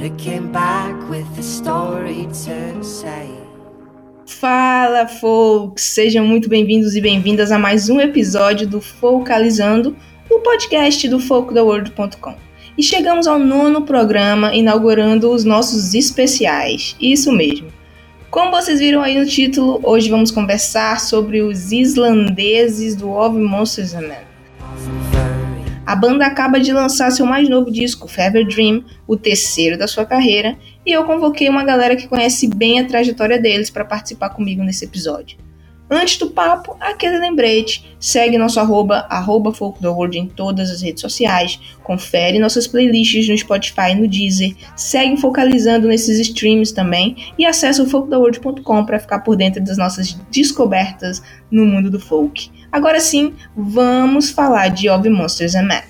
but 0.00 0.16
came 0.16 0.50
back 0.50 0.94
with 1.10 1.26
a 1.38 1.42
story 1.42 2.26
to 2.28 2.82
say. 2.82 3.28
Fala, 4.26 5.06
folks! 5.06 5.82
Sejam 5.82 6.26
muito 6.26 6.48
bem-vindos 6.48 6.96
e 6.96 7.00
bem-vindas 7.02 7.52
a 7.52 7.58
mais 7.58 7.90
um 7.90 8.00
episódio 8.00 8.66
do 8.66 8.80
Focalizando, 8.80 9.94
o 10.30 10.38
podcast 10.38 11.06
do 11.06 11.20
FolkTheWorld.com. 11.20 12.34
E 12.78 12.82
chegamos 12.82 13.26
ao 13.26 13.38
nono 13.38 13.82
programa, 13.82 14.54
inaugurando 14.54 15.30
os 15.30 15.44
nossos 15.44 15.92
especiais. 15.92 16.96
Isso 16.98 17.30
mesmo. 17.30 17.68
Como 18.30 18.52
vocês 18.52 18.80
viram 18.80 19.02
aí 19.02 19.18
no 19.18 19.26
título, 19.26 19.80
hoje 19.82 20.08
vamos 20.08 20.30
conversar 20.30 20.98
sobre 20.98 21.42
os 21.42 21.72
islandeses 21.72 22.96
do 22.96 23.10
Of 23.10 23.36
Monsters 23.36 23.92
and 23.92 24.08
Men. 24.08 24.29
A 25.90 25.96
banda 25.96 26.24
acaba 26.24 26.60
de 26.60 26.72
lançar 26.72 27.10
seu 27.10 27.26
mais 27.26 27.48
novo 27.48 27.68
disco, 27.68 28.06
Fever 28.06 28.46
Dream, 28.46 28.84
o 29.08 29.16
terceiro 29.16 29.76
da 29.76 29.88
sua 29.88 30.06
carreira, 30.06 30.56
e 30.86 30.92
eu 30.92 31.02
convoquei 31.02 31.48
uma 31.48 31.64
galera 31.64 31.96
que 31.96 32.06
conhece 32.06 32.46
bem 32.46 32.78
a 32.78 32.86
trajetória 32.86 33.40
deles 33.40 33.70
para 33.70 33.84
participar 33.84 34.28
comigo 34.30 34.62
nesse 34.62 34.84
episódio. 34.84 35.36
Antes 35.90 36.16
do 36.16 36.30
papo, 36.30 36.76
aquele 36.78 37.18
lembrete. 37.18 37.84
Segue 37.98 38.38
nosso 38.38 38.60
arroba, 38.60 39.04
arroba 39.10 39.52
World 39.60 40.16
em 40.16 40.28
todas 40.28 40.70
as 40.70 40.80
redes 40.80 41.00
sociais. 41.00 41.58
Confere 41.82 42.38
nossas 42.38 42.68
playlists 42.68 43.28
no 43.28 43.36
Spotify 43.36 43.90
e 43.90 43.96
no 43.96 44.06
Deezer. 44.06 44.54
Segue 44.76 45.16
focalizando 45.16 45.88
nesses 45.88 46.20
streams 46.20 46.70
também. 46.70 47.16
E 47.36 47.44
acessa 47.44 47.82
o 47.82 47.86
folktheworld.com 47.88 48.86
para 48.86 49.00
ficar 49.00 49.18
por 49.18 49.34
dentro 49.34 49.60
das 49.64 49.76
nossas 49.76 50.16
descobertas 50.30 51.20
no 51.50 51.66
mundo 51.66 51.90
do 51.90 51.98
folk. 51.98 52.48
Agora 52.72 53.00
sim, 53.00 53.34
vamos 53.56 54.30
falar 54.30 54.68
de 54.68 54.88
Of 54.88 55.08
Monsters 55.08 55.54
and 55.54 55.66
Men. 55.66 55.82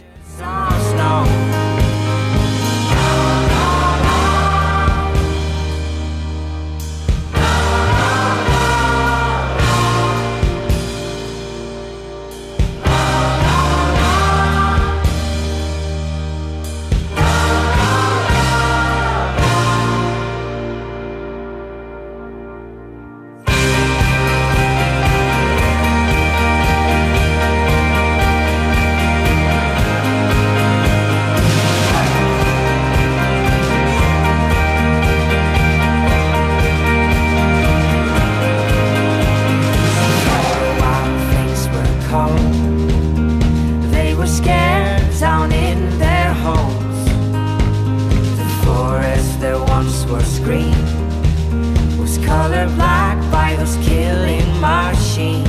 eyes 50.01 50.11
was 50.11 50.39
green. 50.41 51.99
Was 51.99 52.19
colored 52.19 52.75
black 52.77 53.19
by 53.31 53.57
those 53.57 53.77
killing 53.87 54.61
machines. 54.61 55.49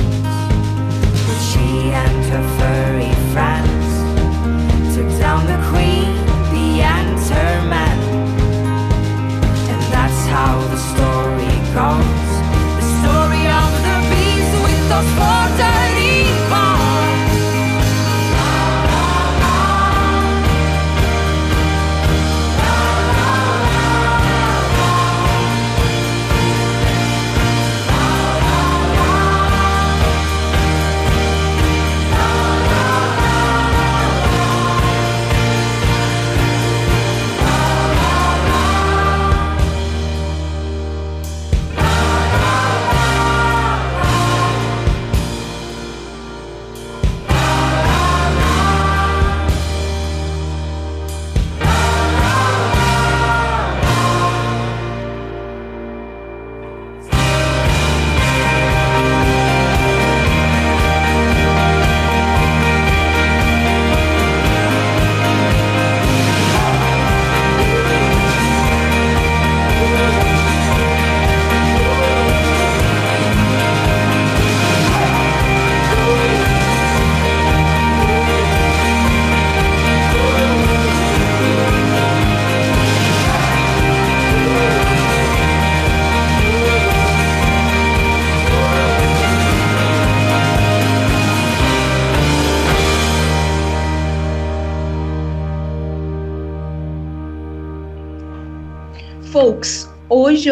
But 1.26 1.40
she 1.50 1.90
and 1.92 2.24
her 2.26 2.44
furry 2.58 3.14
friends 3.32 4.94
Took 4.94 5.08
down 5.18 5.46
the 5.46 5.58
queen 5.70 6.11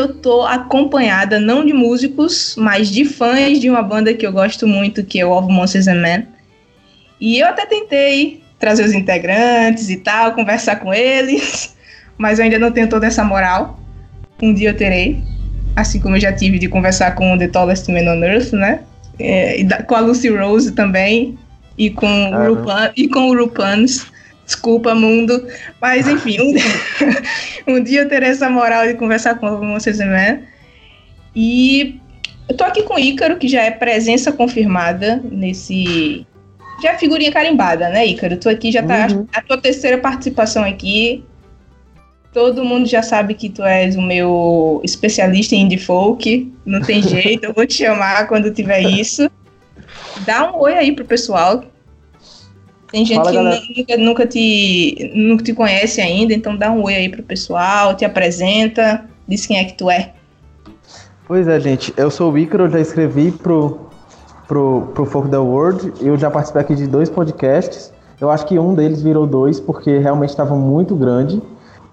eu 0.00 0.14
tô 0.14 0.42
acompanhada 0.42 1.38
não 1.38 1.64
de 1.64 1.72
músicos, 1.72 2.54
mas 2.56 2.90
de 2.90 3.04
fãs 3.04 3.60
de 3.60 3.68
uma 3.68 3.82
banda 3.82 4.14
que 4.14 4.26
eu 4.26 4.32
gosto 4.32 4.66
muito, 4.66 5.04
que 5.04 5.20
é 5.20 5.26
o 5.26 5.30
Of 5.30 5.52
Monsters 5.52 5.88
and 5.88 6.00
Men. 6.00 6.26
E 7.20 7.38
eu 7.38 7.46
até 7.46 7.66
tentei 7.66 8.42
trazer 8.58 8.84
os 8.84 8.92
integrantes 8.92 9.88
e 9.88 9.96
tal, 9.96 10.32
conversar 10.32 10.76
com 10.76 10.92
eles, 10.92 11.76
mas 12.16 12.38
eu 12.38 12.44
ainda 12.44 12.58
não 12.58 12.70
tenho 12.70 12.88
toda 12.88 13.06
essa 13.06 13.24
moral. 13.24 13.78
Um 14.42 14.54
dia 14.54 14.70
eu 14.70 14.76
terei, 14.76 15.22
assim 15.76 16.00
como 16.00 16.16
eu 16.16 16.20
já 16.20 16.32
tive 16.32 16.58
de 16.58 16.68
conversar 16.68 17.14
com 17.14 17.34
o 17.34 17.38
The 17.38 17.48
Tallest 17.48 17.88
Man 17.88 18.10
on 18.10 18.24
Earth, 18.24 18.52
né? 18.52 18.80
É, 19.18 19.62
com 19.86 19.94
a 19.94 20.00
Lucy 20.00 20.28
Rose 20.30 20.72
também, 20.72 21.38
e 21.76 21.90
com, 21.90 22.30
o, 22.30 22.54
Rupan, 22.54 22.90
e 22.96 23.08
com 23.08 23.30
o 23.30 23.36
Rupans. 23.36 24.06
Desculpa, 24.50 24.96
mundo. 24.96 25.46
Mas, 25.80 26.08
enfim, 26.08 26.38
um, 26.40 26.54
um 27.72 27.80
dia 27.80 28.00
eu 28.00 28.08
terei 28.08 28.30
essa 28.30 28.50
moral 28.50 28.84
de 28.84 28.94
conversar 28.94 29.36
com 29.36 29.74
vocês, 29.74 29.98
né? 29.98 30.42
E 31.36 32.00
eu 32.48 32.56
tô 32.56 32.64
aqui 32.64 32.82
com 32.82 32.94
o 32.94 32.98
Ícaro, 32.98 33.36
que 33.36 33.46
já 33.46 33.62
é 33.62 33.70
presença 33.70 34.32
confirmada 34.32 35.22
nesse. 35.30 36.26
Já 36.82 36.94
é 36.94 36.98
figurinha 36.98 37.30
carimbada, 37.30 37.90
né, 37.90 38.04
Ícaro? 38.04 38.36
Tô 38.38 38.48
aqui, 38.48 38.72
já 38.72 38.82
tá 38.82 39.06
uhum. 39.12 39.24
a 39.32 39.40
tua 39.40 39.56
terceira 39.56 39.98
participação 39.98 40.64
aqui. 40.64 41.22
Todo 42.32 42.64
mundo 42.64 42.88
já 42.88 43.02
sabe 43.02 43.34
que 43.34 43.48
tu 43.48 43.62
és 43.62 43.94
o 43.94 44.02
meu 44.02 44.80
especialista 44.82 45.54
em 45.54 45.62
indie 45.62 45.78
folk. 45.78 46.52
Não 46.66 46.80
tem 46.80 47.00
jeito, 47.06 47.44
eu 47.44 47.52
vou 47.52 47.64
te 47.68 47.74
chamar 47.74 48.26
quando 48.26 48.52
tiver 48.52 48.80
isso. 48.80 49.30
Dá 50.26 50.50
um 50.50 50.58
oi 50.58 50.74
aí 50.74 50.90
pro 50.90 51.04
pessoal. 51.04 51.62
Tem 52.90 53.04
gente 53.04 53.22
Fala, 53.22 53.60
que 53.60 53.78
nunca, 53.78 53.96
nunca, 53.96 54.26
te, 54.26 55.12
nunca 55.14 55.44
te 55.44 55.52
conhece 55.54 56.00
ainda, 56.00 56.34
então 56.34 56.56
dá 56.56 56.70
um 56.70 56.82
oi 56.82 56.94
aí 56.94 57.08
pro 57.08 57.22
pessoal, 57.22 57.94
te 57.94 58.04
apresenta, 58.04 59.04
diz 59.28 59.46
quem 59.46 59.58
é 59.58 59.64
que 59.64 59.74
tu 59.74 59.88
é. 59.88 60.12
Pois 61.26 61.46
é, 61.46 61.60
gente. 61.60 61.94
Eu 61.96 62.10
sou 62.10 62.32
o 62.32 62.36
Ícaro, 62.36 62.64
eu 62.64 62.70
já 62.70 62.80
escrevi 62.80 63.30
pro, 63.30 63.78
pro, 64.48 64.88
pro 64.92 65.06
Folk 65.06 65.28
the 65.28 65.38
World. 65.38 65.92
Eu 66.00 66.18
já 66.18 66.28
participei 66.28 66.62
aqui 66.62 66.74
de 66.74 66.88
dois 66.88 67.08
podcasts. 67.08 67.92
Eu 68.20 68.28
acho 68.28 68.44
que 68.46 68.58
um 68.58 68.74
deles 68.74 69.00
virou 69.00 69.24
dois, 69.24 69.60
porque 69.60 69.98
realmente 69.98 70.30
estava 70.30 70.56
muito 70.56 70.96
grande. 70.96 71.40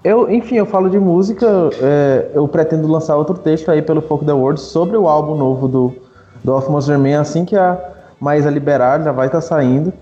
Eu, 0.03 0.31
enfim, 0.31 0.55
eu 0.55 0.65
falo 0.65 0.89
de 0.89 0.97
música. 0.97 1.45
É, 1.79 2.31
eu 2.33 2.47
pretendo 2.47 2.87
lançar 2.87 3.15
outro 3.15 3.35
texto 3.35 3.69
aí 3.69 3.83
pelo 3.83 4.01
Folk 4.01 4.25
the 4.25 4.33
World 4.33 4.59
sobre 4.59 4.97
o 4.97 5.07
álbum 5.07 5.35
novo 5.35 5.67
do, 5.67 5.93
do 6.43 6.53
Off 6.53 6.67
Monster 6.71 6.97
Man, 6.97 7.19
assim 7.19 7.45
que 7.45 7.55
a 7.55 7.79
Maísa 8.19 8.49
liberar, 8.49 9.03
já 9.03 9.11
vai 9.11 9.27
estar 9.27 9.39
tá 9.39 9.47
saindo. 9.47 9.93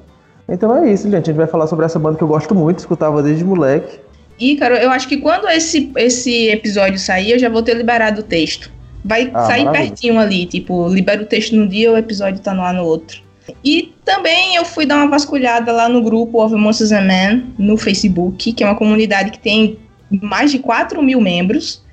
Então 0.47 0.75
é 0.75 0.91
isso, 0.91 1.09
gente. 1.09 1.23
A 1.23 1.25
gente 1.25 1.37
vai 1.37 1.47
falar 1.47 1.67
sobre 1.67 1.85
essa 1.85 1.97
banda 1.97 2.17
que 2.17 2.23
eu 2.23 2.27
gosto 2.27 2.53
muito, 2.53 2.79
escutava 2.79 3.21
desde 3.23 3.43
moleque. 3.43 3.99
Ícaro, 4.39 4.75
eu 4.75 4.91
acho 4.91 5.07
que 5.07 5.17
quando 5.17 5.47
esse, 5.47 5.91
esse 5.95 6.49
episódio 6.49 6.99
sair, 6.99 7.31
eu 7.31 7.39
já 7.39 7.49
vou 7.49 7.63
ter 7.63 7.75
liberado 7.75 8.21
o 8.21 8.23
texto. 8.23 8.71
Vai 9.03 9.31
ah, 9.33 9.45
sair 9.45 9.65
maravilha. 9.65 9.89
pertinho 9.89 10.19
ali, 10.19 10.45
tipo, 10.45 10.87
libera 10.87 11.21
o 11.21 11.25
texto 11.25 11.55
num 11.55 11.67
dia, 11.67 11.91
o 11.91 11.97
episódio 11.97 12.41
tá 12.41 12.53
no 12.53 12.61
ar 12.61 12.73
no 12.73 12.83
outro. 12.83 13.23
E 13.63 13.93
também 14.03 14.55
eu 14.55 14.65
fui 14.65 14.85
dar 14.85 14.97
uma 14.97 15.07
vasculhada 15.07 15.71
lá 15.71 15.87
no 15.87 16.01
grupo 16.01 16.43
Of 16.43 16.55
Monsters 16.55 16.91
and 16.91 17.01
Men, 17.01 17.53
no 17.57 17.77
Facebook, 17.77 18.51
que 18.51 18.63
é 18.63 18.67
uma 18.67 18.75
comunidade 18.75 19.31
que 19.31 19.39
tem 19.39 19.77
mais 20.09 20.51
de 20.51 20.59
4 20.59 21.01
mil 21.01 21.21
membros, 21.21 21.83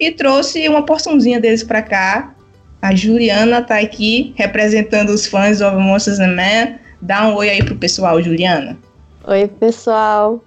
e 0.00 0.10
trouxe 0.10 0.68
uma 0.68 0.82
porçãozinha 0.82 1.38
deles 1.38 1.62
para 1.62 1.82
cá. 1.82 2.34
A 2.80 2.94
Juliana 2.94 3.62
tá 3.62 3.78
aqui 3.78 4.32
representando 4.36 5.10
os 5.10 5.26
fãs 5.26 5.58
do 5.58 5.66
Of 5.66 5.76
Monsters 5.76 6.18
and 6.18 6.34
Men. 6.34 6.74
Dá 7.02 7.26
um 7.26 7.34
oi 7.34 7.50
aí 7.50 7.64
pro 7.64 7.76
pessoal, 7.76 8.22
Juliana. 8.22 8.78
Oi, 9.26 9.48
pessoal. 9.48 10.40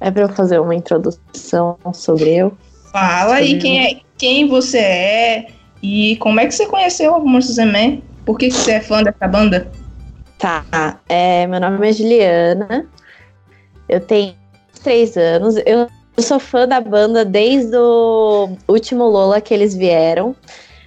É 0.00 0.08
para 0.08 0.22
eu 0.22 0.28
fazer 0.28 0.60
uma 0.60 0.74
introdução 0.74 1.76
sobre 1.92 2.36
eu? 2.36 2.56
Fala 2.92 3.34
aí 3.34 3.58
quem, 3.58 3.84
é, 3.84 4.00
quem 4.16 4.48
você 4.48 4.78
é 4.78 5.46
e 5.82 6.16
como 6.16 6.38
é 6.38 6.46
que 6.46 6.54
você 6.54 6.66
conheceu 6.66 7.14
o 7.14 7.28
Monstros 7.28 7.58
Men? 7.58 8.04
Por 8.24 8.38
que, 8.38 8.48
que 8.48 8.54
você 8.54 8.72
é 8.74 8.80
fã 8.80 9.02
dessa 9.02 9.26
banda? 9.26 9.70
Tá, 10.38 11.00
é, 11.08 11.46
meu 11.48 11.60
nome 11.60 11.88
é 11.88 11.92
Juliana, 11.92 12.86
eu 13.88 14.00
tenho 14.00 14.34
três 14.82 15.16
anos, 15.16 15.56
eu 15.66 15.86
sou 16.22 16.38
fã 16.38 16.66
da 16.66 16.80
banda 16.80 17.24
desde 17.24 17.76
o 17.76 18.56
último 18.66 19.04
Lola 19.04 19.40
que 19.40 19.52
eles 19.52 19.74
vieram, 19.74 20.34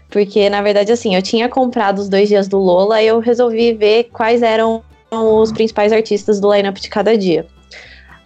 porque 0.09 0.49
na 0.49 0.61
verdade 0.61 0.91
assim, 0.91 1.15
eu 1.15 1.21
tinha 1.21 1.47
comprado 1.47 1.99
os 1.99 2.09
dois 2.09 2.29
dias 2.29 2.47
do 2.47 2.57
Lola 2.57 3.01
e 3.01 3.07
eu 3.07 3.19
resolvi 3.19 3.73
ver 3.73 4.05
quais 4.05 4.41
eram 4.41 4.81
os 5.21 5.51
principais 5.51 5.91
artistas 5.91 6.39
do 6.39 6.53
lineup 6.53 6.77
de 6.77 6.89
cada 6.89 7.17
dia. 7.17 7.45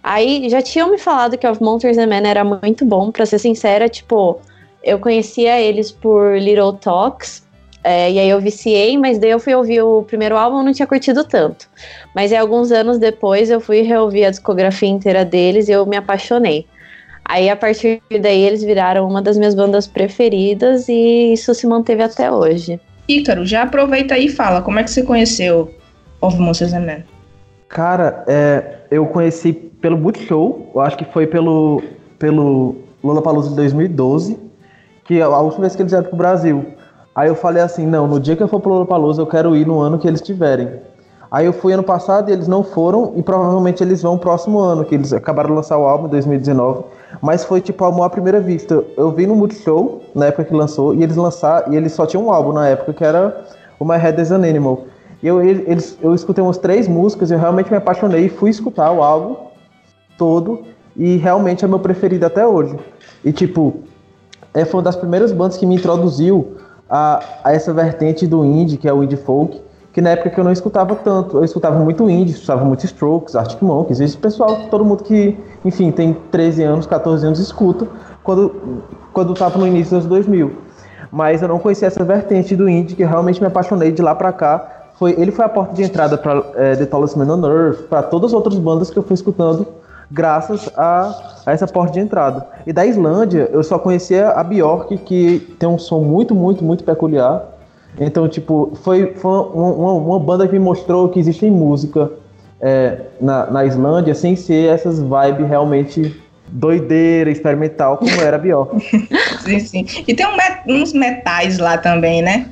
Aí 0.02 0.48
já 0.48 0.62
tinham 0.62 0.90
me 0.90 0.98
falado 0.98 1.36
que 1.36 1.46
Of 1.46 1.62
Monsters 1.62 1.98
and 1.98 2.06
Men 2.06 2.26
era 2.26 2.44
muito 2.44 2.84
bom, 2.84 3.10
pra 3.10 3.26
ser 3.26 3.38
sincera, 3.38 3.88
tipo, 3.88 4.40
eu 4.82 4.98
conhecia 4.98 5.60
eles 5.60 5.90
por 5.90 6.38
Little 6.38 6.72
Talks, 6.74 7.46
é, 7.84 8.10
e 8.10 8.18
aí 8.18 8.28
eu 8.28 8.40
viciei, 8.40 8.98
mas 8.98 9.18
daí 9.18 9.30
eu 9.30 9.40
fui 9.40 9.54
ouvir 9.54 9.82
o 9.82 10.02
primeiro 10.02 10.36
álbum 10.36 10.60
e 10.60 10.64
não 10.64 10.72
tinha 10.72 10.86
curtido 10.86 11.24
tanto. 11.24 11.68
Mas 12.14 12.32
aí 12.32 12.38
alguns 12.38 12.72
anos 12.72 12.98
depois 12.98 13.50
eu 13.50 13.60
fui 13.60 13.82
reouvir 13.82 14.24
a 14.24 14.30
discografia 14.30 14.88
inteira 14.88 15.24
deles 15.24 15.68
e 15.68 15.72
eu 15.72 15.86
me 15.86 15.96
apaixonei. 15.96 16.66
Aí 17.24 17.48
a 17.48 17.56
partir 17.56 18.00
daí 18.20 18.42
eles 18.42 18.62
viraram 18.62 19.06
uma 19.06 19.22
das 19.22 19.36
minhas 19.36 19.54
bandas 19.54 19.86
preferidas 19.86 20.88
e 20.88 21.32
isso 21.32 21.54
se 21.54 21.66
manteve 21.66 22.02
até 22.02 22.30
hoje. 22.32 22.80
Ícaro, 23.06 23.46
já 23.46 23.62
aproveita 23.62 24.14
aí 24.14 24.26
e 24.26 24.30
fala, 24.30 24.60
como 24.60 24.78
é 24.78 24.84
que 24.84 24.90
você 24.90 25.02
conheceu 25.02 25.72
Monsters 26.22 26.72
and 26.72 26.80
Men? 26.80 27.04
Cara, 27.68 28.24
é, 28.26 28.78
eu 28.90 29.06
conheci 29.06 29.52
pelo 29.52 29.96
Boot 29.96 30.18
Show, 30.24 30.70
eu 30.74 30.80
acho 30.80 30.96
que 30.96 31.04
foi 31.04 31.26
pelo, 31.26 31.82
pelo 32.18 32.76
Lollapalooza 33.02 33.50
de 33.50 33.56
2012, 33.56 34.38
que 35.04 35.20
é 35.20 35.22
a 35.22 35.38
última 35.38 35.62
vez 35.62 35.76
que 35.76 35.82
eles 35.82 35.92
vieram 35.92 36.08
pro 36.08 36.16
Brasil. 36.16 36.66
Aí 37.14 37.28
eu 37.28 37.34
falei 37.34 37.62
assim, 37.62 37.86
não, 37.86 38.06
no 38.06 38.18
dia 38.18 38.36
que 38.36 38.42
eu 38.42 38.48
for 38.48 38.60
pro 38.60 38.70
Lollapalooza 38.70 39.22
eu 39.22 39.26
quero 39.26 39.54
ir 39.56 39.66
no 39.66 39.80
ano 39.80 39.98
que 39.98 40.08
eles 40.08 40.20
tiverem. 40.20 40.80
Aí 41.30 41.44
eu 41.44 41.52
fui 41.52 41.74
ano 41.74 41.82
passado 41.82 42.30
e 42.30 42.32
eles 42.32 42.48
não 42.48 42.64
foram, 42.64 43.12
e 43.16 43.22
provavelmente 43.22 43.82
eles 43.82 44.00
vão 44.00 44.16
próximo 44.16 44.58
ano, 44.58 44.84
que 44.84 44.94
eles 44.94 45.12
acabaram 45.12 45.50
de 45.50 45.56
lançar 45.56 45.76
o 45.76 45.86
álbum 45.86 46.06
em 46.06 46.10
2019. 46.10 46.84
Mas 47.20 47.44
foi 47.44 47.60
tipo 47.60 47.84
amor 47.84 48.04
à 48.04 48.10
primeira 48.10 48.40
vista. 48.40 48.82
Eu 48.96 49.12
vi 49.12 49.26
no 49.26 49.36
Multishow, 49.36 50.00
na 50.14 50.26
época 50.26 50.44
que 50.44 50.54
lançou, 50.54 50.94
e 50.94 51.02
eles 51.02 51.16
lançaram, 51.16 51.72
e 51.72 51.76
eles 51.76 51.92
só 51.92 52.06
tinham 52.06 52.26
um 52.26 52.32
álbum 52.32 52.52
na 52.52 52.68
época, 52.68 52.94
que 52.94 53.04
era 53.04 53.44
o 53.78 53.84
My 53.84 53.98
Head 53.98 54.20
is 54.20 54.32
an 54.32 54.36
Animal. 54.36 54.86
Eu, 55.22 55.42
eles, 55.42 55.98
eu 56.00 56.14
escutei 56.14 56.42
umas 56.42 56.58
três 56.58 56.86
músicas, 56.86 57.30
eu 57.30 57.38
realmente 57.38 57.70
me 57.70 57.76
apaixonei 57.76 58.26
e 58.26 58.28
fui 58.28 58.50
escutar 58.50 58.90
o 58.92 59.02
álbum 59.02 59.36
todo, 60.16 60.64
e 60.96 61.16
realmente 61.16 61.64
é 61.64 61.68
meu 61.68 61.78
preferido 61.78 62.26
até 62.26 62.46
hoje. 62.46 62.76
E 63.24 63.32
tipo, 63.32 63.80
é, 64.54 64.64
foi 64.64 64.78
uma 64.78 64.84
das 64.84 64.96
primeiras 64.96 65.32
bandas 65.32 65.56
que 65.56 65.66
me 65.66 65.76
introduziu 65.76 66.56
a, 66.88 67.20
a 67.44 67.52
essa 67.52 67.72
vertente 67.72 68.26
do 68.26 68.44
indie, 68.44 68.76
que 68.76 68.88
é 68.88 68.92
o 68.92 69.02
indie 69.02 69.16
folk, 69.16 69.60
que 69.92 70.00
na 70.00 70.10
época 70.10 70.30
que 70.30 70.38
eu 70.38 70.44
não 70.44 70.52
escutava 70.52 70.94
tanto, 70.94 71.38
eu 71.38 71.44
escutava 71.44 71.78
muito 71.78 72.08
indie, 72.08 72.32
escutava 72.32 72.64
muito 72.64 72.84
Strokes, 72.84 73.34
Arctic 73.34 73.62
Monkeys, 73.62 74.00
esse 74.00 74.16
pessoal, 74.16 74.68
todo 74.70 74.84
mundo 74.84 75.02
que, 75.02 75.36
enfim, 75.64 75.90
tem 75.90 76.16
13 76.30 76.62
anos, 76.62 76.86
14 76.86 77.26
anos, 77.26 77.38
escuta, 77.38 77.86
quando, 78.22 78.82
quando 79.12 79.34
tava 79.34 79.58
no 79.58 79.66
início 79.66 79.96
dos 79.96 80.06
2000. 80.06 80.52
Mas 81.10 81.42
eu 81.42 81.48
não 81.48 81.58
conhecia 81.58 81.88
essa 81.88 82.04
vertente 82.04 82.54
do 82.54 82.68
indie, 82.68 82.94
que 82.94 83.02
eu 83.02 83.08
realmente 83.08 83.40
me 83.40 83.46
apaixonei 83.46 83.90
de 83.90 84.02
lá 84.02 84.14
pra 84.14 84.32
cá, 84.32 84.77
foi, 84.98 85.12
ele 85.18 85.30
foi 85.30 85.44
a 85.44 85.48
porta 85.48 85.74
de 85.74 85.82
entrada 85.82 86.18
para 86.18 86.42
é, 86.56 86.74
The 86.74 86.86
Tallest 86.86 87.16
Man 87.16 87.32
on 87.32 87.46
Earth, 87.46 87.82
para 87.88 88.02
todas 88.02 88.30
as 88.30 88.34
outras 88.34 88.56
bandas 88.56 88.90
que 88.90 88.98
eu 88.98 89.02
fui 89.02 89.14
escutando 89.14 89.66
graças 90.10 90.68
a, 90.76 91.40
a, 91.46 91.52
essa 91.52 91.66
porta 91.66 91.92
de 91.92 92.00
entrada. 92.00 92.46
E 92.66 92.72
da 92.72 92.84
Islândia, 92.84 93.48
eu 93.52 93.62
só 93.62 93.78
conhecia 93.78 94.30
a 94.30 94.42
Bjork, 94.42 94.96
que 94.98 95.54
tem 95.58 95.68
um 95.68 95.78
som 95.78 96.00
muito, 96.00 96.34
muito, 96.34 96.64
muito 96.64 96.82
peculiar. 96.82 97.44
Então, 98.00 98.28
tipo, 98.28 98.72
foi, 98.82 99.14
foi 99.14 99.30
uma, 99.30 99.42
uma, 99.42 99.92
uma 99.92 100.20
banda 100.20 100.46
que 100.46 100.52
me 100.52 100.58
mostrou 100.58 101.08
que 101.08 101.20
existe 101.20 101.48
música 101.48 102.10
é, 102.60 103.02
na, 103.20 103.46
na 103.50 103.64
Islândia 103.64 104.14
sem 104.14 104.34
ser 104.34 104.72
essas 104.72 104.98
vibes 104.98 105.48
realmente 105.48 106.20
doideira, 106.48 107.30
experimental, 107.30 107.98
como 107.98 108.10
era 108.20 108.36
a 108.36 108.38
Bjork. 108.38 108.80
sim, 109.44 109.60
sim. 109.60 109.86
E 110.08 110.14
tem 110.14 110.26
um 110.26 110.36
met 110.36 110.62
uns 110.66 110.92
metais 110.92 111.58
lá 111.58 111.76
também, 111.78 112.22
né? 112.22 112.48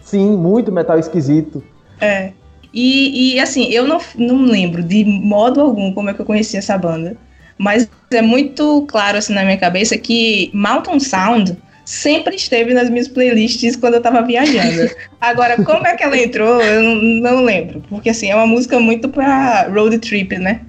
Sim, 0.00 0.36
muito 0.36 0.72
metal 0.72 0.98
esquisito. 0.98 1.62
É. 2.00 2.32
E, 2.72 3.34
e, 3.34 3.40
assim, 3.40 3.68
eu 3.70 3.86
não, 3.86 4.00
não 4.16 4.42
lembro 4.44 4.82
de 4.82 5.04
modo 5.04 5.60
algum 5.60 5.92
como 5.92 6.10
é 6.10 6.14
que 6.14 6.20
eu 6.20 6.26
conheci 6.26 6.56
essa 6.56 6.76
banda. 6.76 7.16
Mas 7.56 7.88
é 8.10 8.20
muito 8.20 8.84
claro 8.88 9.16
assim 9.16 9.32
na 9.32 9.44
minha 9.44 9.56
cabeça 9.56 9.96
que 9.96 10.50
Mountain 10.52 10.98
Sound 10.98 11.56
sempre 11.84 12.34
esteve 12.34 12.74
nas 12.74 12.90
minhas 12.90 13.06
playlists 13.06 13.76
quando 13.76 13.94
eu 13.94 14.02
tava 14.02 14.22
viajando. 14.22 14.90
Agora, 15.20 15.62
como 15.62 15.86
é 15.86 15.94
que 15.94 16.02
ela 16.02 16.18
entrou, 16.18 16.60
eu 16.60 16.82
não, 16.82 16.96
não 17.36 17.44
lembro. 17.44 17.82
Porque 17.88 18.10
assim, 18.10 18.30
é 18.30 18.34
uma 18.34 18.46
música 18.46 18.80
muito 18.80 19.08
pra 19.08 19.68
road 19.68 19.98
trip, 19.98 20.36
né? 20.38 20.60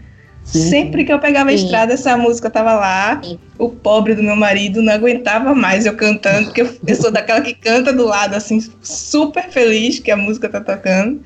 Sim. 0.45 0.69
Sempre 0.69 1.03
que 1.03 1.11
eu 1.11 1.19
pegava 1.19 1.49
a 1.49 1.53
estrada, 1.53 1.93
essa 1.93 2.15
música 2.15 2.49
tava 2.49 2.73
lá. 2.73 3.19
O 3.57 3.69
pobre 3.69 4.13
do 4.13 4.23
meu 4.23 4.35
marido 4.35 4.81
não 4.81 4.93
aguentava 4.93 5.55
mais 5.55 5.85
eu 5.85 5.95
cantando, 5.95 6.45
porque 6.45 6.61
eu, 6.61 6.69
eu 6.85 6.95
sou 6.95 7.11
daquela 7.11 7.41
que 7.41 7.53
canta 7.53 7.91
do 7.91 8.05
lado, 8.05 8.35
assim, 8.35 8.63
super 8.81 9.49
feliz 9.49 9.99
que 9.99 10.11
a 10.11 10.15
música 10.15 10.47
tá 10.47 10.61
tocando. 10.61 11.21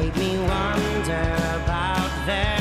Made 0.00 0.16
me 0.16 0.38
wonder 0.38 1.34
about 1.62 2.26
their 2.26 2.59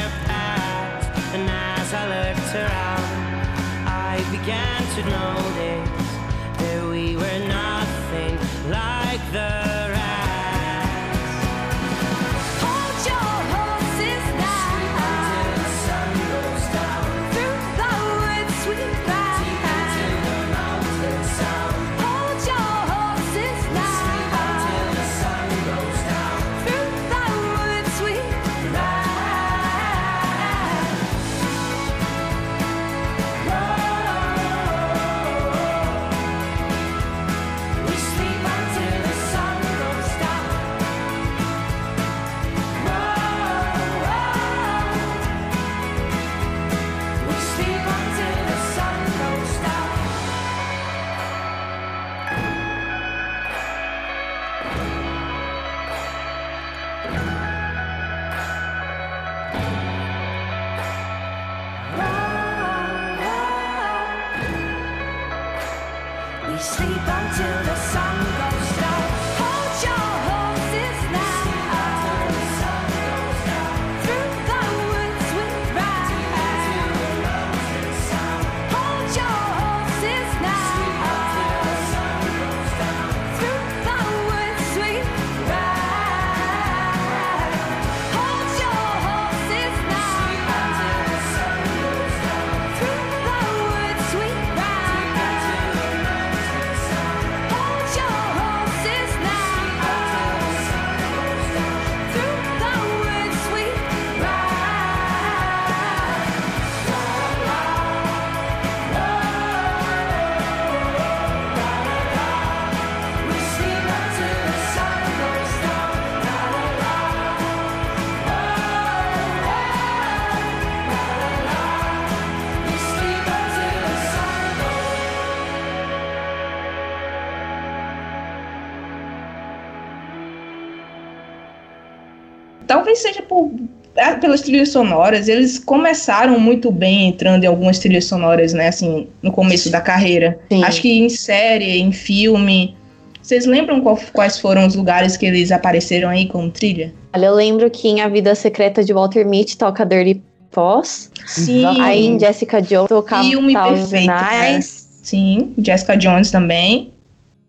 por, 133.29 133.51
ah, 133.95 134.15
pelas 134.15 134.41
trilhas 134.41 134.69
sonoras. 134.69 135.29
Eles 135.29 135.59
começaram 135.59 136.39
muito 136.39 136.71
bem 136.71 137.07
entrando 137.07 137.43
em 137.43 137.48
algumas 137.48 137.79
trilhas 137.79 138.05
sonoras, 138.05 138.51
né? 138.53 138.67
Assim, 138.67 139.07
no 139.21 139.31
começo 139.31 139.69
da 139.71 139.79
carreira. 139.79 140.39
Sim. 140.51 140.63
Acho 140.63 140.81
que 140.81 141.00
em 141.00 141.07
série, 141.07 141.77
em 141.79 141.91
filme. 141.91 142.75
Vocês 143.21 143.45
lembram 143.45 143.79
qual- 143.81 144.00
quais 144.12 144.39
foram 144.39 144.65
os 144.65 144.74
lugares 144.75 145.15
que 145.15 145.25
eles 145.25 145.51
apareceram 145.51 146.09
aí 146.09 146.25
como 146.27 146.50
trilha? 146.50 146.91
Olha, 147.15 147.27
eu 147.27 147.36
lembro 147.36 147.69
que 147.69 147.88
em 147.88 148.01
A 148.01 148.07
Vida 148.07 148.33
Secreta 148.33 148.83
de 148.83 148.91
Walter 148.91 149.24
Mitty 149.25 149.55
toca 149.57 149.86
Dirty 149.86 150.19
Paws. 150.51 151.12
Sim. 151.27 151.63
Aí 151.79 152.07
em 152.07 152.19
Jessica 152.19 152.59
Jones 152.59 152.89
tocava 152.89 153.24
Filme 153.24 153.53
perfeito, 153.53 154.07
né? 154.07 154.59
Sim, 154.62 155.53
Jessica 155.59 155.95
Jones 155.95 156.31
também. 156.31 156.91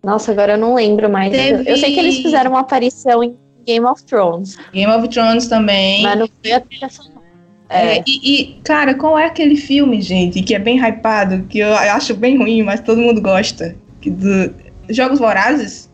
Nossa, 0.04 0.32
agora 0.32 0.52
eu 0.54 0.58
não 0.58 0.75
lembro 0.75 1.08
mais. 1.10 1.30
Teve- 1.30 1.70
Eu 1.70 1.76
sei 1.78 1.92
que 1.94 2.00
eles 2.00 2.16
fizeram 2.18 2.50
uma 2.52 2.60
aparição 2.60 3.22
em 3.25 3.34
Game 3.72 3.86
of 3.86 4.02
Thrones, 4.04 4.56
Game 4.72 4.90
of 4.92 5.08
Thrones 5.08 5.46
também. 5.48 6.02
mas 6.02 6.18
não 6.18 6.28
foi 6.42 6.52
a 6.52 6.60
trilha 6.60 6.88
sonora. 6.88 7.20
É, 7.68 7.98
É, 7.98 8.02
e, 8.06 8.32
e, 8.40 8.60
cara, 8.64 8.94
qual 8.94 9.16
é 9.18 9.26
aquele 9.26 9.56
filme, 9.56 10.00
gente, 10.02 10.42
que 10.42 10.54
é 10.54 10.58
bem 10.58 10.76
hypado, 10.78 11.44
que 11.48 11.58
eu 11.60 11.72
acho 11.74 12.14
bem 12.14 12.36
ruim, 12.36 12.62
mas 12.62 12.80
todo 12.80 13.00
mundo 13.00 13.20
gosta? 13.20 13.76
Que 14.00 14.10
do 14.10 14.52
Jogos 14.88 15.18
Vorazes? 15.20 15.88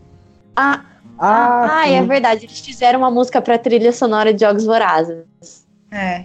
Ah, 0.57 0.81
Ah, 1.19 1.81
ah, 1.83 1.89
é 1.89 2.03
verdade. 2.03 2.45
Eles 2.47 2.61
fizeram 2.61 2.99
uma 3.01 3.11
música 3.11 3.41
pra 3.43 3.59
trilha 3.59 3.93
sonora 3.93 4.33
de 4.35 4.41
Jogos 4.45 4.65
Vorazes. 4.65 5.25
É. 5.91 6.25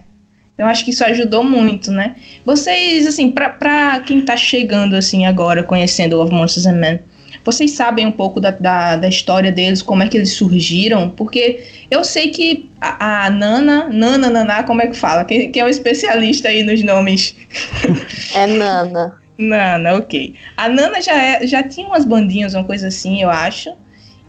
Eu 0.58 0.66
acho 0.66 0.84
que 0.84 0.90
isso 0.90 1.02
ajudou 1.04 1.42
muito, 1.42 1.90
né? 1.90 2.16
Vocês, 2.44 3.06
assim, 3.06 3.30
pra, 3.30 3.48
pra 3.50 4.00
quem 4.00 4.22
tá 4.22 4.36
chegando, 4.36 4.94
assim, 4.94 5.24
agora, 5.26 5.62
conhecendo 5.62 6.16
Love 6.16 6.32
Monsters 6.34 6.66
and 6.66 6.76
Men, 6.76 7.00
vocês 7.44 7.72
sabem 7.72 8.06
um 8.06 8.12
pouco 8.12 8.40
da, 8.40 8.50
da, 8.50 8.96
da 8.96 9.08
história 9.08 9.50
deles, 9.50 9.82
como 9.82 10.02
é 10.02 10.08
que 10.08 10.16
eles 10.16 10.32
surgiram? 10.32 11.10
Porque 11.10 11.64
eu 11.90 12.04
sei 12.04 12.30
que 12.30 12.70
a, 12.80 13.26
a 13.26 13.30
Nana, 13.30 13.88
Nana, 13.88 14.30
Naná, 14.30 14.62
como 14.62 14.80
é 14.80 14.86
que 14.86 14.96
fala? 14.96 15.24
Quem, 15.24 15.50
quem 15.50 15.62
é 15.62 15.64
um 15.64 15.68
especialista 15.68 16.48
aí 16.48 16.62
nos 16.62 16.82
nomes? 16.82 17.34
É 18.34 18.46
Nana. 18.46 19.20
Nana, 19.36 19.96
ok. 19.96 20.34
A 20.56 20.68
Nana 20.68 21.02
já, 21.02 21.14
é, 21.14 21.46
já 21.46 21.62
tinha 21.62 21.86
umas 21.86 22.04
bandinhas, 22.04 22.54
uma 22.54 22.64
coisa 22.64 22.88
assim, 22.88 23.22
eu 23.22 23.28
acho. 23.28 23.74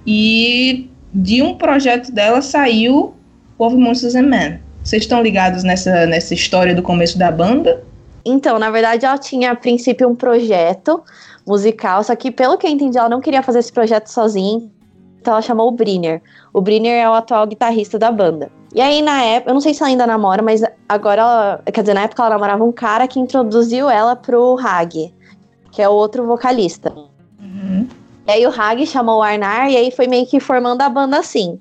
E 0.06 0.90
de 1.14 1.42
um 1.42 1.56
projeto 1.56 2.12
dela 2.12 2.42
saiu 2.42 3.14
Love 3.60 3.78
Monsters 3.78 4.16
and 4.16 4.24
Men. 4.24 4.60
Vocês 4.84 5.04
estão 5.04 5.22
ligados 5.22 5.64
nessa, 5.64 6.06
nessa 6.06 6.34
história 6.34 6.76
do 6.76 6.82
começo 6.82 7.18
da 7.18 7.32
banda? 7.32 7.82
Então, 8.26 8.58
na 8.58 8.70
verdade, 8.70 9.06
ela 9.06 9.18
tinha 9.18 9.52
a 9.52 9.56
princípio 9.56 10.10
um 10.10 10.16
projeto 10.16 11.02
musical, 11.46 12.04
só 12.04 12.16
que 12.16 12.32
pelo 12.32 12.58
que 12.58 12.66
eu 12.68 12.72
entendi, 12.72 12.98
ela 12.98 13.10
não 13.10 13.22
queria 13.22 13.44
fazer 13.44 13.60
esse 13.60 13.72
projeto 13.72 14.08
sozinha, 14.08 14.62
então 15.20 15.34
ela 15.34 15.42
chamou 15.42 15.68
o 15.68 15.72
Briner. 15.72 16.22
O 16.54 16.60
Briner 16.60 17.04
é 17.04 17.10
o 17.10 17.14
atual 17.14 17.48
guitarrista 17.48 17.98
da 17.98 18.12
banda. 18.12 18.52
E 18.76 18.82
aí, 18.82 19.02
na 19.02 19.24
época, 19.24 19.52
eu 19.52 19.54
não 19.54 19.62
sei 19.62 19.74
se 19.74 19.82
ela 19.82 19.90
ainda 19.90 20.08
namora, 20.08 20.42
mas 20.42 20.62
agora 20.90 21.22
ela. 21.22 21.62
Quer 21.72 21.82
dizer, 21.82 21.94
na 21.94 22.02
época 22.02 22.24
ela 22.24 22.32
namorava 22.32 22.64
um 22.64 22.72
cara 22.72 23.08
que 23.08 23.20
introduziu 23.20 23.90
ela 23.90 24.16
pro 24.16 24.58
Hag, 24.60 25.14
que 25.72 25.82
é 25.82 25.88
o 25.88 25.94
outro 25.94 26.26
vocalista. 26.26 26.94
Uhum. 27.40 27.88
E 28.28 28.32
aí 28.32 28.46
o 28.46 28.50
Hag 28.50 28.86
chamou 28.86 29.20
o 29.20 29.22
Arnar 29.22 29.70
e 29.70 29.78
aí 29.78 29.92
foi 29.92 30.08
meio 30.08 30.26
que 30.26 30.40
formando 30.40 30.82
a 30.82 30.90
banda 30.90 31.18
assim. 31.18 31.60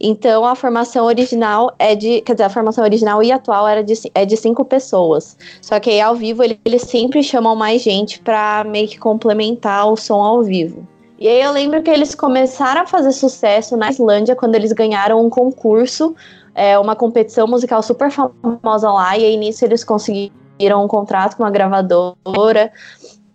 Então 0.00 0.44
a 0.44 0.54
formação 0.54 1.06
original 1.06 1.74
é 1.78 1.94
de. 1.94 2.20
Quer 2.20 2.34
dizer, 2.34 2.44
a 2.44 2.50
formação 2.50 2.84
original 2.84 3.22
e 3.22 3.32
atual 3.32 3.66
era 3.66 3.82
de, 3.82 3.94
é 4.14 4.24
de 4.24 4.36
cinco 4.36 4.64
pessoas. 4.64 5.36
Só 5.60 5.80
que 5.80 5.90
aí 5.90 6.00
ao 6.00 6.14
vivo 6.14 6.44
ele- 6.44 6.60
eles 6.64 6.82
sempre 6.82 7.22
chamam 7.22 7.56
mais 7.56 7.82
gente 7.82 8.20
pra 8.20 8.64
meio 8.64 8.86
que 8.86 8.98
complementar 8.98 9.90
o 9.90 9.96
som 9.96 10.22
ao 10.22 10.42
vivo. 10.42 10.86
E 11.18 11.26
aí 11.26 11.42
eu 11.42 11.50
lembro 11.50 11.82
que 11.82 11.90
eles 11.90 12.14
começaram 12.14 12.82
a 12.82 12.86
fazer 12.86 13.10
sucesso 13.10 13.76
na 13.76 13.90
Islândia 13.90 14.36
quando 14.36 14.54
eles 14.54 14.72
ganharam 14.72 15.20
um 15.20 15.28
concurso, 15.28 16.14
é, 16.54 16.78
uma 16.78 16.94
competição 16.94 17.48
musical 17.48 17.82
super 17.82 18.08
famosa 18.08 18.88
lá, 18.92 19.18
e 19.18 19.24
aí 19.24 19.36
nisso 19.36 19.64
eles 19.64 19.82
conseguiram 19.82 20.84
um 20.84 20.86
contrato 20.86 21.36
com 21.36 21.42
uma 21.42 21.50
gravadora. 21.50 22.70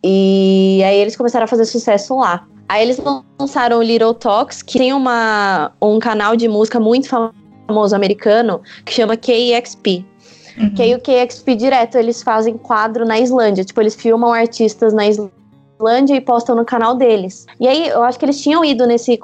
E 0.01 0.81
aí 0.85 0.97
eles 0.97 1.15
começaram 1.15 1.43
a 1.43 1.47
fazer 1.47 1.65
sucesso 1.65 2.17
lá. 2.17 2.45
Aí 2.73 2.81
eles 2.81 2.99
lançaram 3.39 3.77
o 3.77 3.83
Little 3.83 4.15
Talks, 4.15 4.63
que 4.63 4.79
tem 4.79 4.93
uma, 4.93 5.71
um 5.79 5.99
canal 5.99 6.35
de 6.35 6.47
música 6.47 6.79
muito 6.79 7.07
famoso 7.07 7.95
americano 7.95 8.63
que 8.83 8.91
chama 8.91 9.15
KEXP. 9.15 10.03
Uhum. 10.57 10.73
Que 10.73 10.81
aí 10.81 10.95
o 10.95 10.99
KEXP 10.99 11.53
direto 11.53 11.99
eles 11.99 12.23
fazem 12.23 12.57
quadro 12.57 13.05
na 13.05 13.19
Islândia. 13.19 13.63
Tipo, 13.63 13.79
eles 13.79 13.93
filmam 13.93 14.33
artistas 14.33 14.91
na 14.91 15.07
Islândia 15.07 15.42
Islândia 15.79 16.15
e 16.15 16.21
postam 16.21 16.55
no 16.55 16.65
canal 16.65 16.95
deles. 16.95 17.45
E 17.59 17.67
aí, 17.67 17.89
eu 17.89 18.03
acho 18.03 18.17
que 18.17 18.25
eles 18.25 18.41
tinham 18.41 18.63
ido 18.63 18.85
nesse 18.85 19.19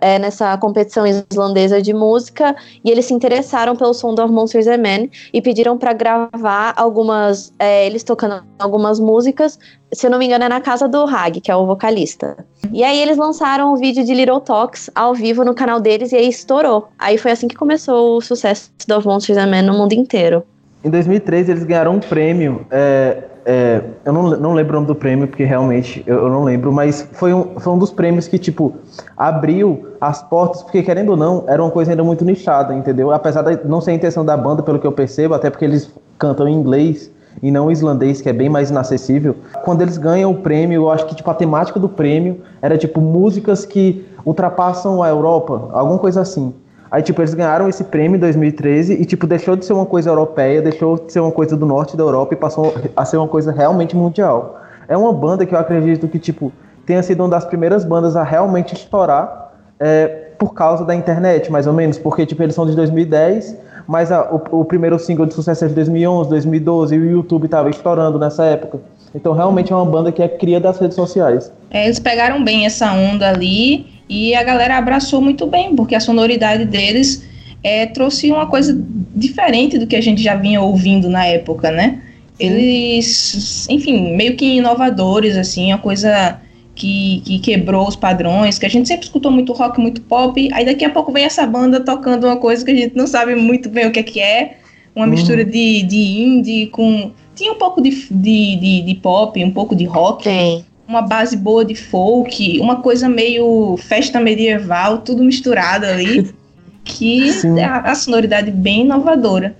é, 0.00 0.18
nessa 0.18 0.56
competição 0.58 1.06
islandesa 1.06 1.80
de 1.80 1.92
música 1.92 2.54
e 2.84 2.90
eles 2.90 3.06
se 3.06 3.14
interessaram 3.14 3.76
pelo 3.76 3.94
som 3.94 4.14
do 4.14 4.26
Monsters 4.28 4.66
and 4.66 4.78
Men 4.78 5.10
e 5.32 5.40
pediram 5.40 5.78
pra 5.78 5.92
gravar 5.92 6.74
algumas, 6.76 7.52
é, 7.58 7.86
eles 7.86 8.02
tocando 8.02 8.42
algumas 8.58 8.98
músicas, 8.98 9.58
se 9.92 10.06
eu 10.06 10.10
não 10.10 10.18
me 10.18 10.26
engano 10.26 10.44
é 10.44 10.48
na 10.48 10.60
casa 10.60 10.88
do 10.88 11.04
Hag, 11.04 11.40
que 11.40 11.50
é 11.50 11.56
o 11.56 11.66
vocalista. 11.66 12.36
E 12.72 12.82
aí 12.82 12.98
eles 13.00 13.16
lançaram 13.18 13.72
o 13.72 13.76
vídeo 13.76 14.04
de 14.04 14.14
Little 14.14 14.40
Talks 14.40 14.90
ao 14.94 15.14
vivo 15.14 15.44
no 15.44 15.54
canal 15.54 15.80
deles 15.80 16.12
e 16.12 16.16
aí 16.16 16.28
estourou. 16.28 16.88
Aí 16.98 17.18
foi 17.18 17.32
assim 17.32 17.48
que 17.48 17.54
começou 17.54 18.16
o 18.16 18.20
sucesso 18.20 18.70
do 18.88 19.02
Monsters 19.02 19.38
and 19.38 19.48
Men 19.48 19.62
no 19.62 19.74
mundo 19.74 19.92
inteiro. 19.92 20.42
Em 20.84 20.90
2013 20.90 21.50
eles 21.50 21.64
ganharam 21.64 21.96
um 21.96 22.00
prêmio. 22.00 22.66
é, 22.70 23.24
é, 23.44 23.82
eu 24.04 24.12
não, 24.12 24.30
não 24.30 24.54
lembro 24.54 24.72
o 24.72 24.74
nome 24.76 24.86
do 24.86 24.94
prêmio, 24.94 25.26
porque 25.26 25.44
realmente 25.44 26.02
eu, 26.06 26.16
eu 26.16 26.28
não 26.28 26.44
lembro, 26.44 26.72
mas 26.72 27.08
foi 27.12 27.32
um, 27.34 27.58
foi 27.58 27.72
um 27.72 27.78
dos 27.78 27.90
prêmios 27.90 28.28
que, 28.28 28.38
tipo, 28.38 28.74
abriu 29.16 29.86
as 30.00 30.22
portas, 30.22 30.62
porque 30.62 30.82
querendo 30.82 31.10
ou 31.10 31.16
não, 31.16 31.44
era 31.46 31.62
uma 31.62 31.70
coisa 31.70 31.92
ainda 31.92 32.04
muito 32.04 32.24
nichada, 32.24 32.74
entendeu? 32.74 33.10
Apesar 33.10 33.42
de 33.42 33.66
não 33.66 33.80
ser 33.80 33.92
a 33.92 33.94
intenção 33.94 34.24
da 34.24 34.36
banda, 34.36 34.62
pelo 34.62 34.78
que 34.78 34.86
eu 34.86 34.92
percebo, 34.92 35.34
até 35.34 35.50
porque 35.50 35.64
eles 35.64 35.92
cantam 36.18 36.48
em 36.48 36.54
inglês 36.54 37.10
e 37.42 37.50
não 37.50 37.70
islandês, 37.70 38.20
que 38.20 38.28
é 38.28 38.32
bem 38.32 38.48
mais 38.48 38.70
inacessível. 38.70 39.34
Quando 39.64 39.82
eles 39.82 39.96
ganham 39.96 40.30
o 40.30 40.36
prêmio, 40.36 40.82
eu 40.82 40.90
acho 40.90 41.06
que 41.06 41.14
tipo 41.14 41.30
a 41.30 41.34
temática 41.34 41.80
do 41.80 41.88
prêmio 41.88 42.42
era 42.60 42.76
tipo 42.76 43.00
músicas 43.00 43.64
que 43.64 44.06
ultrapassam 44.24 45.02
a 45.02 45.08
Europa, 45.08 45.68
alguma 45.72 45.98
coisa 45.98 46.20
assim. 46.20 46.54
Aí, 46.92 47.00
tipo, 47.02 47.22
eles 47.22 47.32
ganharam 47.32 47.70
esse 47.70 47.84
prêmio 47.84 48.16
em 48.16 48.20
2013 48.20 49.00
e, 49.00 49.06
tipo, 49.06 49.26
deixou 49.26 49.56
de 49.56 49.64
ser 49.64 49.72
uma 49.72 49.86
coisa 49.86 50.10
europeia, 50.10 50.60
deixou 50.60 50.98
de 50.98 51.10
ser 51.10 51.20
uma 51.20 51.32
coisa 51.32 51.56
do 51.56 51.64
norte 51.64 51.96
da 51.96 52.02
Europa 52.02 52.34
e 52.34 52.36
passou 52.36 52.74
a 52.94 53.04
ser 53.06 53.16
uma 53.16 53.26
coisa 53.26 53.50
realmente 53.50 53.96
mundial. 53.96 54.60
É 54.86 54.94
uma 54.94 55.10
banda 55.10 55.46
que 55.46 55.54
eu 55.54 55.58
acredito 55.58 56.06
que, 56.06 56.18
tipo, 56.18 56.52
tenha 56.84 57.02
sido 57.02 57.20
uma 57.22 57.30
das 57.30 57.46
primeiras 57.46 57.82
bandas 57.82 58.14
a 58.14 58.22
realmente 58.22 58.74
estourar 58.74 59.52
é, 59.80 60.06
por 60.38 60.52
causa 60.52 60.84
da 60.84 60.94
internet, 60.94 61.50
mais 61.50 61.66
ou 61.66 61.72
menos, 61.72 61.96
porque, 61.96 62.26
tipo, 62.26 62.42
eles 62.42 62.54
são 62.54 62.66
de 62.66 62.76
2010, 62.76 63.56
mas 63.86 64.12
a- 64.12 64.28
o, 64.50 64.60
o 64.60 64.64
primeiro 64.66 64.98
single 64.98 65.24
de 65.24 65.32
sucesso 65.32 65.64
é 65.64 65.68
de 65.68 65.74
2011, 65.74 66.28
2012 66.28 66.94
e 66.94 66.98
o 66.98 67.10
YouTube 67.10 67.48
tava 67.48 67.70
estourando 67.70 68.18
nessa 68.18 68.44
época. 68.44 68.80
Então, 69.14 69.32
realmente 69.32 69.72
é 69.72 69.76
uma 69.76 69.86
banda 69.86 70.12
que 70.12 70.22
é 70.22 70.28
cria 70.28 70.60
das 70.60 70.78
redes 70.78 70.94
sociais. 70.94 71.50
É, 71.70 71.84
eles 71.86 71.98
pegaram 71.98 72.44
bem 72.44 72.66
essa 72.66 72.92
onda 72.92 73.28
ali 73.30 73.86
e 74.12 74.34
a 74.34 74.42
galera 74.42 74.76
abraçou 74.76 75.22
muito 75.22 75.46
bem, 75.46 75.74
porque 75.74 75.94
a 75.94 76.00
sonoridade 76.00 76.66
deles 76.66 77.26
é, 77.64 77.86
trouxe 77.86 78.30
uma 78.30 78.46
coisa 78.46 78.78
diferente 79.14 79.78
do 79.78 79.86
que 79.86 79.96
a 79.96 80.02
gente 80.02 80.22
já 80.22 80.34
vinha 80.34 80.60
ouvindo 80.60 81.08
na 81.08 81.24
época, 81.24 81.70
né? 81.70 82.02
Eles, 82.38 83.66
enfim, 83.70 84.14
meio 84.14 84.36
que 84.36 84.56
inovadores, 84.56 85.34
assim, 85.34 85.72
uma 85.72 85.78
coisa 85.78 86.38
que, 86.74 87.22
que 87.24 87.38
quebrou 87.38 87.88
os 87.88 87.96
padrões, 87.96 88.58
que 88.58 88.66
a 88.66 88.68
gente 88.68 88.86
sempre 88.86 89.06
escutou 89.06 89.30
muito 89.32 89.54
rock, 89.54 89.80
muito 89.80 90.02
pop, 90.02 90.48
aí 90.52 90.64
daqui 90.66 90.84
a 90.84 90.90
pouco 90.90 91.10
vem 91.10 91.24
essa 91.24 91.46
banda 91.46 91.80
tocando 91.80 92.26
uma 92.26 92.36
coisa 92.36 92.62
que 92.62 92.70
a 92.70 92.76
gente 92.76 92.94
não 92.94 93.06
sabe 93.06 93.34
muito 93.34 93.70
bem 93.70 93.86
o 93.86 93.92
que 93.92 94.00
é 94.00 94.02
que 94.02 94.20
é, 94.20 94.58
uma 94.94 95.06
Uhum. 95.06 95.10
mistura 95.10 95.42
de, 95.42 95.82
de 95.84 96.20
indie 96.20 96.66
com... 96.66 97.12
Tinha 97.34 97.52
um 97.52 97.56
pouco 97.56 97.80
de, 97.80 97.90
de, 98.10 98.56
de, 98.56 98.82
de 98.82 98.94
pop, 98.96 99.42
um 99.42 99.50
pouco 99.50 99.74
de 99.74 99.86
rock, 99.86 100.24
Tem. 100.24 100.66
Uma 100.86 101.02
base 101.02 101.36
boa 101.36 101.64
de 101.64 101.74
folk, 101.74 102.60
uma 102.60 102.76
coisa 102.82 103.08
meio 103.08 103.76
festa 103.78 104.20
medieval, 104.20 104.98
tudo 104.98 105.22
misturado 105.22 105.86
ali, 105.86 106.32
que 106.84 107.32
Sim. 107.32 107.58
é 107.58 107.64
a, 107.64 107.78
a 107.78 107.94
sonoridade 107.94 108.50
bem 108.50 108.82
inovadora. 108.82 109.56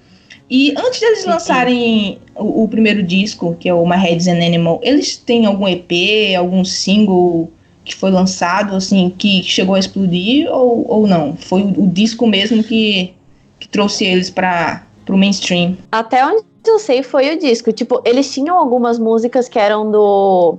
E 0.51 0.75
antes 0.77 1.01
deles 1.01 1.25
lançarem 1.25 2.19
o, 2.35 2.65
o 2.65 2.69
primeiro 2.69 3.03
disco, 3.03 3.57
que 3.59 3.69
é 3.69 3.75
o 3.75 3.87
My 3.87 3.97
Head's 3.97 4.27
an 4.27 4.45
Animal, 4.45 4.81
eles 4.83 5.17
têm 5.17 5.47
algum 5.47 5.67
EP, 5.67 6.37
algum 6.37 6.65
single 6.65 7.51
que 7.85 7.97
foi 7.97 8.11
lançado, 8.11 8.77
assim, 8.77 9.13
que 9.17 9.43
chegou 9.43 9.75
a 9.75 9.79
explodir 9.79 10.49
ou, 10.51 10.85
ou 10.89 11.07
não? 11.07 11.37
Foi 11.37 11.63
o, 11.63 11.85
o 11.85 11.89
disco 11.89 12.27
mesmo 12.27 12.63
que, 12.63 13.15
que 13.59 13.69
trouxe 13.69 14.05
eles 14.05 14.29
para 14.29 14.83
o 15.09 15.17
mainstream. 15.17 15.77
Até 15.91 16.25
onde 16.25 16.45
eu 16.67 16.79
sei 16.79 17.03
foi 17.03 17.35
o 17.35 17.39
disco. 17.39 17.73
Tipo, 17.73 18.03
eles 18.05 18.33
tinham 18.33 18.57
algumas 18.57 18.99
músicas 18.99 19.49
que 19.49 19.59
eram 19.59 19.91
do, 19.91 20.59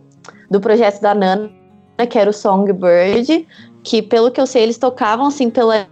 do 0.53 0.61
projeto 0.61 1.01
da 1.01 1.15
Nana, 1.15 1.49
que 2.07 2.17
era 2.17 2.29
o 2.29 2.33
Songbird, 2.33 3.47
que 3.83 4.03
pelo 4.03 4.29
que 4.29 4.39
eu 4.39 4.45
sei 4.45 4.61
eles 4.61 4.77
tocavam 4.77 5.25
assim 5.25 5.49
pela 5.49 5.87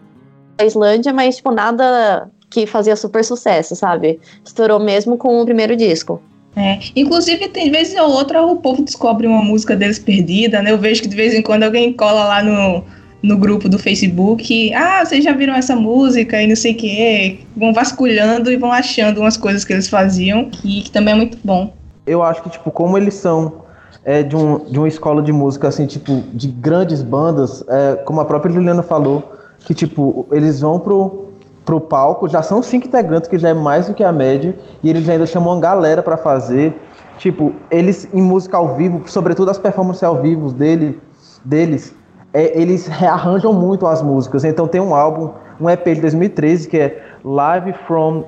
Islândia, 0.63 1.11
mas 1.11 1.37
tipo 1.37 1.51
nada 1.51 2.29
que 2.49 2.67
fazia 2.67 2.95
super 2.95 3.25
sucesso, 3.25 3.75
sabe? 3.75 4.19
Estourou 4.45 4.79
mesmo 4.79 5.17
com 5.17 5.41
o 5.41 5.45
primeiro 5.45 5.75
disco. 5.75 6.21
É, 6.55 6.79
inclusive, 6.95 7.47
tem 7.47 7.71
vez 7.71 7.95
ou 7.95 8.11
outra 8.11 8.45
o 8.45 8.57
povo 8.57 8.83
descobre 8.83 9.25
uma 9.25 9.41
música 9.41 9.75
deles 9.75 9.97
perdida, 9.97 10.61
né? 10.61 10.71
Eu 10.71 10.77
vejo 10.77 11.01
que 11.01 11.07
de 11.07 11.15
vez 11.15 11.33
em 11.33 11.41
quando 11.41 11.63
alguém 11.63 11.93
cola 11.93 12.25
lá 12.25 12.43
no, 12.43 12.83
no 13.23 13.37
grupo 13.37 13.67
do 13.67 13.79
Facebook. 13.79 14.71
Ah, 14.75 15.03
vocês 15.03 15.23
já 15.23 15.31
viram 15.31 15.55
essa 15.55 15.75
música 15.75 16.39
e 16.39 16.45
não 16.45 16.55
sei 16.55 16.73
o 16.73 16.75
que. 16.75 17.39
Vão 17.55 17.73
vasculhando 17.73 18.51
e 18.51 18.57
vão 18.57 18.71
achando 18.71 19.21
umas 19.21 19.37
coisas 19.37 19.63
que 19.63 19.73
eles 19.73 19.87
faziam, 19.87 20.51
e 20.63 20.81
que 20.81 20.91
também 20.91 21.13
é 21.13 21.17
muito 21.17 21.37
bom. 21.43 21.73
eu 22.05 22.21
acho 22.21 22.43
que, 22.43 22.49
tipo, 22.49 22.69
como 22.69 22.97
eles 22.97 23.13
são 23.15 23.61
é, 24.03 24.23
de, 24.23 24.35
um, 24.35 24.59
de 24.65 24.77
uma 24.77 24.87
escola 24.87 25.21
de 25.21 25.31
música, 25.31 25.67
assim, 25.67 25.85
tipo, 25.85 26.23
de 26.33 26.47
grandes 26.47 27.03
bandas, 27.03 27.63
é, 27.67 27.95
como 28.05 28.19
a 28.21 28.25
própria 28.25 28.51
Juliana 28.53 28.83
falou, 28.83 29.31
que, 29.59 29.73
tipo, 29.73 30.25
eles 30.31 30.61
vão 30.61 30.79
pro, 30.79 31.27
pro 31.63 31.79
palco, 31.79 32.27
já 32.27 32.41
são 32.41 32.63
cinco 32.63 32.87
integrantes, 32.87 33.29
que 33.29 33.37
já 33.37 33.49
é 33.49 33.53
mais 33.53 33.87
do 33.87 33.93
que 33.93 34.03
a 34.03 34.11
média, 34.11 34.55
e 34.83 34.89
eles 34.89 35.07
ainda 35.07 35.25
chamam 35.25 35.53
uma 35.53 35.61
galera 35.61 36.01
pra 36.01 36.17
fazer. 36.17 36.75
Tipo, 37.17 37.53
eles 37.69 38.07
em 38.13 38.21
música 38.21 38.57
ao 38.57 38.75
vivo, 38.75 39.03
sobretudo 39.05 39.51
as 39.51 39.59
performances 39.59 40.01
ao 40.01 40.19
vivo 40.21 40.51
dele, 40.51 40.99
deles, 41.45 41.95
é, 42.33 42.59
eles 42.59 42.87
rearranjam 42.87 43.53
muito 43.53 43.85
as 43.85 44.01
músicas. 44.01 44.43
Então 44.43 44.67
tem 44.67 44.81
um 44.81 44.95
álbum, 44.95 45.29
um 45.59 45.69
EP 45.69 45.85
de 45.85 46.01
2013, 46.01 46.67
que 46.67 46.77
é 46.77 47.03
Live 47.23 47.73
from 47.85 48.25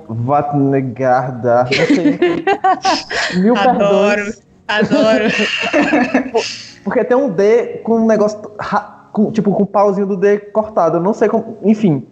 sei. 1.86 2.44
Mil 3.42 3.56
Adoro, 3.56 3.78
perdões. 3.78 4.43
Adoro. 4.68 5.24
Porque 6.84 7.04
tem 7.04 7.16
um 7.16 7.30
D 7.30 7.80
com 7.84 7.96
um 7.96 8.06
negócio. 8.06 8.38
com- 9.12 9.30
tipo, 9.30 9.52
com 9.52 9.62
o 9.62 9.66
pauzinho 9.66 10.06
do 10.06 10.16
D 10.16 10.38
cortado. 10.38 10.98
Eu 10.98 11.02
não 11.02 11.14
sei 11.14 11.28
como. 11.28 11.56
Enfim. 11.62 12.06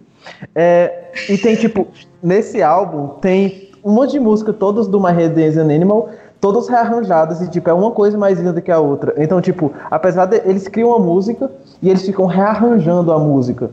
É, 0.55 1.11
e 1.29 1.37
tem, 1.37 1.55
tipo, 1.55 1.87
nesse 2.21 2.61
álbum 2.61 3.09
tem 3.19 3.69
um 3.83 3.91
monte 3.91 4.11
de 4.11 4.19
música, 4.19 4.53
todas 4.53 4.87
do 4.87 4.99
My 4.99 5.11
Head 5.11 5.39
Is 5.41 5.57
an 5.57 5.63
Animal, 5.63 6.09
todas 6.39 6.69
rearranjadas, 6.69 7.41
e 7.41 7.49
tipo, 7.49 7.69
é 7.69 7.73
uma 7.73 7.91
coisa 7.91 8.17
mais 8.17 8.37
linda 8.39 8.53
do 8.53 8.61
que 8.61 8.71
a 8.71 8.79
outra. 8.79 9.13
Então, 9.17 9.41
tipo, 9.41 9.73
apesar 9.91 10.25
de 10.27 10.41
eles 10.45 10.67
criam 10.69 10.89
uma 10.89 10.99
música 10.99 11.51
e 11.81 11.89
eles 11.89 12.05
ficam 12.05 12.25
rearranjando 12.25 13.11
a 13.11 13.19
música. 13.19 13.69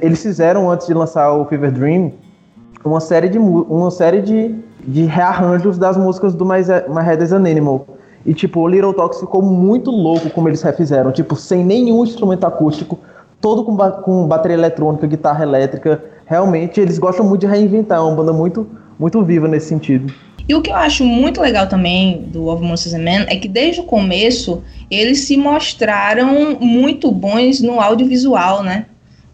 Eles 0.00 0.22
fizeram, 0.22 0.70
antes 0.70 0.86
de 0.88 0.94
lançar 0.94 1.32
o 1.32 1.44
Fever 1.44 1.70
Dream, 1.70 2.12
uma 2.84 3.00
série 3.00 3.28
de, 3.28 3.38
uma 3.38 3.90
série 3.92 4.20
de, 4.20 4.54
de 4.80 5.04
rearranjos 5.04 5.78
das 5.78 5.96
músicas 5.96 6.34
do 6.34 6.44
My, 6.44 6.58
My 6.88 7.02
Head 7.02 7.22
is 7.22 7.32
an 7.32 7.44
Animal. 7.48 7.86
E, 8.24 8.32
tipo, 8.34 8.60
o 8.60 8.68
Little 8.68 8.92
Talks 8.94 9.20
ficou 9.20 9.42
muito 9.42 9.90
louco 9.90 10.30
como 10.30 10.48
eles 10.48 10.62
refizeram. 10.62 11.10
Tipo, 11.12 11.34
sem 11.36 11.64
nenhum 11.64 12.04
instrumento 12.04 12.44
acústico, 12.44 12.98
todo 13.40 13.64
com, 13.64 13.74
ba- 13.74 13.90
com 13.90 14.26
bateria 14.26 14.56
eletrônica, 14.56 15.06
guitarra 15.06 15.42
elétrica. 15.42 16.02
Realmente, 16.26 16.80
eles 16.80 16.98
gostam 16.98 17.26
muito 17.26 17.40
de 17.42 17.46
reinventar. 17.46 17.98
É 17.98 18.00
uma 18.00 18.14
banda 18.14 18.32
muito, 18.32 18.66
muito 18.98 19.22
viva 19.22 19.48
nesse 19.48 19.66
sentido. 19.68 20.12
E 20.48 20.54
o 20.54 20.60
que 20.60 20.70
eu 20.70 20.74
acho 20.76 21.04
muito 21.04 21.40
legal 21.40 21.68
também 21.68 22.22
do 22.32 22.46
Of 22.48 22.62
Monsters 22.64 22.94
and 22.94 23.02
Men 23.04 23.26
é 23.28 23.36
que 23.36 23.46
desde 23.48 23.80
o 23.80 23.84
começo 23.84 24.62
eles 24.90 25.20
se 25.20 25.36
mostraram 25.36 26.56
muito 26.60 27.10
bons 27.12 27.60
no 27.60 27.80
audiovisual, 27.80 28.62
né? 28.62 28.86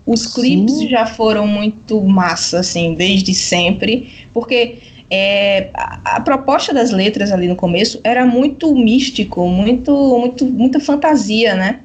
Os 0.05 0.27
clipes 0.27 0.81
já 0.83 1.05
foram 1.07 1.47
muito 1.47 2.01
massa, 2.03 2.61
assim, 2.61 2.95
desde 2.95 3.35
sempre, 3.35 4.11
porque 4.33 4.79
é, 5.11 5.71
a, 5.75 6.17
a 6.17 6.21
proposta 6.21 6.73
das 6.73 6.91
letras 6.91 7.33
ali 7.33 7.49
no 7.49 7.57
começo 7.57 8.01
era 8.05 8.27
muito 8.27 8.75
místico, 8.75 9.47
muito, 9.47 9.93
muito, 10.19 10.45
muita 10.45 10.81
fantasia, 10.81 11.55
né? 11.55 11.81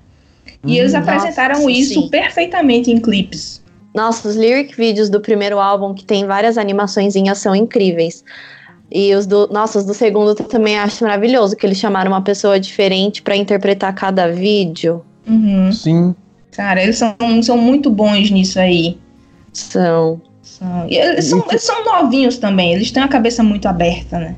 E 0.65 0.77
eles 0.77 0.93
Hum, 0.93 0.97
apresentaram 0.97 1.55
nossa, 1.55 1.71
isso 1.71 1.93
sim. 1.93 2.09
perfeitamente 2.09 2.91
em 2.91 2.99
clipes. 2.99 3.61
Nossa, 3.93 4.27
os 4.27 4.35
lyric 4.35 4.75
vídeos 4.75 5.09
do 5.09 5.19
primeiro 5.19 5.59
álbum, 5.59 5.93
que 5.93 6.03
tem 6.03 6.25
várias 6.25 6.57
animaçõezinhas, 6.57 7.37
são 7.37 7.55
incríveis. 7.55 8.23
E 8.91 9.13
os 9.15 9.25
do. 9.25 9.47
Nossa, 9.47 9.79
os 9.79 9.85
do 9.85 9.93
segundo 9.93 10.35
também 10.35 10.77
acho 10.77 11.03
maravilhoso, 11.03 11.55
que 11.55 11.65
eles 11.65 11.77
chamaram 11.77 12.11
uma 12.11 12.21
pessoa 12.21 12.59
diferente 12.59 13.21
pra 13.21 13.35
interpretar 13.35 13.93
cada 13.93 14.31
vídeo. 14.31 15.03
Uhum. 15.27 15.71
Sim. 15.71 16.15
Cara, 16.51 16.81
eles 16.83 16.97
são, 16.97 17.15
são 17.41 17.57
muito 17.57 17.89
bons 17.89 18.29
nisso 18.29 18.59
aí. 18.59 18.97
São. 19.51 20.21
São. 20.63 20.87
E 20.87 20.97
eles, 20.97 21.25
são, 21.25 21.43
eles 21.49 21.63
são 21.63 21.83
novinhos 21.83 22.37
também, 22.37 22.73
eles 22.73 22.91
têm 22.91 23.03
a 23.03 23.07
cabeça 23.07 23.43
muito 23.43 23.67
aberta, 23.67 24.17
né? 24.17 24.35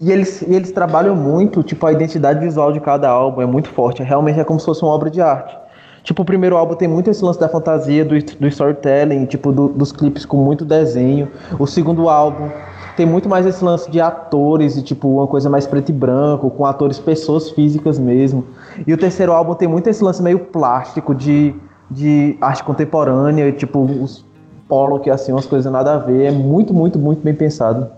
E 0.00 0.10
eles, 0.10 0.42
e 0.42 0.54
eles 0.54 0.70
trabalham 0.72 1.14
muito, 1.16 1.62
tipo, 1.62 1.86
a 1.86 1.92
identidade 1.92 2.40
visual 2.40 2.72
de 2.72 2.80
cada 2.80 3.08
álbum 3.08 3.42
é 3.42 3.46
muito 3.46 3.68
forte. 3.68 4.02
Realmente 4.02 4.38
é 4.38 4.44
como 4.44 4.58
se 4.60 4.66
fosse 4.66 4.82
uma 4.82 4.92
obra 4.92 5.10
de 5.10 5.20
arte. 5.20 5.56
Tipo, 6.04 6.22
o 6.22 6.24
primeiro 6.24 6.56
álbum 6.56 6.74
tem 6.74 6.86
muito 6.88 7.10
esse 7.10 7.22
lance 7.24 7.38
da 7.38 7.48
fantasia, 7.48 8.04
do, 8.04 8.14
do 8.16 8.46
storytelling, 8.46 9.26
tipo, 9.26 9.50
do- 9.52 9.68
dos 9.68 9.90
clipes 9.92 10.24
com 10.24 10.36
muito 10.36 10.64
desenho. 10.64 11.28
O 11.58 11.66
segundo 11.66 12.08
álbum 12.08 12.48
tem 12.96 13.04
muito 13.04 13.28
mais 13.28 13.44
esse 13.44 13.62
lance 13.64 13.90
de 13.90 14.00
atores 14.00 14.76
e 14.76 14.82
tipo 14.82 15.08
uma 15.08 15.26
coisa 15.26 15.50
mais 15.50 15.66
preto 15.66 15.90
e 15.90 15.92
branco, 15.92 16.48
com 16.50 16.64
atores 16.64 16.98
pessoas 16.98 17.50
físicas 17.50 17.98
mesmo. 17.98 18.44
E 18.86 18.92
o 18.92 18.96
terceiro 18.96 19.32
álbum 19.32 19.54
tem 19.54 19.68
muito 19.68 19.88
esse 19.88 20.02
lance 20.02 20.22
meio 20.22 20.38
plástico 20.38 21.14
de, 21.14 21.54
de 21.90 22.36
arte 22.40 22.62
contemporânea, 22.64 23.48
e, 23.48 23.52
tipo 23.52 23.80
os 23.80 24.24
polo 24.68 25.00
que 25.00 25.10
assim, 25.10 25.32
umas 25.32 25.46
coisas 25.46 25.72
nada 25.72 25.94
a 25.94 25.98
ver, 25.98 26.26
é 26.26 26.30
muito, 26.30 26.74
muito, 26.74 26.98
muito 26.98 27.22
bem 27.22 27.34
pensado. 27.34 27.90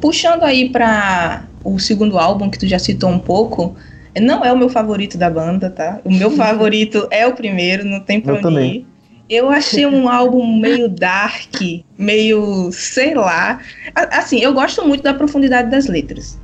Puxando 0.00 0.42
aí 0.42 0.68
pra 0.68 1.44
o 1.62 1.78
segundo 1.78 2.18
álbum 2.18 2.50
que 2.50 2.58
tu 2.58 2.66
já 2.66 2.78
citou 2.78 3.08
um 3.08 3.18
pouco, 3.18 3.74
não 4.20 4.44
é 4.44 4.52
o 4.52 4.58
meu 4.58 4.68
favorito 4.68 5.16
da 5.16 5.30
banda, 5.30 5.70
tá? 5.70 6.00
O 6.04 6.12
meu 6.12 6.30
favorito 6.36 7.06
é 7.10 7.26
o 7.26 7.34
primeiro, 7.34 7.84
não 7.84 8.00
tem 8.00 8.20
pra 8.20 8.32
Eu 8.32 8.36
onde 8.36 8.42
também. 8.42 8.74
ir. 8.76 8.86
Eu 9.26 9.48
achei 9.48 9.86
um 9.86 10.06
álbum 10.06 10.58
meio 10.58 10.86
dark, 10.86 11.54
meio, 11.96 12.70
sei 12.72 13.14
lá. 13.14 13.58
Assim, 13.94 14.38
eu 14.40 14.52
gosto 14.52 14.86
muito 14.86 15.02
da 15.02 15.14
profundidade 15.14 15.70
das 15.70 15.86
letras. 15.86 16.38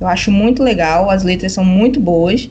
Eu 0.00 0.06
acho 0.06 0.30
muito 0.30 0.62
legal, 0.62 1.10
as 1.10 1.22
letras 1.22 1.52
são 1.52 1.62
muito 1.62 2.00
boas. 2.00 2.48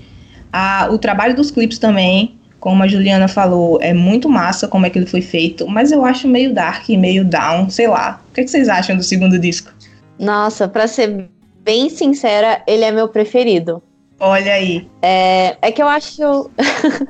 A- 0.53 0.87
o 0.91 0.99
trabalho 0.99 1.35
dos 1.35 1.49
clipes 1.49 1.79
também, 1.79 2.38
como 2.59 2.83
a 2.83 2.87
Juliana 2.87 3.27
falou, 3.27 3.79
é 3.81 3.93
muito 3.93 4.27
massa 4.27 4.67
como 4.67 4.85
é 4.85 4.89
que 4.89 4.99
ele 4.99 5.05
foi 5.05 5.21
feito, 5.21 5.67
mas 5.67 5.91
eu 5.91 6.03
acho 6.03 6.27
meio 6.27 6.53
dark, 6.53 6.87
meio 6.89 7.23
down, 7.23 7.69
sei 7.69 7.87
lá. 7.87 8.21
O 8.29 8.33
que, 8.33 8.41
é 8.41 8.43
que 8.43 8.49
vocês 8.49 8.67
acham 8.67 8.97
do 8.97 9.03
segundo 9.03 9.39
disco? 9.39 9.71
Nossa, 10.19 10.67
pra 10.67 10.87
ser 10.87 11.29
bem 11.63 11.89
sincera, 11.89 12.61
ele 12.67 12.83
é 12.83 12.91
meu 12.91 13.07
preferido. 13.07 13.81
Olha 14.19 14.53
aí. 14.53 14.87
É, 15.01 15.55
é 15.61 15.71
que 15.71 15.81
eu 15.81 15.87
acho. 15.87 16.49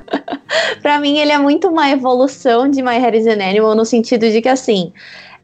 pra 0.80 1.00
mim, 1.00 1.18
ele 1.18 1.32
é 1.32 1.38
muito 1.38 1.68
uma 1.68 1.90
evolução 1.90 2.70
de 2.70 2.80
My 2.82 2.96
Hair 2.96 3.14
is 3.16 3.26
an 3.26 3.44
Animal, 3.44 3.74
no 3.74 3.84
sentido 3.84 4.30
de 4.30 4.40
que, 4.40 4.48
assim. 4.48 4.92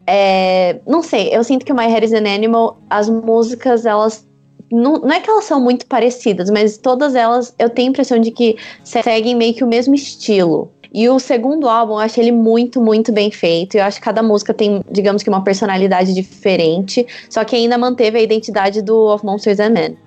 é, 0.06 0.78
não 0.86 1.02
sei, 1.02 1.34
eu 1.34 1.42
sinto 1.42 1.66
que 1.66 1.72
My 1.72 1.86
Hair 1.86 2.04
is 2.04 2.12
an 2.12 2.32
Animal, 2.32 2.78
as 2.88 3.08
músicas, 3.08 3.84
elas. 3.84 4.24
Não, 4.70 4.94
não 4.98 5.12
é 5.12 5.20
que 5.20 5.31
elas 5.31 5.44
são 5.44 5.61
muito 5.61 5.87
parecidas, 5.87 6.50
mas 6.50 6.76
todas 6.76 7.14
elas 7.14 7.55
eu 7.59 7.70
tenho 7.70 7.88
a 7.88 7.90
impressão 7.90 8.18
de 8.18 8.31
que 8.31 8.57
seguem 8.83 9.35
meio 9.35 9.55
que 9.55 9.62
o 9.62 9.66
mesmo 9.66 9.94
estilo. 9.94 10.72
E 10.92 11.09
o 11.09 11.18
segundo 11.18 11.68
álbum, 11.68 11.94
eu 11.94 11.98
acho 11.98 12.18
ele 12.20 12.33
muito, 12.33 12.81
muito 12.81 13.12
bem 13.12 13.31
feito. 13.31 13.76
Eu 13.76 13.85
acho 13.85 13.98
que 13.98 14.05
cada 14.05 14.22
música 14.22 14.55
tem, 14.55 14.83
digamos 14.90 15.22
que, 15.22 15.29
uma 15.29 15.44
personalidade 15.44 16.14
diferente, 16.14 17.07
só 17.29 17.44
que 17.44 17.55
ainda 17.55 17.76
manteve 17.76 18.18
a 18.18 18.22
identidade 18.22 18.81
do 18.81 19.12
Of 19.12 19.24
Monsters 19.24 19.61
and 19.61 19.70
Men. 19.70 19.98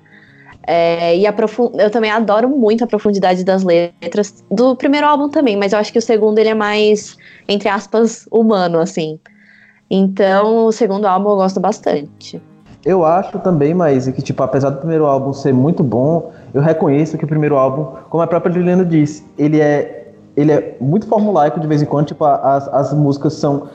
É, 0.65 1.17
e 1.17 1.26
a 1.26 1.34
profu- 1.34 1.72
eu 1.78 1.89
também 1.89 2.12
adoro 2.12 2.50
muito 2.50 2.84
a 2.84 2.88
profundidade 2.88 3.43
das 3.43 3.63
letras 3.63 4.43
do 4.52 4.76
primeiro 4.76 5.08
álbum 5.08 5.30
também, 5.30 5.56
mas 5.56 5.74
eu 5.74 5.80
acho 5.80 5.91
que 5.91 6.00
o 6.00 6.02
segundo 6.02 6.38
ele 6.39 6.50
é 6.50 6.54
mais, 6.54 7.17
entre 7.48 7.69
aspas, 7.69 8.28
humano, 8.32 8.80
assim. 8.80 9.19
Então, 9.89 10.65
o 10.65 10.72
segundo 10.72 11.06
álbum 11.06 11.30
eu 11.32 11.36
gosto 11.38 11.60
bastante. 11.60 12.41
Eu 12.86 13.04
acho 13.04 13.38
também, 13.39 13.74
mas 13.74 14.08
que, 14.08 14.22
tipo, 14.22 14.42
apesar 14.42 14.70
do 14.70 14.78
primeiro 14.78 15.06
álbum 15.06 15.34
ser 15.34 15.54
muito 15.54 15.84
bom, 15.84 16.32
eu 16.54 16.62
reconheço 16.62 17.18
que 17.18 17.26
o 17.26 17.28
primeiro 17.28 17.58
álbum, 17.58 17.88
como 18.10 18.24
a 18.24 18.28
própria 18.28 18.54
Juliana 18.54 18.86
disse, 18.86 19.24
ele 19.38 19.60
é, 19.60 20.13
ele 20.36 20.52
é 20.52 20.78
muito 20.80 21.06
formulaico 21.06 21.60
de 21.60 21.68
vez 21.68 21.82
em 21.82 21.86
quando, 21.86 22.08
tipo, 22.08 22.24
as, 22.24 22.68
as 22.70 22.94
músicas 22.94 23.34
são, 23.34 23.68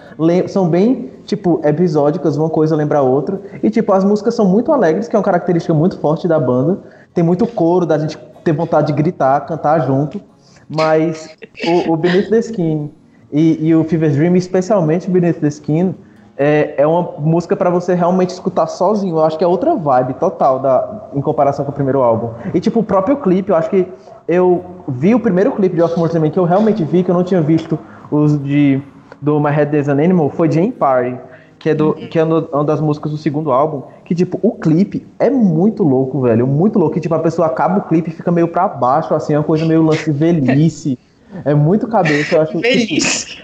são 0.48 0.68
bem, 0.68 1.10
tipo, 1.26 1.60
episódicas, 1.62 2.38
uma 2.38 2.48
coisa 2.48 2.74
lembra 2.74 2.98
a 2.98 3.02
outra, 3.02 3.38
e, 3.62 3.68
tipo, 3.68 3.92
as 3.92 4.02
músicas 4.04 4.34
são 4.34 4.46
muito 4.46 4.72
alegres, 4.72 5.06
que 5.06 5.14
é 5.14 5.18
uma 5.18 5.24
característica 5.24 5.74
muito 5.74 5.98
forte 5.98 6.26
da 6.26 6.40
banda, 6.40 6.78
tem 7.12 7.22
muito 7.22 7.46
coro, 7.46 7.84
da 7.84 7.98
gente 7.98 8.18
ter 8.42 8.52
vontade 8.52 8.86
de 8.86 8.94
gritar, 8.94 9.40
cantar 9.42 9.86
junto, 9.86 10.18
mas 10.66 11.28
o, 11.66 11.92
o 11.92 11.96
Beneath 11.96 12.30
the 12.30 12.38
Skin 12.38 12.90
e, 13.30 13.68
e 13.68 13.74
o 13.74 13.84
Fever 13.84 14.10
Dream, 14.10 14.34
especialmente 14.36 15.10
Beneath 15.10 15.40
the 15.40 15.48
Skin, 15.48 15.94
é, 16.36 16.74
é 16.78 16.86
uma 16.86 17.02
música 17.18 17.54
pra 17.54 17.70
você 17.70 17.94
realmente 17.94 18.30
escutar 18.30 18.66
sozinho. 18.66 19.16
Eu 19.16 19.24
acho 19.24 19.38
que 19.38 19.44
é 19.44 19.46
outra 19.46 19.74
vibe 19.74 20.14
total 20.14 20.58
da, 20.58 21.08
em 21.14 21.20
comparação 21.20 21.64
com 21.64 21.70
o 21.70 21.74
primeiro 21.74 22.02
álbum. 22.02 22.30
E 22.52 22.60
tipo, 22.60 22.80
o 22.80 22.84
próprio 22.84 23.16
clipe, 23.16 23.50
eu 23.50 23.56
acho 23.56 23.70
que 23.70 23.86
eu 24.26 24.64
vi 24.88 25.14
o 25.14 25.20
primeiro 25.20 25.52
clipe 25.52 25.76
de 25.76 25.82
Off 25.82 25.98
More 25.98 26.10
também, 26.10 26.30
que 26.30 26.38
eu 26.38 26.44
realmente 26.44 26.82
vi, 26.82 27.02
que 27.02 27.10
eu 27.10 27.14
não 27.14 27.24
tinha 27.24 27.40
visto 27.40 27.78
os 28.10 28.42
de 28.42 28.82
do 29.20 29.40
My 29.40 29.50
Head 29.50 29.76
Is 29.76 29.88
an 29.88 29.92
Animal, 29.92 30.28
foi 30.28 30.50
Jane 30.50 30.70
Party, 30.70 31.16
que 31.58 31.70
é, 31.70 31.74
do, 31.74 31.94
que 31.94 32.18
é 32.18 32.24
uma 32.24 32.62
das 32.62 32.78
músicas 32.78 33.10
do 33.10 33.16
segundo 33.16 33.50
álbum, 33.50 33.82
que 34.04 34.14
tipo, 34.14 34.38
o 34.42 34.52
clipe 34.52 35.06
é 35.18 35.30
muito 35.30 35.82
louco, 35.82 36.20
velho, 36.20 36.46
muito 36.46 36.78
louco, 36.78 36.94
que 36.94 37.00
tipo, 37.00 37.14
a 37.14 37.18
pessoa 37.18 37.46
acaba 37.46 37.78
o 37.78 37.82
clipe 37.82 38.10
e 38.10 38.12
fica 38.12 38.30
meio 38.30 38.48
pra 38.48 38.68
baixo, 38.68 39.14
assim, 39.14 39.32
é 39.32 39.38
uma 39.38 39.44
coisa 39.44 39.64
meio 39.64 39.82
lance 39.82 40.10
velhice, 40.10 40.98
é 41.42 41.54
muito 41.54 41.88
cabeça, 41.88 42.34
eu 42.34 42.42
acho. 42.42 42.60
Feliz. 42.60 43.38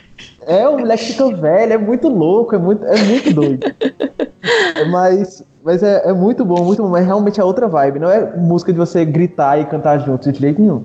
É, 0.46 0.68
o 0.68 0.78
moleque 0.78 1.04
fica 1.04 1.30
velho, 1.34 1.72
é 1.72 1.78
muito 1.78 2.08
louco, 2.08 2.54
é 2.54 2.58
muito, 2.58 2.84
é 2.84 3.02
muito 3.02 3.32
doido. 3.32 3.66
mas 4.90 5.44
mas 5.62 5.82
é, 5.82 6.08
é 6.08 6.12
muito 6.12 6.44
bom, 6.44 6.64
muito 6.64 6.82
bom, 6.82 6.88
mas 6.88 7.04
realmente 7.04 7.38
é 7.38 7.44
outra 7.44 7.68
vibe. 7.68 7.98
Não 7.98 8.10
é 8.10 8.36
música 8.36 8.72
de 8.72 8.78
você 8.78 9.04
gritar 9.04 9.60
e 9.60 9.66
cantar 9.66 9.98
junto 9.98 10.32
de 10.32 10.38
jeito 10.38 10.60
nenhum. 10.60 10.84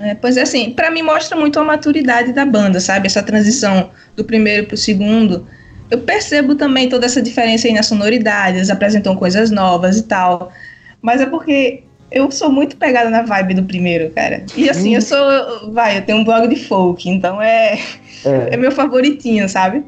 É, 0.00 0.14
pois 0.14 0.36
é, 0.36 0.42
assim, 0.42 0.72
pra 0.72 0.90
mim 0.90 1.02
mostra 1.02 1.36
muito 1.36 1.58
a 1.58 1.64
maturidade 1.64 2.32
da 2.32 2.44
banda, 2.44 2.80
sabe? 2.80 3.06
Essa 3.06 3.22
transição 3.22 3.90
do 4.16 4.24
primeiro 4.24 4.66
pro 4.66 4.76
segundo. 4.76 5.46
Eu 5.90 5.98
percebo 5.98 6.54
também 6.54 6.88
toda 6.88 7.06
essa 7.06 7.22
diferença 7.22 7.66
aí 7.66 7.72
na 7.72 7.82
sonoridade, 7.82 8.58
eles 8.58 8.70
apresentam 8.70 9.16
coisas 9.16 9.50
novas 9.50 9.96
e 9.96 10.02
tal. 10.02 10.52
Mas 11.00 11.20
é 11.20 11.26
porque 11.26 11.84
eu 12.10 12.30
sou 12.30 12.50
muito 12.50 12.76
pegada 12.76 13.10
na 13.10 13.22
vibe 13.22 13.54
do 13.54 13.62
primeiro, 13.62 14.10
cara. 14.10 14.44
E 14.56 14.68
assim, 14.68 14.94
eu 14.94 15.02
sou. 15.02 15.72
Vai, 15.72 15.98
eu 15.98 16.02
tenho 16.02 16.18
um 16.18 16.24
blog 16.24 16.48
de 16.48 16.56
folk, 16.56 17.08
então 17.08 17.40
é, 17.40 17.78
É, 18.24 18.54
é 18.54 18.56
meu 18.56 18.72
favoritinho, 18.72 19.48
sabe? 19.48 19.84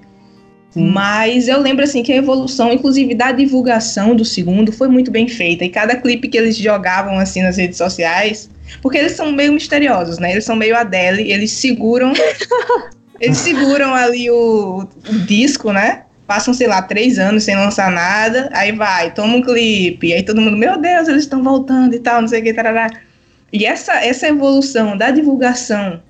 Sim. 0.70 0.88
Mas 0.88 1.48
eu 1.48 1.60
lembro 1.60 1.84
assim 1.84 2.02
que 2.02 2.12
a 2.12 2.16
evolução, 2.16 2.72
inclusive 2.72 3.14
da 3.14 3.32
divulgação 3.32 4.14
do 4.14 4.24
segundo, 4.24 4.70
foi 4.70 4.88
muito 4.88 5.10
bem 5.10 5.26
feita. 5.26 5.64
E 5.64 5.68
cada 5.68 5.96
clipe 5.96 6.28
que 6.28 6.38
eles 6.38 6.56
jogavam 6.56 7.18
assim 7.18 7.42
nas 7.42 7.56
redes 7.56 7.76
sociais, 7.76 8.48
porque 8.80 8.98
eles 8.98 9.12
são 9.12 9.32
meio 9.32 9.52
misteriosos, 9.52 10.18
né? 10.18 10.30
Eles 10.30 10.44
são 10.44 10.54
meio 10.54 10.76
Adele, 10.76 11.30
eles 11.30 11.50
seguram, 11.50 12.12
eles 13.20 13.38
seguram 13.38 13.94
ali 13.94 14.30
o, 14.30 14.86
o 15.08 15.18
disco, 15.26 15.72
né? 15.72 16.04
Passam, 16.30 16.54
sei 16.54 16.68
lá, 16.68 16.80
três 16.80 17.18
anos 17.18 17.42
sem 17.42 17.56
lançar 17.56 17.90
nada, 17.90 18.48
aí 18.52 18.70
vai, 18.70 19.12
toma 19.12 19.34
um 19.34 19.42
clipe, 19.42 20.12
aí 20.12 20.22
todo 20.22 20.40
mundo, 20.40 20.56
meu 20.56 20.78
Deus, 20.78 21.08
eles 21.08 21.24
estão 21.24 21.42
voltando 21.42 21.92
e 21.92 21.98
tal, 21.98 22.20
não 22.20 22.28
sei 22.28 22.40
o 22.40 22.44
que, 22.44 22.54
tarará. 22.54 22.88
E 23.52 23.66
essa, 23.66 23.94
essa 23.94 24.28
evolução 24.28 24.96
da 24.96 25.10
divulgação 25.10 26.00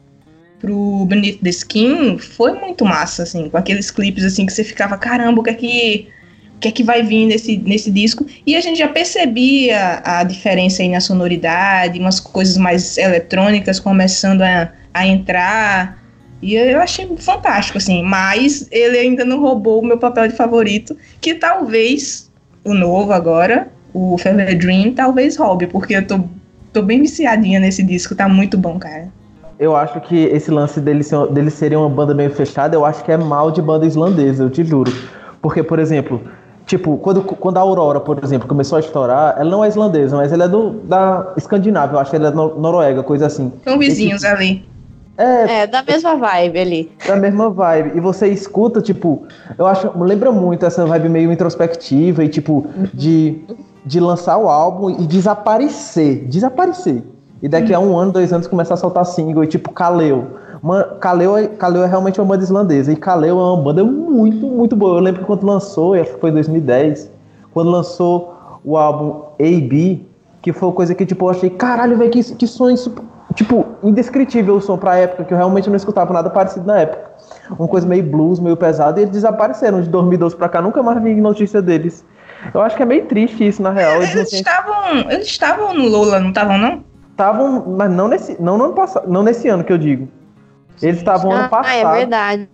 pro 0.60 1.06
Beneath 1.06 1.40
the 1.42 1.48
Skin 1.48 2.18
foi 2.18 2.52
muito 2.52 2.84
massa, 2.84 3.22
assim, 3.22 3.48
com 3.48 3.56
aqueles 3.56 3.90
clipes 3.90 4.22
assim 4.22 4.44
que 4.44 4.52
você 4.52 4.62
ficava, 4.62 4.98
caramba, 4.98 5.40
o 5.40 5.42
que 5.42 5.48
é 5.48 5.54
que, 5.54 6.08
o 6.54 6.58
que, 6.58 6.68
é 6.68 6.70
que 6.70 6.82
vai 6.82 7.02
vir 7.02 7.24
nesse, 7.24 7.56
nesse 7.56 7.90
disco? 7.90 8.26
E 8.46 8.54
a 8.56 8.60
gente 8.60 8.78
já 8.78 8.88
percebia 8.88 10.02
a 10.04 10.22
diferença 10.22 10.82
aí 10.82 10.90
na 10.90 11.00
sonoridade, 11.00 11.98
umas 11.98 12.20
coisas 12.20 12.58
mais 12.58 12.98
eletrônicas 12.98 13.80
começando 13.80 14.42
a, 14.42 14.70
a 14.92 15.06
entrar. 15.06 15.98
E 16.42 16.54
eu 16.54 16.80
achei 16.80 17.06
fantástico, 17.18 17.78
assim, 17.78 18.02
mas 18.02 18.66
ele 18.70 18.96
ainda 18.96 19.24
não 19.24 19.40
roubou 19.40 19.80
o 19.80 19.84
meu 19.84 19.98
papel 19.98 20.26
de 20.28 20.34
favorito, 20.34 20.96
que 21.20 21.34
talvez 21.34 22.30
o 22.64 22.72
novo 22.72 23.12
agora, 23.12 23.68
o 23.92 24.16
Fever 24.18 24.56
Dream, 24.58 24.92
talvez 24.94 25.36
roube, 25.36 25.66
porque 25.66 25.94
eu 25.96 26.06
tô, 26.06 26.20
tô 26.72 26.82
bem 26.82 27.02
viciadinha 27.02 27.60
nesse 27.60 27.82
disco, 27.82 28.14
tá 28.14 28.28
muito 28.28 28.56
bom, 28.56 28.78
cara. 28.78 29.08
Eu 29.58 29.76
acho 29.76 30.00
que 30.00 30.16
esse 30.16 30.50
lance 30.50 30.80
deles 30.80 31.06
ser, 31.08 31.50
serem 31.50 31.76
uma 31.76 31.90
banda 31.90 32.14
meio 32.14 32.30
fechada, 32.30 32.74
eu 32.74 32.84
acho 32.86 33.04
que 33.04 33.12
é 33.12 33.16
mal 33.18 33.50
de 33.50 33.60
banda 33.60 33.84
islandesa, 33.84 34.42
eu 34.44 34.48
te 34.48 34.64
juro. 34.64 34.90
Porque, 35.42 35.62
por 35.62 35.78
exemplo, 35.78 36.22
tipo, 36.64 36.96
quando, 36.96 37.22
quando 37.22 37.58
a 37.58 37.60
Aurora, 37.60 38.00
por 38.00 38.18
exemplo, 38.24 38.48
começou 38.48 38.76
a 38.76 38.80
estourar, 38.80 39.34
ela 39.38 39.50
não 39.50 39.62
é 39.62 39.68
islandesa, 39.68 40.16
mas 40.16 40.32
ela 40.32 40.44
é 40.44 40.48
do, 40.48 40.70
da 40.84 41.34
Escandinávia, 41.36 41.96
eu 41.96 41.98
acho 41.98 42.10
que 42.10 42.16
ela 42.16 42.28
é 42.28 42.30
nor- 42.30 42.58
noruega, 42.58 43.02
coisa 43.02 43.26
assim. 43.26 43.52
São 43.62 43.78
vizinhos 43.78 44.24
ali. 44.24 44.64
É, 45.20 45.62
É, 45.62 45.66
da 45.66 45.82
mesma 45.82 46.16
vibe 46.16 46.58
ali. 46.58 46.92
da 47.06 47.16
mesma 47.16 47.50
vibe. 47.50 47.92
E 47.96 48.00
você 48.00 48.28
escuta, 48.28 48.80
tipo, 48.80 49.24
eu 49.58 49.66
acho, 49.66 49.90
lembra 49.98 50.32
muito 50.32 50.64
essa 50.64 50.86
vibe 50.86 51.08
meio 51.08 51.30
introspectiva 51.32 52.24
e, 52.24 52.28
tipo, 52.28 52.66
de, 52.94 53.40
de 53.84 54.00
lançar 54.00 54.38
o 54.38 54.48
álbum 54.48 54.88
e 54.90 55.06
desaparecer. 55.06 56.26
Desaparecer. 56.26 57.02
E 57.42 57.48
daqui 57.48 57.72
a 57.72 57.80
um 57.80 57.96
ano, 57.96 58.12
dois 58.12 58.32
anos, 58.32 58.46
começar 58.46 58.74
a 58.74 58.76
soltar 58.76 59.04
single 59.04 59.44
e, 59.44 59.46
tipo, 59.46 59.70
Kaleo. 59.72 60.26
Uma, 60.62 60.84
Kaleo, 60.84 61.36
é- 61.36 61.46
Kaleo 61.48 61.82
é 61.82 61.86
realmente 61.86 62.20
uma 62.20 62.26
banda 62.26 62.42
islandesa. 62.44 62.92
E 62.92 62.96
Kaleo 62.96 63.38
é 63.38 63.42
uma 63.42 63.62
banda 63.62 63.82
muito, 63.84 64.46
muito 64.46 64.76
boa. 64.76 64.96
Eu 64.98 65.00
lembro 65.00 65.20
que 65.22 65.26
quando 65.26 65.44
lançou, 65.44 65.94
acho 65.94 66.12
que 66.14 66.20
foi 66.20 66.30
em 66.30 66.34
2010, 66.34 67.10
quando 67.52 67.70
lançou 67.70 68.34
o 68.64 68.76
álbum 68.76 69.22
A.B., 69.38 70.00
que 70.42 70.52
foi 70.52 70.68
uma 70.68 70.74
coisa 70.74 70.94
que, 70.94 71.04
tipo, 71.04 71.24
eu 71.26 71.30
achei, 71.30 71.50
caralho, 71.50 71.96
velho, 71.98 72.10
que, 72.10 72.22
que 72.22 72.44
isso. 72.44 72.94
Tipo, 73.34 73.66
indescritível 73.82 74.56
o 74.56 74.60
som 74.60 74.76
pra 74.76 74.96
época, 74.96 75.24
que 75.24 75.32
eu 75.32 75.38
realmente 75.38 75.68
não 75.68 75.76
escutava 75.76 76.12
nada 76.12 76.28
parecido 76.30 76.66
na 76.66 76.80
época. 76.80 77.10
Uma 77.58 77.68
coisa 77.68 77.86
meio 77.86 78.02
blues, 78.02 78.40
meio 78.40 78.56
pesada, 78.56 78.98
e 79.00 79.04
eles 79.04 79.12
desapareceram 79.12 79.80
de 79.80 79.88
2012 79.88 80.36
pra 80.36 80.48
cá, 80.48 80.60
nunca 80.60 80.82
mais 80.82 81.00
vi 81.02 81.14
notícia 81.14 81.62
deles. 81.62 82.04
Eu 82.52 82.60
acho 82.62 82.76
que 82.76 82.82
é 82.82 82.86
meio 82.86 83.04
triste 83.06 83.46
isso, 83.46 83.62
na 83.62 83.70
real. 83.70 83.96
Eles 83.96 84.10
não 84.14 84.20
Eles 84.20 84.32
estavam. 84.32 85.10
Eles 85.10 85.26
estavam 85.26 85.74
no 85.74 85.86
Lola, 85.86 86.18
não 86.20 86.30
estavam, 86.30 86.58
não? 86.58 86.84
estavam, 87.10 87.64
mas 87.76 87.90
não 87.90 88.08
nesse, 88.08 88.40
não 88.40 88.56
no 88.56 88.64
ano 88.64 88.72
passado, 88.74 89.06
não 89.10 89.22
nesse 89.22 89.46
ano 89.46 89.62
que 89.62 89.70
eu 89.72 89.76
digo. 89.78 90.08
Eles 90.80 90.96
estavam 90.96 91.30
ano 91.30 91.44
Ah, 91.44 91.48
passado. 91.48 91.76
é 91.76 91.98
verdade. 91.98 92.48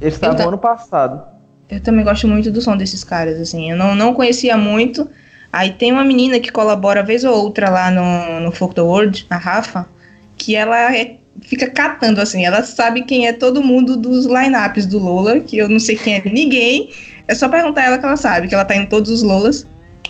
Eles 0.00 0.14
estavam 0.14 0.36
Então- 0.36 0.48
ano 0.48 0.58
passado. 0.58 1.22
Eu 1.68 1.80
também 1.82 2.04
gosto 2.04 2.26
muito 2.28 2.50
do 2.52 2.60
som 2.60 2.76
desses 2.76 3.02
caras, 3.04 3.40
assim. 3.40 3.70
Eu 3.70 3.76
não, 3.76 3.94
não 3.96 4.14
conhecia 4.14 4.56
muito. 4.56 5.08
Aí 5.52 5.72
tem 5.72 5.92
uma 5.92 6.04
menina 6.04 6.38
que 6.38 6.52
colabora 6.52 7.02
vez 7.02 7.24
ou 7.24 7.34
outra 7.34 7.68
lá 7.68 7.90
no, 7.90 8.40
no 8.40 8.52
Folk 8.52 8.74
the 8.74 8.80
World, 8.80 9.26
a 9.28 9.36
Rafa, 9.36 9.88
que 10.36 10.54
ela 10.54 10.94
é- 10.96 11.16
fica 11.42 11.68
catando, 11.68 12.20
assim. 12.20 12.44
Ela 12.44 12.62
sabe 12.62 13.02
quem 13.02 13.26
é 13.26 13.32
todo 13.32 13.62
mundo 13.62 13.96
dos 13.96 14.26
lineups 14.26 14.86
do 14.86 14.98
Lola, 14.98 15.40
que 15.40 15.58
eu 15.58 15.68
não 15.68 15.80
sei 15.80 15.96
quem 15.96 16.14
é 16.14 16.22
ninguém. 16.24 16.90
É 17.26 17.34
só 17.34 17.48
perguntar 17.48 17.82
a 17.82 17.84
ela 17.86 17.98
que 17.98 18.04
ela 18.04 18.16
sabe, 18.16 18.48
que 18.48 18.54
ela 18.54 18.64
tá 18.64 18.76
em 18.76 18.86
todos 18.86 19.10
os 19.10 19.22
Lolas. 19.22 19.66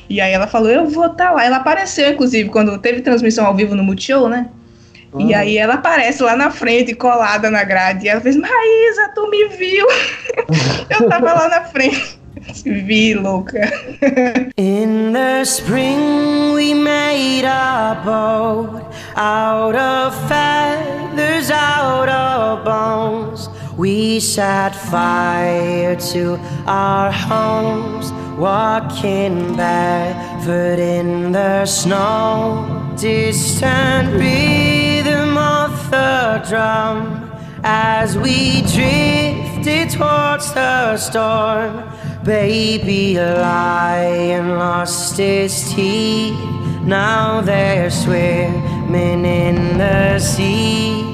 E 0.08 0.20
aí 0.20 0.32
ela 0.32 0.46
falou, 0.46 0.68
eu 0.68 0.86
vou 0.88 1.06
estar 1.06 1.30
lá. 1.30 1.44
Ela 1.44 1.56
apareceu, 1.58 2.10
inclusive, 2.10 2.48
quando 2.50 2.76
teve 2.78 3.00
transmissão 3.00 3.46
ao 3.46 3.54
vivo 3.54 3.74
no 3.74 3.82
Multishow, 3.84 4.28
né? 4.28 4.48
E 5.18 5.34
aí 5.34 5.58
ela 5.58 5.74
aparece 5.74 6.22
lá 6.22 6.36
na 6.36 6.50
frente, 6.50 6.94
colada 6.94 7.50
na 7.50 7.64
grade. 7.64 8.06
E 8.06 8.08
ela 8.08 8.20
fez, 8.20 8.36
Maísa, 8.36 9.10
tu 9.14 9.28
me 9.28 9.48
viu? 9.48 9.86
eu 10.88 11.08
tava 11.08 11.32
lá 11.32 11.48
na 11.48 11.64
frente. 11.64 12.19
Vi, 12.64 13.14
louca. 13.14 13.70
In 14.56 15.12
the 15.12 15.44
spring, 15.44 16.52
we 16.54 16.74
made 16.74 17.44
a 17.44 18.00
boat 18.04 18.92
out 19.16 19.74
of 19.76 20.14
feathers, 20.28 21.50
out 21.50 22.08
of 22.08 22.64
bones. 22.64 23.48
We 23.76 24.20
set 24.20 24.74
fire 24.74 25.96
to 25.96 26.36
our 26.66 27.10
homes, 27.10 28.12
walking 28.38 29.56
barefoot 29.56 30.78
in 30.78 31.32
the 31.32 31.64
snow. 31.64 32.94
Distant 32.98 34.12
rhythm 34.14 35.38
of 35.38 35.90
the 35.90 36.44
drum 36.48 37.30
as 37.62 38.16
we 38.18 38.62
drifted 38.62 39.90
towards 39.90 40.52
the 40.52 40.96
storm. 40.96 41.99
Baby, 42.24 43.16
a 43.16 43.40
lion 43.40 44.58
lost 44.58 45.16
his 45.16 45.72
teeth. 45.72 46.38
Now 46.82 47.40
they're 47.40 47.90
swimming 47.90 49.24
in 49.24 49.78
the 49.78 50.18
sea. 50.18 51.09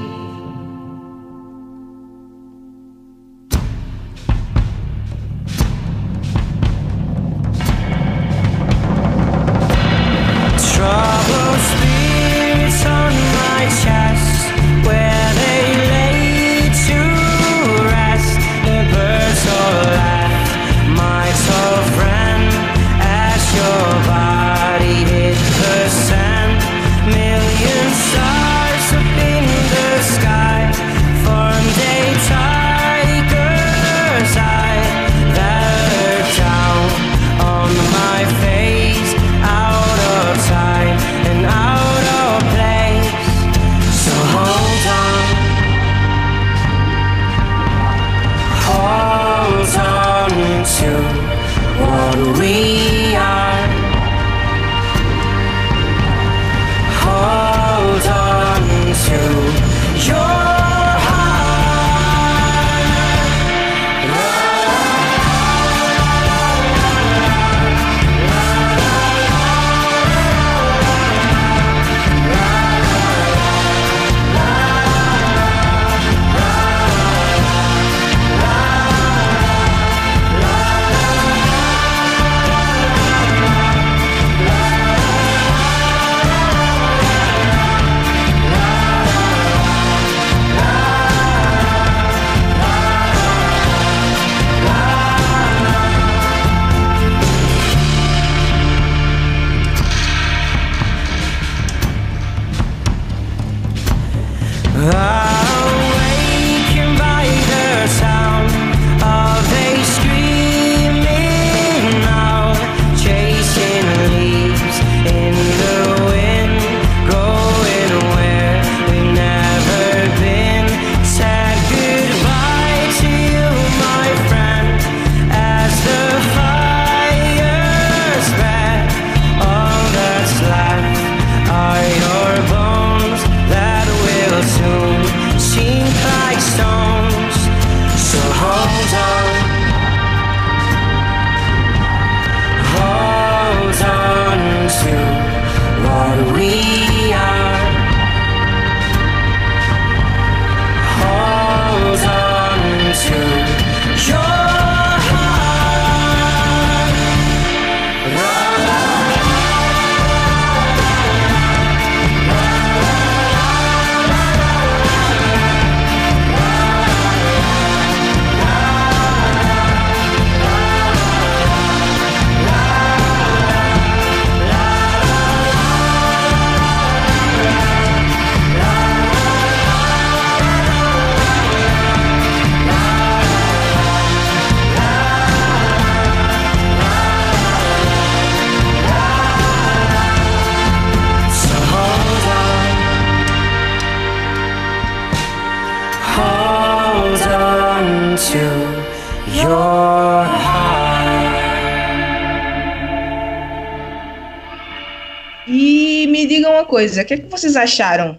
Coisa, 206.76 207.00
o 207.00 207.04
que, 207.06 207.14
é 207.14 207.16
que 207.16 207.30
vocês 207.30 207.56
acharam 207.56 208.18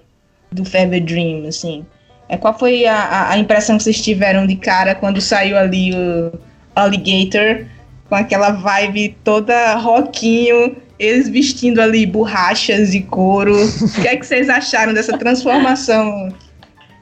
do 0.51 0.65
Fever 0.65 1.03
Dream, 1.03 1.47
assim? 1.47 1.85
É, 2.27 2.35
qual 2.37 2.57
foi 2.57 2.87
a, 2.87 3.29
a- 3.29 3.37
impressão 3.37 3.77
que 3.77 3.83
vocês 3.83 4.01
tiveram 4.01 4.47
de 4.47 4.55
cara 4.55 4.95
quando 4.95 5.21
saiu 5.21 5.55
ali 5.55 5.91
o 5.93 6.31
Alligator, 6.75 7.65
com 8.09 8.15
aquela 8.15 8.49
vibe 8.49 9.15
toda 9.23 9.75
rockinho, 9.75 10.75
eles 10.97 11.29
vestindo 11.29 11.79
ali 11.79 12.03
borrachas 12.07 12.95
e 12.95 13.01
couro. 13.01 13.53
O 13.55 14.01
que 14.01 14.07
é 14.07 14.17
que 14.17 14.25
vocês 14.25 14.49
acharam 14.49 14.91
dessa 14.91 15.15
transformação 15.17 16.33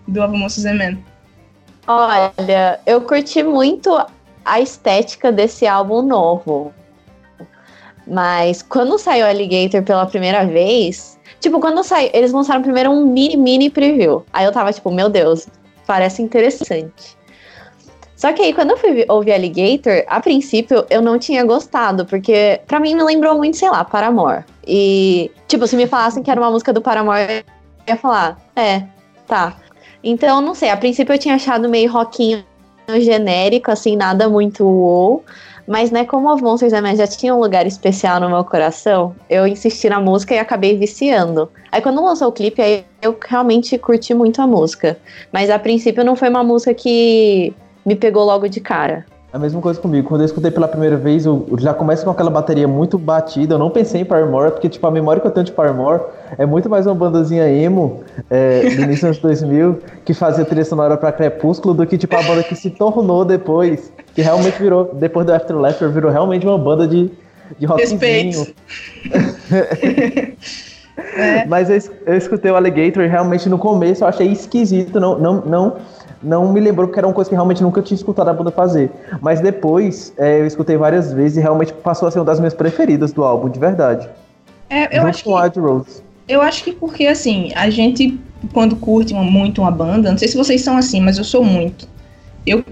do 0.05 0.21
Avamossos 0.21 0.65
Man? 0.65 0.97
Olha, 1.87 2.79
eu 2.85 2.99
curti 3.01 3.41
muito 3.43 3.97
a 4.43 4.59
estética 4.59 5.31
desse 5.31 5.65
álbum 5.65 6.01
novo. 6.01 6.73
Mas 8.05 8.61
quando 8.61 8.99
saiu 8.99 9.25
Alligator 9.25 9.81
pela 9.83 10.05
primeira 10.05 10.45
vez, 10.45 11.14
tipo, 11.45 11.59
quando 11.59 11.83
saiu, 11.83 12.09
eles 12.11 12.31
lançaram 12.31 12.63
primeiro 12.63 12.89
um 12.89 13.05
mini, 13.05 13.37
mini 13.37 13.69
preview. 13.69 14.25
Aí 14.33 14.45
eu 14.45 14.51
tava 14.51 14.73
tipo, 14.73 14.89
meu 14.91 15.09
Deus, 15.09 15.47
parece 15.85 16.23
interessante. 16.23 17.15
Só 18.15 18.33
que 18.33 18.41
aí, 18.41 18.51
quando 18.51 18.71
eu 18.71 18.77
fui 18.77 18.93
vi- 18.93 19.05
ouvir 19.07 19.33
Alligator, 19.33 20.03
a 20.07 20.19
princípio 20.19 20.85
eu 20.89 21.01
não 21.03 21.19
tinha 21.19 21.43
gostado, 21.45 22.03
porque 22.05 22.59
pra 22.65 22.79
mim 22.79 22.95
me 22.95 23.03
lembrou 23.03 23.35
muito, 23.35 23.57
sei 23.57 23.69
lá, 23.69 23.83
Paramore. 23.83 24.43
E, 24.65 25.29
tipo, 25.47 25.67
se 25.67 25.75
me 25.75 25.85
falassem 25.85 26.23
que 26.23 26.31
era 26.31 26.41
uma 26.41 26.49
música 26.49 26.73
do 26.73 26.81
Paramore, 26.81 27.43
eu 27.85 27.93
ia 27.93 27.97
falar, 27.97 28.39
é, 28.55 28.83
tá. 29.27 29.57
Então, 30.03 30.41
não 30.41 30.55
sei, 30.55 30.69
a 30.69 30.77
princípio 30.77 31.13
eu 31.13 31.19
tinha 31.19 31.35
achado 31.35 31.69
meio 31.69 31.91
rockinho 31.91 32.43
genérico, 32.99 33.69
assim, 33.69 33.95
nada 33.95 34.27
muito 34.27 34.65
wow. 34.65 35.23
Mas, 35.67 35.89
né, 35.89 36.05
como 36.05 36.31
os 36.33 36.41
Monsters 36.41 36.71
da 36.71 36.81
Man 36.81 36.95
já 36.95 37.07
tinha 37.07 37.33
um 37.33 37.39
lugar 37.39 37.65
especial 37.65 38.19
no 38.19 38.29
meu 38.29 38.43
coração, 38.43 39.15
eu 39.29 39.47
insisti 39.47 39.89
na 39.89 39.99
música 39.99 40.35
e 40.35 40.37
acabei 40.37 40.77
viciando. 40.77 41.49
Aí, 41.71 41.81
quando 41.81 42.03
lançou 42.03 42.27
o 42.27 42.31
clipe, 42.31 42.61
aí 42.61 42.85
eu 43.01 43.17
realmente 43.27 43.77
curti 43.77 44.13
muito 44.13 44.41
a 44.41 44.47
música. 44.47 44.97
Mas, 45.31 45.49
a 45.49 45.57
princípio, 45.57 46.03
não 46.03 46.15
foi 46.15 46.29
uma 46.29 46.43
música 46.43 46.73
que 46.73 47.53
me 47.85 47.95
pegou 47.95 48.23
logo 48.23 48.47
de 48.47 48.59
cara. 48.59 49.05
A 49.35 49.37
mesma 49.37 49.59
coisa 49.59 49.77
comigo. 49.81 50.07
Quando 50.07 50.21
eu 50.21 50.25
escutei 50.25 50.49
pela 50.49 50.65
primeira 50.65 50.95
vez, 50.95 51.25
eu 51.25 51.45
já 51.57 51.73
começo 51.73 52.05
com 52.05 52.09
aquela 52.09 52.29
bateria 52.29 52.69
muito 52.69 52.97
batida. 52.97 53.55
Eu 53.55 53.59
não 53.59 53.69
pensei 53.69 53.99
em 53.99 54.05
Paramore, 54.05 54.51
porque, 54.51 54.69
tipo, 54.69 54.87
a 54.87 54.91
memória 54.91 55.19
que 55.19 55.27
eu 55.27 55.31
tenho 55.31 55.45
de 55.45 55.51
Paramore 55.51 56.03
é 56.37 56.45
muito 56.45 56.69
mais 56.69 56.85
uma 56.85 56.95
bandazinha 56.95 57.45
emo 57.49 58.01
é, 58.29 58.61
do 58.61 58.83
início 58.83 58.93
dos 58.93 59.03
anos 59.03 59.17
2000 59.17 59.79
que 60.05 60.13
fazia 60.13 60.45
trilha 60.45 60.63
sonora 60.63 60.95
pra 60.95 61.11
Crepúsculo 61.11 61.73
do 61.73 61.85
que, 61.85 61.97
tipo, 61.97 62.15
a 62.15 62.23
banda 62.23 62.43
que 62.43 62.55
se 62.55 62.69
tornou 62.69 63.25
depois, 63.25 63.91
que 64.15 64.21
realmente 64.21 64.57
virou, 64.57 64.91
depois 64.93 65.25
do 65.25 65.33
Afterlife, 65.33 65.85
virou 65.89 66.09
realmente 66.09 66.47
uma 66.47 66.57
banda 66.57 66.87
de, 66.87 67.11
de 67.59 67.65
rockzinho. 67.65 68.47
É. 71.17 71.45
Mas 71.45 71.69
eu, 71.69 71.93
eu 72.05 72.15
escutei 72.15 72.49
o 72.51 72.55
Alligator 72.55 73.03
e 73.03 73.07
realmente 73.07 73.49
no 73.49 73.57
começo 73.57 74.03
eu 74.03 74.07
achei 74.07 74.31
esquisito, 74.31 74.97
não, 74.97 75.19
não, 75.19 75.41
não, 75.41 75.75
não 76.25 76.51
me 76.51 76.59
lembrou 76.59 76.87
que 76.87 76.97
era 76.97 77.07
uma 77.07 77.13
coisa 77.13 77.29
que 77.29 77.35
realmente 77.35 77.61
nunca 77.61 77.81
tinha 77.81 77.95
escutado 77.95 78.29
a 78.29 78.33
banda 78.33 78.51
fazer. 78.51 78.91
Mas 79.21 79.39
depois 79.39 80.13
é, 80.17 80.41
eu 80.41 80.47
escutei 80.47 80.75
várias 80.75 81.13
vezes 81.13 81.37
e 81.37 81.41
realmente 81.41 81.71
passou 81.71 82.07
a 82.07 82.11
ser 82.11 82.19
uma 82.19 82.25
das 82.25 82.39
minhas 82.39 82.53
preferidas 82.53 83.13
do 83.13 83.23
álbum, 83.23 83.47
de 83.47 83.59
verdade. 83.59 84.09
É, 84.69 84.85
eu 84.85 85.01
Junto 85.01 85.07
acho 85.07 85.23
que 85.23 85.29
com 85.29 85.35
Wild 85.35 85.59
Rose. 85.59 86.03
Eu 86.27 86.41
acho 86.41 86.63
que 86.63 86.71
porque, 86.71 87.05
assim, 87.05 87.51
a 87.55 87.69
gente, 87.69 88.19
quando 88.51 88.75
curte 88.75 89.13
muito 89.13 89.61
uma 89.61 89.69
banda, 89.69 90.09
não 90.09 90.17
sei 90.17 90.27
se 90.27 90.35
vocês 90.35 90.61
são 90.61 90.75
assim, 90.75 90.99
mas 90.99 91.17
eu 91.19 91.23
sou 91.23 91.43
muito. 91.43 91.87
Eu 92.45 92.63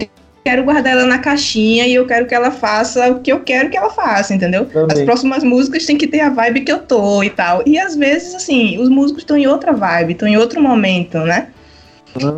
quero 0.44 0.64
guardar 0.64 0.92
ela 0.92 1.06
na 1.06 1.18
caixinha 1.18 1.86
e 1.86 1.94
eu 1.94 2.06
quero 2.06 2.26
que 2.26 2.34
ela 2.34 2.50
faça 2.50 3.10
o 3.12 3.20
que 3.20 3.32
eu 3.32 3.40
quero 3.40 3.70
que 3.70 3.76
ela 3.76 3.90
faça, 3.90 4.34
entendeu? 4.34 4.66
Também. 4.66 4.98
As 4.98 5.04
próximas 5.04 5.44
músicas 5.44 5.86
têm 5.86 5.96
que 5.96 6.06
ter 6.06 6.20
a 6.20 6.30
vibe 6.30 6.62
que 6.62 6.72
eu 6.72 6.80
tô 6.80 7.22
e 7.22 7.30
tal. 7.30 7.62
E 7.64 7.78
às 7.78 7.94
vezes, 7.94 8.34
assim, 8.34 8.76
os 8.78 8.88
músicos 8.88 9.22
estão 9.22 9.36
em 9.36 9.46
outra 9.46 9.72
vibe, 9.72 10.12
estão 10.12 10.28
em 10.28 10.36
outro 10.36 10.60
momento, 10.60 11.18
né? 11.18 11.48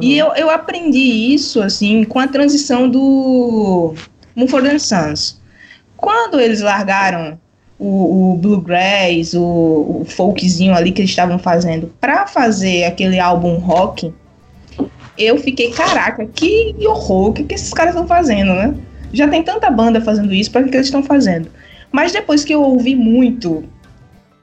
E 0.01 0.17
eu, 0.17 0.35
eu 0.35 0.51
aprendi 0.51 1.35
isso, 1.35 1.63
assim, 1.63 2.05
com 2.05 2.19
a 2.19 2.27
transição 2.27 2.89
do 2.89 3.95
Mumford 4.35 4.81
Sons. 4.81 5.41
Quando 5.97 6.41
eles 6.41 6.61
largaram 6.61 7.39
o, 7.79 8.33
o 8.33 8.37
bluegrass, 8.37 9.35
o, 9.35 10.01
o 10.01 10.05
folkzinho 10.09 10.75
ali 10.75 10.93
que 10.93 11.01
eles 11.01 11.11
estavam 11.11 11.39
fazendo 11.39 11.93
pra 12.01 12.27
fazer 12.27 12.85
aquele 12.85 13.19
álbum 13.19 13.57
rock, 13.59 14.13
eu 15.19 15.39
fiquei, 15.39 15.71
caraca, 15.71 16.27
que 16.27 16.75
horror, 16.81 17.29
o 17.29 17.33
que, 17.33 17.45
que 17.45 17.55
esses 17.55 17.73
caras 17.73 17.95
estão 17.95 18.07
fazendo, 18.07 18.55
né? 18.55 18.75
Já 19.13 19.29
tem 19.29 19.43
tanta 19.43 19.71
banda 19.71 20.01
fazendo 20.01 20.33
isso, 20.35 20.51
pra 20.51 20.63
que, 20.63 20.71
que 20.71 20.77
eles 20.77 20.87
estão 20.87 21.03
fazendo? 21.03 21.49
Mas 21.91 22.13
depois 22.13 22.45
que 22.45 22.55
eu 22.55 22.63
ouvi 22.63 22.95
muito, 22.95 23.65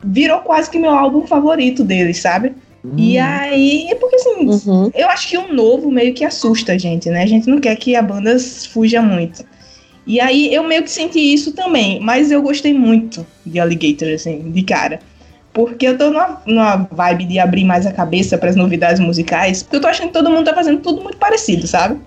virou 0.03 0.39
quase 0.39 0.69
que 0.69 0.79
meu 0.79 0.91
álbum 0.91 1.27
favorito 1.27 1.83
deles, 1.83 2.19
sabe? 2.19 2.53
E 2.97 3.17
aí, 3.17 3.87
é 3.89 3.95
porque 3.95 4.17
assim, 4.17 4.45
Uhum. 4.45 4.91
eu 4.93 5.09
acho 5.09 5.29
que 5.29 5.37
o 5.37 5.53
novo 5.53 5.89
meio 5.89 6.13
que 6.13 6.25
assusta 6.25 6.73
a 6.73 6.77
gente, 6.77 7.09
né? 7.09 7.23
A 7.23 7.27
gente 7.27 7.49
não 7.49 7.59
quer 7.59 7.75
que 7.77 7.95
a 7.95 8.01
banda 8.01 8.37
fuja 8.39 9.01
muito. 9.01 9.45
E 10.05 10.19
aí 10.19 10.53
eu 10.53 10.63
meio 10.63 10.83
que 10.83 10.91
senti 10.91 11.19
isso 11.33 11.53
também, 11.53 11.99
mas 12.01 12.29
eu 12.29 12.41
gostei 12.41 12.73
muito 12.73 13.25
de 13.45 13.57
Alligator, 13.59 14.09
assim, 14.13 14.51
de 14.51 14.63
cara. 14.63 14.99
Porque 15.53 15.87
eu 15.87 15.97
tô 15.97 16.09
numa, 16.09 16.41
numa 16.45 16.87
vibe 16.91 17.25
de 17.25 17.39
abrir 17.39 17.63
mais 17.63 17.85
a 17.85 17.91
cabeça 17.93 18.37
para 18.37 18.49
as 18.49 18.55
novidades 18.55 18.99
musicais. 18.99 19.63
Porque 19.63 19.77
eu 19.77 19.81
tô 19.81 19.87
achando 19.87 20.07
que 20.07 20.13
todo 20.13 20.29
mundo 20.29 20.43
tá 20.43 20.53
fazendo 20.53 20.81
tudo 20.81 21.01
muito 21.01 21.17
parecido, 21.17 21.65
sabe? 21.67 22.01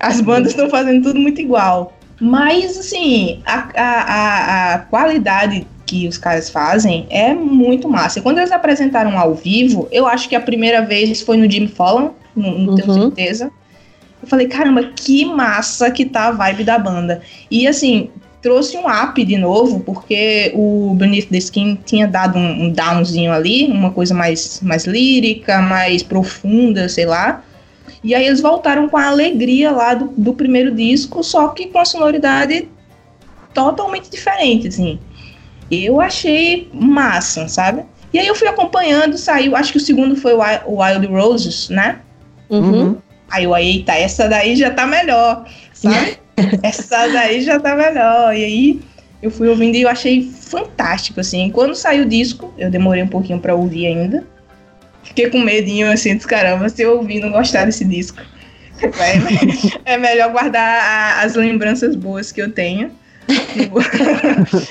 As 0.00 0.20
bandas 0.20 0.52
estão 0.52 0.70
fazendo 0.70 1.02
tudo 1.02 1.18
muito 1.20 1.40
igual. 1.40 1.92
Mas, 2.20 2.78
assim, 2.78 3.42
a, 3.44 3.68
a, 3.74 3.84
a, 3.84 4.74
a 4.74 4.78
qualidade 4.78 5.66
que 5.94 6.08
os 6.08 6.18
caras 6.18 6.50
fazem 6.50 7.06
é 7.08 7.32
muito 7.32 7.88
massa. 7.88 8.18
E 8.18 8.22
quando 8.22 8.38
eles 8.38 8.50
apresentaram 8.50 9.16
ao 9.16 9.32
vivo, 9.32 9.86
eu 9.92 10.08
acho 10.08 10.28
que 10.28 10.34
a 10.34 10.40
primeira 10.40 10.82
vez 10.82 11.20
foi 11.22 11.36
no 11.36 11.48
Jimmy 11.48 11.68
Fallon, 11.68 12.10
não, 12.34 12.58
não 12.58 12.74
tenho 12.74 12.88
Uhum. 12.88 13.02
certeza. 13.02 13.50
Eu 14.20 14.28
falei, 14.28 14.48
caramba, 14.48 14.82
que 14.96 15.24
massa 15.24 15.90
que 15.92 16.04
tá 16.04 16.28
a 16.28 16.32
vibe 16.32 16.64
da 16.64 16.78
banda. 16.78 17.22
E 17.48 17.68
assim, 17.68 18.10
trouxe 18.42 18.76
um 18.76 18.88
up 18.88 19.24
de 19.24 19.36
novo, 19.36 19.80
porque 19.80 20.50
o 20.54 20.94
Beneath 20.96 21.28
the 21.28 21.38
Skin 21.38 21.78
tinha 21.84 22.08
dado 22.08 22.36
um, 22.38 22.64
um 22.64 22.70
downzinho 22.72 23.30
ali, 23.32 23.66
uma 23.66 23.92
coisa 23.92 24.14
mais, 24.14 24.60
mais 24.62 24.84
lírica, 24.84 25.62
mais 25.62 26.02
profunda, 26.02 26.88
sei 26.88 27.06
lá. 27.06 27.44
E 28.02 28.14
aí 28.14 28.26
eles 28.26 28.40
voltaram 28.40 28.88
com 28.88 28.96
a 28.96 29.06
alegria 29.06 29.70
lá 29.70 29.94
do, 29.94 30.06
do 30.16 30.32
primeiro 30.34 30.74
disco, 30.74 31.22
só 31.22 31.48
que 31.48 31.66
com 31.66 31.78
a 31.78 31.84
sonoridade 31.84 32.68
totalmente 33.52 34.10
diferente, 34.10 34.66
assim. 34.68 34.98
Eu 35.70 36.00
achei 36.00 36.68
massa, 36.72 37.48
sabe? 37.48 37.82
E 38.12 38.18
aí 38.18 38.26
eu 38.26 38.34
fui 38.34 38.46
acompanhando, 38.46 39.18
saiu, 39.18 39.56
acho 39.56 39.72
que 39.72 39.78
o 39.78 39.80
segundo 39.80 40.14
foi 40.14 40.34
o 40.34 40.38
Wi- 40.38 40.62
o 40.66 40.82
Wild 40.82 41.06
Roses, 41.08 41.68
né? 41.68 41.98
Uhum. 42.50 42.96
Aí 43.30 43.44
eu, 43.44 43.56
eita, 43.56 43.92
essa 43.94 44.28
daí 44.28 44.54
já 44.54 44.70
tá 44.70 44.86
melhor, 44.86 45.44
sabe? 45.72 46.18
essa 46.62 47.08
daí 47.08 47.40
já 47.42 47.58
tá 47.58 47.74
melhor. 47.74 48.34
E 48.36 48.44
aí 48.44 48.80
eu 49.22 49.30
fui 49.30 49.48
ouvindo 49.48 49.74
e 49.76 49.82
eu 49.82 49.88
achei 49.88 50.30
fantástico, 50.30 51.18
assim. 51.20 51.50
Quando 51.50 51.74
saiu 51.74 52.04
o 52.04 52.08
disco, 52.08 52.52
eu 52.56 52.70
demorei 52.70 53.02
um 53.02 53.08
pouquinho 53.08 53.40
pra 53.40 53.54
ouvir 53.54 53.86
ainda. 53.86 54.24
Fiquei 55.02 55.28
com 55.28 55.38
medinho, 55.40 55.90
assim, 55.90 56.14
dos 56.16 56.26
caramba, 56.26 56.68
se 56.68 56.82
eu 56.82 56.96
ouvir 56.98 57.16
e 57.16 57.20
não 57.20 57.30
gostar 57.30 57.64
desse 57.64 57.84
disco. 57.84 58.20
É, 59.86 59.94
é 59.94 59.96
melhor 59.96 60.30
guardar 60.32 60.60
a- 60.82 61.22
as 61.22 61.34
lembranças 61.36 61.94
boas 61.96 62.30
que 62.32 62.42
eu 62.42 62.50
tenho. 62.52 62.90
Não 63.56 63.68
vou, 63.70 63.82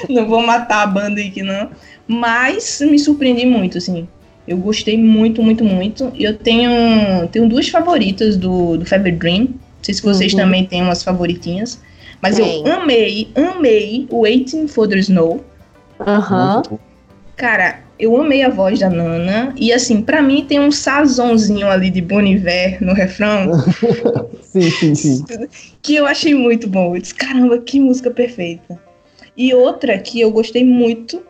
não 0.09 0.27
vou 0.27 0.41
matar 0.41 0.83
a 0.83 0.87
banda 0.87 1.19
aí 1.19 1.31
que 1.31 1.41
não. 1.43 1.69
Mas 2.07 2.79
me 2.81 2.99
surpreendi 2.99 3.45
muito, 3.45 3.77
assim. 3.77 4.07
Eu 4.47 4.57
gostei 4.57 4.97
muito, 4.97 5.41
muito, 5.41 5.63
muito. 5.63 6.11
E 6.15 6.23
eu 6.23 6.37
tenho, 6.37 7.27
tenho 7.31 7.47
duas 7.47 7.69
favoritas 7.69 8.35
do, 8.35 8.77
do 8.77 8.85
Fever 8.85 9.15
Dream. 9.17 9.39
Não 9.43 9.53
sei 9.81 9.93
se 9.93 10.01
vocês 10.03 10.33
Uhum. 10.33 10.39
também 10.39 10.65
têm 10.65 10.81
umas 10.81 11.01
favoritinhas. 11.03 11.79
Mas 12.21 12.35
Tem. 12.35 12.65
eu 12.65 12.73
amei, 12.73 13.29
amei 13.35 14.05
o 14.09 14.21
Waiting 14.23 14.67
for 14.67 14.87
the 14.87 14.97
Snow. 14.97 15.43
Aham. 15.99 16.61
Bom. 16.69 16.79
Cara, 17.35 17.79
eu 18.03 18.19
amei 18.19 18.43
a 18.43 18.49
voz 18.49 18.79
da 18.79 18.89
Nana. 18.89 19.53
E 19.55 19.71
assim, 19.71 20.01
pra 20.01 20.21
mim 20.21 20.45
tem 20.45 20.59
um 20.59 20.71
sazonzinho 20.71 21.67
ali 21.69 21.89
de 21.89 22.01
Bon 22.01 22.21
Iver 22.21 22.83
no 22.83 22.93
refrão. 22.93 23.51
Sim, 24.53 24.69
sim, 24.69 24.93
sim. 24.93 25.25
que 25.81 25.95
eu 25.95 26.05
achei 26.05 26.35
muito 26.35 26.67
bom. 26.67 26.95
Eu 26.95 27.01
disse, 27.01 27.15
caramba, 27.15 27.57
que 27.57 27.79
música 27.79 28.11
perfeita. 28.11 28.79
E 29.35 29.51
outra 29.51 29.97
que 29.97 30.21
eu 30.21 30.29
gostei 30.29 30.63
muito 30.63 31.23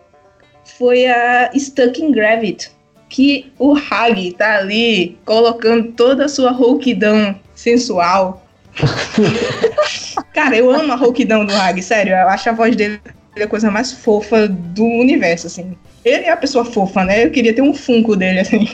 foi 0.78 1.06
a 1.06 1.50
Stuck 1.58 2.04
in 2.04 2.12
Gravity, 2.12 2.70
que 3.08 3.50
o 3.58 3.78
Hag 3.78 4.34
tá 4.34 4.58
ali 4.58 5.18
colocando 5.24 5.94
toda 5.94 6.26
a 6.26 6.28
sua 6.28 6.52
rouquidão 6.52 7.34
sensual. 7.56 8.46
Cara, 10.34 10.58
eu 10.58 10.70
amo 10.70 10.92
a 10.92 10.98
rouquidão 10.98 11.46
do 11.46 11.54
Hag, 11.54 11.82
sério, 11.82 12.12
eu 12.12 12.28
acho 12.28 12.50
a 12.50 12.54
voz 12.54 12.76
dele 12.76 13.00
a 13.42 13.48
coisa 13.48 13.72
mais 13.72 13.94
fofa 13.94 14.50
do 14.50 14.84
universo, 14.84 15.48
assim. 15.48 15.78
Ele 16.04 16.26
é 16.26 16.32
a 16.32 16.38
pessoa 16.38 16.66
fofa, 16.66 17.04
né? 17.04 17.26
Eu 17.26 17.32
queria 17.32 17.54
ter 17.54 17.62
um 17.62 17.74
funko 17.74 18.16
dele, 18.16 18.40
assim. 18.40 18.68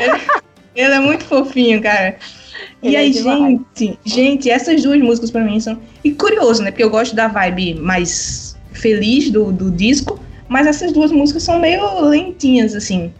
ele, 0.00 0.20
ele 0.74 0.94
é 0.94 1.00
muito 1.00 1.24
fofinho, 1.24 1.82
cara. 1.82 2.16
E 2.82 2.88
Ele 2.88 2.96
é 2.96 2.98
aí, 3.00 3.10
demais. 3.10 3.60
gente, 3.76 3.98
gente, 4.04 4.50
essas 4.50 4.82
duas 4.82 5.00
músicas 5.00 5.30
pra 5.30 5.42
mim 5.42 5.58
são. 5.58 5.78
E 6.04 6.12
curioso, 6.12 6.62
né? 6.62 6.70
Porque 6.70 6.84
eu 6.84 6.90
gosto 6.90 7.16
da 7.16 7.28
vibe 7.28 7.74
mais 7.74 8.56
feliz 8.72 9.30
do, 9.30 9.50
do 9.50 9.70
disco, 9.70 10.20
mas 10.48 10.66
essas 10.66 10.92
duas 10.92 11.10
músicas 11.10 11.42
são 11.42 11.58
meio 11.58 12.00
lentinhas, 12.00 12.74
assim. 12.74 13.12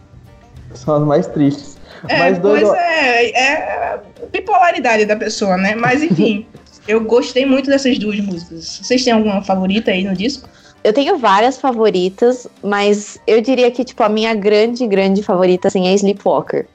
São 0.74 0.96
as 0.96 1.02
mais 1.02 1.26
tristes. 1.26 1.74
É, 2.08 2.18
Mas 2.18 2.38
dois. 2.38 2.62
pois 2.62 2.74
é, 2.74 3.30
é 3.30 4.00
bipolaridade 4.30 5.06
da 5.06 5.16
pessoa, 5.16 5.56
né? 5.56 5.74
Mas 5.74 6.02
enfim, 6.02 6.46
eu 6.86 7.00
gostei 7.00 7.46
muito 7.46 7.70
dessas 7.70 7.98
duas 7.98 8.20
músicas. 8.20 8.80
Vocês 8.82 9.02
têm 9.02 9.12
alguma 9.12 9.42
favorita 9.42 9.90
aí 9.90 10.04
no 10.04 10.14
disco? 10.14 10.48
Eu 10.84 10.92
tenho 10.92 11.16
várias 11.18 11.58
favoritas, 11.58 12.46
mas 12.62 13.18
eu 13.26 13.40
diria 13.40 13.70
que, 13.70 13.82
tipo, 13.84 14.02
a 14.02 14.08
minha 14.08 14.34
grande, 14.34 14.86
grande 14.86 15.22
favorita, 15.22 15.68
assim, 15.68 15.88
é 15.88 15.94
Sleepwalker. 15.94 16.66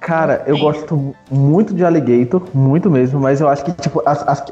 Cara, 0.00 0.42
eu 0.46 0.58
gosto 0.58 1.14
muito 1.30 1.72
de 1.72 1.82
Alligator, 1.84 2.42
muito 2.52 2.90
mesmo, 2.90 3.18
mas 3.20 3.40
eu 3.40 3.48
acho 3.48 3.64
que, 3.64 3.72
tipo, 3.72 4.02
as- 4.04 4.22
a, 4.26 4.44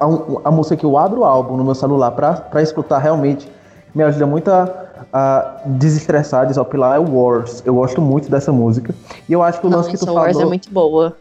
a, 0.00 0.06
a 0.44 0.50
música 0.50 0.76
que 0.76 0.84
eu 0.86 0.96
abro 0.96 1.20
o 1.20 1.24
álbum 1.24 1.56
no 1.58 1.64
meu 1.64 1.74
celular 1.74 2.12
pra, 2.12 2.34
pra 2.34 2.62
escutar 2.62 2.98
realmente 2.98 3.46
me 3.94 4.02
ajuda 4.02 4.24
muito 4.26 4.50
a, 4.50 4.68
a 5.12 5.56
desestressar, 5.66 6.46
desopilar, 6.46 6.96
é 6.96 6.98
Wars. 6.98 7.62
Eu 7.66 7.74
gosto 7.74 8.00
muito 8.00 8.30
dessa 8.30 8.50
música. 8.52 8.94
E 9.28 9.32
eu 9.32 9.42
acho 9.42 9.60
que 9.60 9.66
o 9.66 9.70
lance 9.70 9.90
que 9.90 9.98
tu 9.98 10.12
Wars 10.12 10.32
falou. 10.32 10.42
é 10.42 10.46
muito 10.46 10.70
boa. 10.70 11.16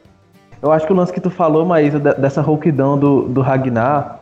Eu 0.62 0.72
acho 0.72 0.88
que 0.88 0.94
o 0.94 0.96
lance 0.96 1.12
que 1.12 1.20
tu 1.20 1.30
falou, 1.30 1.66
Maísa, 1.66 2.00
de- 2.00 2.14
dessa 2.14 2.42
rouquidão 2.42 2.98
do, 2.98 3.24
do 3.28 3.42
Ragnar, 3.42 4.20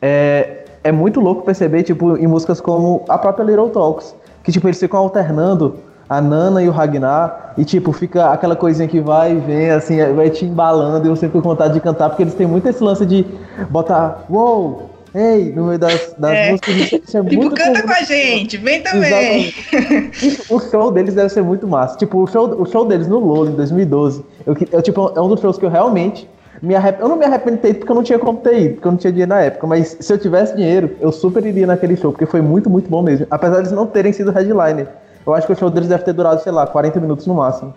é, 0.00 0.63
é 0.84 0.92
muito 0.92 1.18
louco 1.20 1.42
perceber, 1.42 1.82
tipo, 1.82 2.16
em 2.16 2.26
músicas 2.26 2.60
como 2.60 3.02
a 3.08 3.18
própria 3.18 3.42
Little 3.44 3.70
Talks, 3.70 4.14
que, 4.42 4.52
tipo, 4.52 4.66
eles 4.68 4.78
ficam 4.78 5.00
alternando 5.00 5.76
a 6.08 6.20
Nana 6.20 6.62
e 6.62 6.68
o 6.68 6.72
Ragnar, 6.72 7.54
e, 7.56 7.64
tipo, 7.64 7.90
fica 7.90 8.30
aquela 8.30 8.54
coisinha 8.54 8.86
que 8.86 9.00
vai 9.00 9.32
e 9.32 9.36
vem, 9.36 9.70
assim, 9.70 9.96
vai 10.12 10.28
te 10.28 10.44
embalando, 10.44 11.06
e 11.06 11.10
você 11.10 11.26
fica 11.26 11.40
com 11.40 11.48
vontade 11.48 11.72
de 11.74 11.80
cantar, 11.80 12.10
porque 12.10 12.22
eles 12.22 12.34
têm 12.34 12.46
muito 12.46 12.68
esse 12.68 12.84
lance 12.84 13.06
de 13.06 13.24
botar, 13.70 14.24
uou, 14.28 14.90
ei, 15.14 15.50
no 15.52 15.64
meio 15.64 15.78
das, 15.78 16.14
das 16.18 16.32
É. 16.32 16.50
músicas, 16.50 16.74
isso, 16.76 17.16
é 17.16 17.22
Tipo, 17.24 17.34
muito 17.42 17.54
canta 17.56 17.80
comum. 17.80 17.94
com 17.94 18.00
a 18.00 18.02
gente, 18.04 18.56
vem 18.58 18.82
também. 18.82 19.54
O 20.50 20.60
show 20.60 20.90
deles 20.92 21.14
deve 21.14 21.30
ser 21.30 21.42
muito 21.42 21.66
massa. 21.66 21.96
Tipo, 21.96 22.18
o 22.22 22.26
show, 22.26 22.60
o 22.60 22.66
show 22.66 22.84
deles 22.84 23.08
no 23.08 23.18
Lola 23.18 23.48
em 23.50 23.54
2012, 23.54 24.22
eu, 24.46 24.54
eu, 24.72 24.82
tipo, 24.82 25.10
é 25.16 25.20
um 25.20 25.28
dos 25.28 25.40
shows 25.40 25.56
que 25.56 25.64
eu 25.64 25.70
realmente 25.70 26.28
me 26.64 26.74
arrep... 26.74 27.00
Eu 27.00 27.08
não 27.08 27.16
me 27.16 27.24
arrependo 27.24 27.56
de 27.56 27.62
ter 27.62 27.68
ido 27.70 27.78
porque 27.80 27.92
eu 27.92 27.96
não 27.96 28.02
tinha 28.02 28.18
como 28.18 28.38
ter 28.38 28.58
ido, 28.60 28.74
porque 28.74 28.88
eu 28.88 28.92
não 28.92 28.98
tinha 28.98 29.12
dinheiro 29.12 29.28
na 29.28 29.40
época. 29.40 29.66
Mas 29.66 29.96
se 30.00 30.12
eu 30.12 30.18
tivesse 30.18 30.56
dinheiro, 30.56 30.96
eu 31.00 31.12
super 31.12 31.44
iria 31.44 31.66
naquele 31.66 31.96
show, 31.96 32.10
porque 32.10 32.26
foi 32.26 32.40
muito, 32.40 32.70
muito 32.70 32.88
bom 32.88 33.02
mesmo. 33.02 33.26
Apesar 33.30 33.56
de 33.56 33.60
eles 33.60 33.72
não 33.72 33.86
terem 33.86 34.12
sido 34.12 34.30
headliner. 34.30 34.88
Eu 35.26 35.34
acho 35.34 35.46
que 35.46 35.52
o 35.52 35.56
show 35.56 35.70
deles 35.70 35.88
deve 35.88 36.04
ter 36.04 36.12
durado, 36.12 36.42
sei 36.42 36.52
lá, 36.52 36.66
40 36.66 37.00
minutos 37.00 37.26
no 37.26 37.34
máximo. 37.34 37.74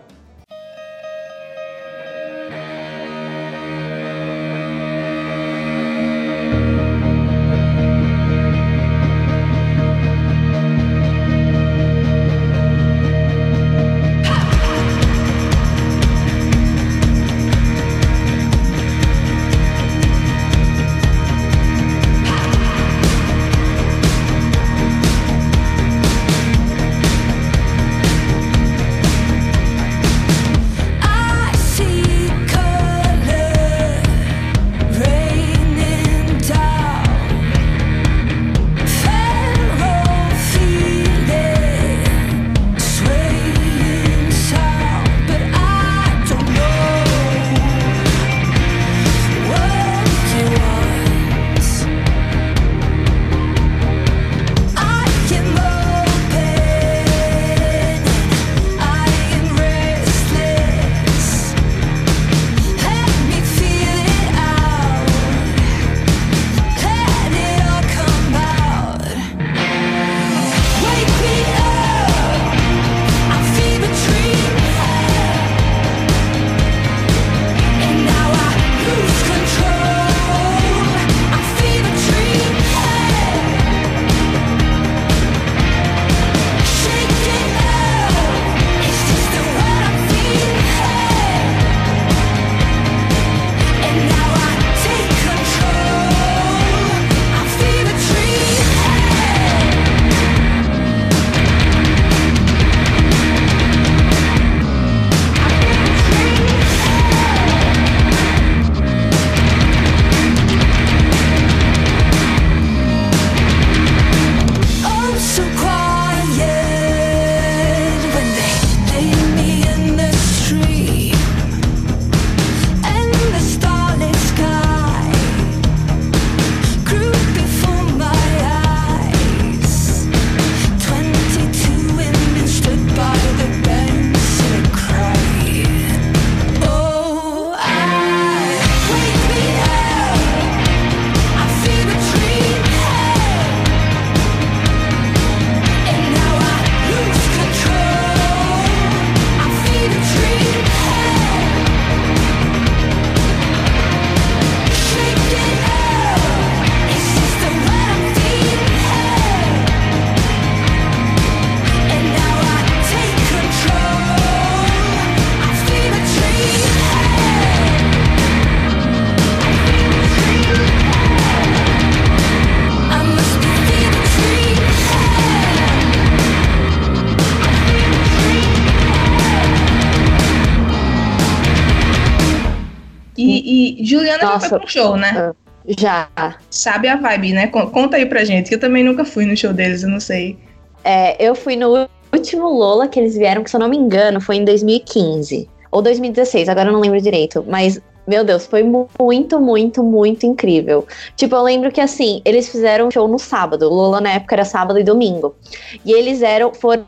Nossa. 184.37 184.49
foi 184.49 184.59
pro 184.59 184.69
show, 184.69 184.95
né? 184.97 185.33
Já. 185.77 186.07
Sabe 186.49 186.87
a 186.87 186.95
vibe, 186.95 187.33
né? 187.33 187.47
Con- 187.47 187.69
Conta 187.69 187.97
aí 187.97 188.05
pra 188.05 188.23
gente, 188.23 188.47
que 188.49 188.55
eu 188.55 188.59
também 188.59 188.83
nunca 188.83 189.03
fui 189.03 189.25
no 189.25 189.35
show 189.35 189.51
deles, 189.51 189.83
eu 189.83 189.89
não 189.89 189.99
sei. 189.99 190.37
É, 190.83 191.21
eu 191.23 191.35
fui 191.35 191.55
no 191.57 191.87
último 192.13 192.47
Lola 192.47 192.87
que 192.87 192.97
eles 192.99 193.15
vieram, 193.17 193.43
que 193.43 193.49
se 193.49 193.55
eu 193.55 193.59
não 193.59 193.67
me 193.67 193.77
engano, 193.77 194.21
foi 194.21 194.37
em 194.37 194.45
2015. 194.45 195.49
Ou 195.69 195.81
2016, 195.81 196.47
agora 196.47 196.69
eu 196.69 196.73
não 196.73 196.79
lembro 196.79 197.01
direito. 197.01 197.43
Mas, 197.45 197.81
meu 198.07 198.23
Deus, 198.23 198.45
foi 198.45 198.63
mu- 198.63 198.87
muito, 198.97 199.41
muito, 199.41 199.83
muito 199.83 200.25
incrível. 200.25 200.87
Tipo, 201.17 201.35
eu 201.35 201.43
lembro 201.43 201.69
que 201.69 201.81
assim, 201.81 202.21
eles 202.23 202.47
fizeram 202.47 202.87
um 202.87 202.91
show 202.91 203.05
no 203.05 203.19
sábado. 203.19 203.67
Lola 203.69 203.99
na 203.99 204.11
época 204.13 204.35
era 204.35 204.45
sábado 204.45 204.79
e 204.79 204.83
domingo. 204.83 205.35
E 205.83 205.91
eles 205.91 206.21
eram, 206.21 206.53
foram 206.53 206.85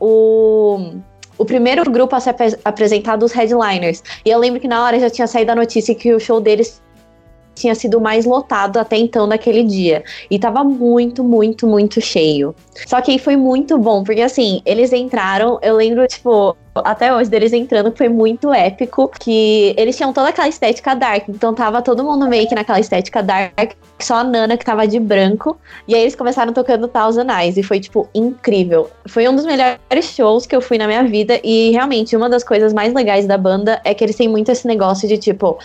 o. 0.00 0.94
O 1.40 1.44
primeiro 1.46 1.90
grupo 1.90 2.14
a 2.14 2.20
se 2.20 2.28
apre- 2.28 2.58
apresentar 2.66 3.16
dos 3.16 3.32
headliners. 3.32 4.02
E 4.26 4.28
eu 4.28 4.38
lembro 4.38 4.60
que 4.60 4.68
na 4.68 4.84
hora 4.84 5.00
já 5.00 5.08
tinha 5.08 5.26
saído 5.26 5.50
a 5.50 5.54
notícia 5.54 5.94
que 5.94 6.12
o 6.12 6.20
show 6.20 6.38
deles 6.38 6.82
tinha 7.60 7.74
sido 7.74 8.00
mais 8.00 8.24
lotado 8.24 8.78
até 8.78 8.96
então 8.96 9.26
naquele 9.26 9.62
dia. 9.62 10.02
E 10.30 10.38
tava 10.38 10.64
muito, 10.64 11.22
muito, 11.22 11.66
muito 11.66 12.00
cheio. 12.00 12.54
Só 12.86 13.00
que 13.00 13.12
aí 13.12 13.18
foi 13.18 13.36
muito 13.36 13.78
bom, 13.78 14.02
porque 14.02 14.22
assim, 14.22 14.62
eles 14.64 14.92
entraram, 14.92 15.58
eu 15.62 15.76
lembro, 15.76 16.06
tipo, 16.06 16.56
até 16.74 17.14
hoje 17.14 17.28
deles 17.28 17.52
entrando, 17.52 17.90
que 17.90 17.98
foi 17.98 18.08
muito 18.08 18.52
épico, 18.52 19.10
que 19.20 19.74
eles 19.76 19.96
tinham 19.96 20.12
toda 20.12 20.28
aquela 20.28 20.48
estética 20.48 20.94
dark, 20.94 21.28
então 21.28 21.54
tava 21.54 21.82
todo 21.82 22.04
mundo 22.04 22.26
meio 22.28 22.48
que 22.48 22.54
naquela 22.54 22.80
estética 22.80 23.22
dark, 23.22 23.72
só 23.98 24.16
a 24.16 24.24
Nana 24.24 24.56
que 24.56 24.64
tava 24.64 24.86
de 24.86 24.98
branco, 24.98 25.58
e 25.86 25.94
aí 25.94 26.02
eles 26.02 26.14
começaram 26.14 26.52
tocando 26.52 26.88
Thousand 26.88 27.26
Eyes, 27.28 27.56
e 27.56 27.62
foi, 27.62 27.80
tipo, 27.80 28.08
incrível. 28.14 28.88
Foi 29.06 29.28
um 29.28 29.34
dos 29.34 29.44
melhores 29.44 30.04
shows 30.04 30.46
que 30.46 30.54
eu 30.54 30.60
fui 30.60 30.78
na 30.78 30.86
minha 30.86 31.04
vida, 31.04 31.40
e 31.42 31.70
realmente, 31.70 32.16
uma 32.16 32.28
das 32.28 32.44
coisas 32.44 32.72
mais 32.72 32.94
legais 32.94 33.26
da 33.26 33.36
banda 33.36 33.80
é 33.84 33.92
que 33.92 34.04
eles 34.04 34.16
têm 34.16 34.28
muito 34.28 34.50
esse 34.50 34.66
negócio 34.66 35.06
de, 35.08 35.18
tipo, 35.18 35.58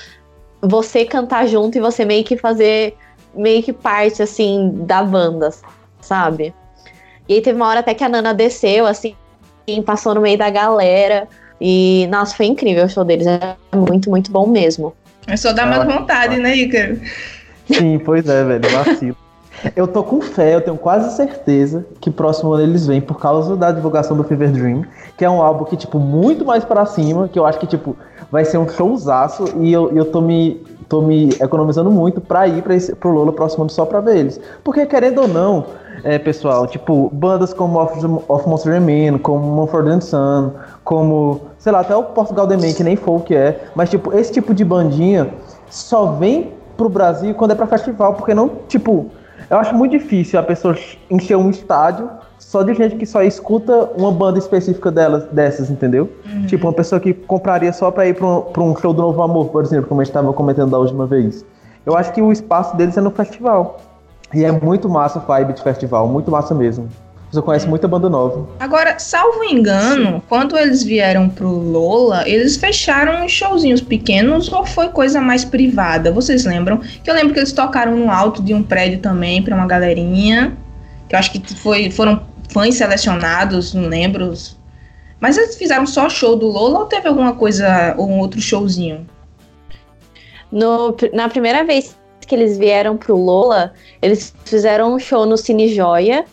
você 0.62 1.06
cantar 1.06 1.48
junto 1.48 1.78
e 1.78 1.82
você 1.82 2.06
meio 2.06 2.24
que 2.24 2.38
fazer, 2.38 2.96
meio 3.34 3.62
que 3.62 3.74
parte, 3.74 4.22
assim, 4.22 4.72
da 4.86 5.04
banda, 5.04 5.52
sabe? 6.02 6.54
E 7.28 7.36
aí 7.36 7.42
teve 7.42 7.58
uma 7.58 7.68
hora 7.68 7.80
até 7.80 7.94
que 7.94 8.04
a 8.04 8.10
Nana 8.10 8.34
desceu, 8.34 8.86
assim, 8.86 9.16
e 9.68 9.82
passou 9.82 10.14
no 10.16 10.22
meio 10.22 10.38
da 10.38 10.50
galera. 10.50 11.28
E, 11.60 12.08
nossa, 12.12 12.36
foi 12.36 12.46
incrível 12.46 12.86
o 12.86 12.90
show 12.90 13.04
deles. 13.04 13.26
É 13.28 13.56
muito, 13.76 14.10
muito 14.10 14.32
bom 14.32 14.48
mesmo. 14.48 14.94
É 15.28 15.36
só 15.36 15.54
dar 15.54 15.66
mais 15.66 15.84
vontade, 15.86 16.38
né, 16.38 16.56
Ícaro? 16.56 17.00
Sim, 17.72 17.98
pois 18.00 18.28
é, 18.28 18.44
velho, 18.44 18.70
vacilo. 18.70 19.18
Eu 19.76 19.88
tô 19.88 20.04
com 20.04 20.22
fé, 20.22 20.56
eu 20.56 20.62
tenho 20.62 20.78
quase 20.78 21.16
certeza 21.16 21.86
que 22.00 22.12
próximo 22.12 22.54
ano 22.54 22.64
eles 22.64 22.86
vêm 22.86 23.02
por 23.02 23.20
causa 23.20 23.56
da 23.56 23.72
divulgação 23.72 24.16
do 24.16 24.24
Fever 24.24 24.52
Dream, 24.52 24.84
que 25.18 25.24
é 25.24 25.30
um 25.30 25.42
álbum 25.42 25.64
que, 25.64 25.78
tipo, 25.78 25.98
muito 25.98 26.46
mais 26.46 26.66
pra 26.66 26.86
cima, 26.86 27.28
que 27.28 27.40
eu 27.40 27.46
acho 27.46 27.60
que, 27.60 27.68
tipo, 27.68 27.96
vai 28.32 28.44
ser 28.44 28.58
um 28.58 28.68
showzaço 28.68 29.46
e 29.60 29.72
eu, 29.72 29.92
eu 29.92 30.06
tô 30.06 30.22
me 30.22 30.62
tô 30.88 31.02
me 31.02 31.30
economizando 31.42 31.90
muito 31.90 32.22
pra 32.22 32.48
ir 32.48 32.64
esse, 32.70 32.96
pro 32.96 33.10
Lola 33.10 33.32
próximo 33.34 33.64
ano 33.64 33.72
só 33.72 33.86
pra 33.86 34.00
ver 34.00 34.18
eles. 34.18 34.40
Porque, 34.64 34.86
querendo 34.86 35.22
ou 35.22 35.28
não, 35.28 35.66
é, 36.04 36.20
pessoal, 36.20 36.68
tipo, 36.68 37.10
bandas 37.12 37.54
como 37.54 37.80
Of, 37.82 38.00
of 38.28 38.48
Monster 38.48 38.80
Man, 38.80 39.18
como 39.18 39.40
Mumford 39.40 40.04
Son, 40.04 40.52
como, 40.84 41.42
sei 41.58 41.72
lá, 41.72 41.80
até 41.80 41.96
o 41.96 42.04
Portugal 42.04 42.48
The 42.48 42.58
Man, 42.58 42.74
que 42.74 42.84
nem 42.84 42.96
folk 42.96 43.36
é, 43.36 43.66
mas, 43.76 43.90
tipo, 43.90 44.14
esse 44.14 44.32
tipo 44.32 44.54
de 44.54 44.64
bandinha 44.64 45.34
só 45.70 46.06
vem 46.12 46.54
pro 46.78 46.88
Brasil 46.88 47.34
quando 47.34 47.52
é 47.52 47.56
pra 47.56 47.66
festival, 47.66 48.14
porque 48.14 48.36
não, 48.36 48.52
tipo, 48.68 49.10
eu 49.50 49.58
acho 49.58 49.76
muito 49.76 49.92
difícil 49.92 50.40
a 50.40 50.44
pessoa 50.44 50.76
encher 51.10 51.36
um 51.36 51.50
estádio 51.50 52.10
só 52.40 52.64
de 52.64 52.74
gente 52.74 52.96
que 52.96 53.06
só 53.06 53.22
escuta 53.24 53.90
uma 53.98 54.12
banda 54.12 54.38
específica 54.38 54.92
delas, 54.92 55.26
dessas, 55.26 55.70
entendeu? 55.70 56.10
Tipo, 56.48 56.68
uma 56.68 56.74
pessoa 56.74 57.00
que 57.00 57.14
compraria 57.14 57.74
só 57.74 57.90
pra 57.92 58.08
ir 58.08 58.16
pra 58.16 58.28
um, 58.28 58.42
pra 58.42 58.64
um 58.64 58.76
show 58.76 58.94
do 58.94 59.02
Novo 59.02 59.22
Amor, 59.22 59.48
por 59.48 59.64
exemplo, 59.64 59.88
como 59.88 60.02
a 60.02 60.04
gente 60.04 60.14
tava 60.14 60.32
comentando 60.34 60.72
da 60.72 60.78
última 60.78 61.06
vez. 61.06 61.46
Eu 61.86 61.98
acho 61.98 62.12
que 62.14 62.22
o 62.22 62.32
espaço 62.32 62.76
deles 62.76 62.98
é 62.98 63.02
no 63.02 63.12
festival. 63.12 63.78
E 64.34 64.44
é 64.44 64.52
muito 64.52 64.90
massa 64.90 65.20
a 65.20 65.22
vibe 65.22 65.54
de 65.54 65.64
festival, 65.64 66.08
muito 66.08 66.30
massa 66.30 66.54
mesmo. 66.54 66.88
Você 67.36 67.42
conhece 67.42 67.68
muita 67.68 67.86
banda 67.86 68.10
nova. 68.10 68.48
Agora, 68.62 68.98
salvo 68.98 69.44
engano, 69.44 70.24
quando 70.30 70.58
eles 70.58 70.84
vieram 70.84 71.28
pro 71.28 71.50
Lola, 71.50 72.24
eles 72.26 72.56
fecharam 72.56 73.26
uns 73.26 73.32
showzinhos 73.34 73.82
pequenos 73.82 74.50
ou 74.50 74.66
foi 74.66 74.88
coisa 74.88 75.20
mais 75.20 75.44
privada? 75.44 76.14
Vocês 76.14 76.46
lembram? 76.46 76.78
Que 76.78 77.10
eu 77.10 77.14
lembro 77.14 77.34
que 77.34 77.40
eles 77.40 77.52
tocaram 77.52 77.94
no 77.98 78.10
alto 78.10 78.42
de 78.42 78.54
um 78.54 78.64
prédio 78.64 79.00
também 79.00 79.44
pra 79.44 79.54
uma 79.54 79.68
galerinha. 79.68 80.56
Que 81.10 81.16
eu 81.16 81.20
acho 81.20 81.32
que 81.32 81.56
foi, 81.56 81.92
foram 81.92 82.22
fãs 82.54 82.76
selecionados, 82.76 83.74
não 83.74 83.90
lembro. 83.90 84.34
Mas 85.20 85.38
eles 85.38 85.58
fizeram 85.58 85.86
só 85.86 86.08
show 86.08 86.38
do 86.38 86.48
Lola 86.48 86.80
ou 86.80 86.86
teve 86.86 87.10
alguma 87.10 87.34
coisa, 87.34 87.96
ou 87.98 88.10
um 88.10 88.20
outro 88.20 88.40
showzinho? 88.40 89.06
No, 90.50 90.96
na 91.12 91.28
primeira 91.28 91.66
vez 91.66 91.98
que 92.26 92.34
eles 92.34 92.58
vieram 92.58 92.96
pro 92.96 93.18
Lola, 93.18 93.74
eles 94.02 94.34
fizeram 94.46 94.96
um 94.96 95.00
show 95.00 95.26
no 95.26 95.36
Cine 95.36 95.68
Joia. 95.68 96.24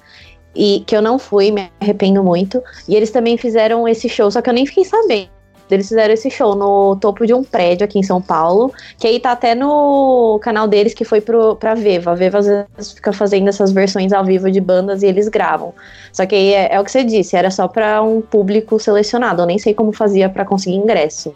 E 0.55 0.85
que 0.87 0.97
eu 0.97 1.03
não 1.03 1.19
fui, 1.19 1.51
me 1.51 1.71
arrependo 1.81 2.23
muito. 2.23 2.63
E 2.89 2.95
eles 2.95 3.11
também 3.11 3.37
fizeram 3.37 3.89
esse 3.89 4.09
show, 4.09 4.31
só 4.31 4.43
que 4.43 4.51
eu 4.51 4.55
nem 4.55 4.67
fiquei 4.67 4.85
sabendo. 4.85 5.31
Eles 5.71 5.89
fizeram 5.89 6.13
esse 6.13 6.31
show 6.31 6.55
no 6.55 6.97
topo 6.97 7.27
de 7.27 7.33
um 7.33 7.43
prédio 7.43 7.85
aqui 7.85 7.99
em 7.99 8.03
São 8.03 8.21
Paulo, 8.21 8.71
que 8.99 9.07
aí 9.07 9.19
tá 9.19 9.33
até 9.33 9.55
no 9.55 10.39
canal 10.43 10.69
deles 10.69 10.93
que 10.93 11.05
foi 11.05 11.21
pro, 11.21 11.57
pra 11.57 11.75
Veva. 11.75 12.13
A 12.13 12.15
Veva 12.15 12.39
às 12.39 12.47
vezes 12.47 12.93
fica 12.93 13.11
fazendo 13.11 13.49
essas 13.49 13.73
versões 13.73 14.13
ao 14.13 14.23
vivo 14.23 14.51
de 14.51 14.61
bandas 14.61 15.03
e 15.03 15.07
eles 15.07 15.29
gravam. 15.29 15.73
Só 16.13 16.27
que 16.27 16.35
aí 16.35 16.53
é, 16.53 16.75
é 16.75 16.81
o 16.81 16.85
que 16.85 16.91
você 16.91 17.03
disse, 17.03 17.37
era 17.37 17.51
só 17.51 17.69
pra 17.69 18.03
um 18.03 18.21
público 18.21 18.79
selecionado. 18.79 19.41
Eu 19.41 19.47
nem 19.47 19.59
sei 19.59 19.73
como 19.73 19.93
fazia 19.93 20.29
pra 20.29 20.45
conseguir 20.45 20.77
ingresso. 20.77 21.35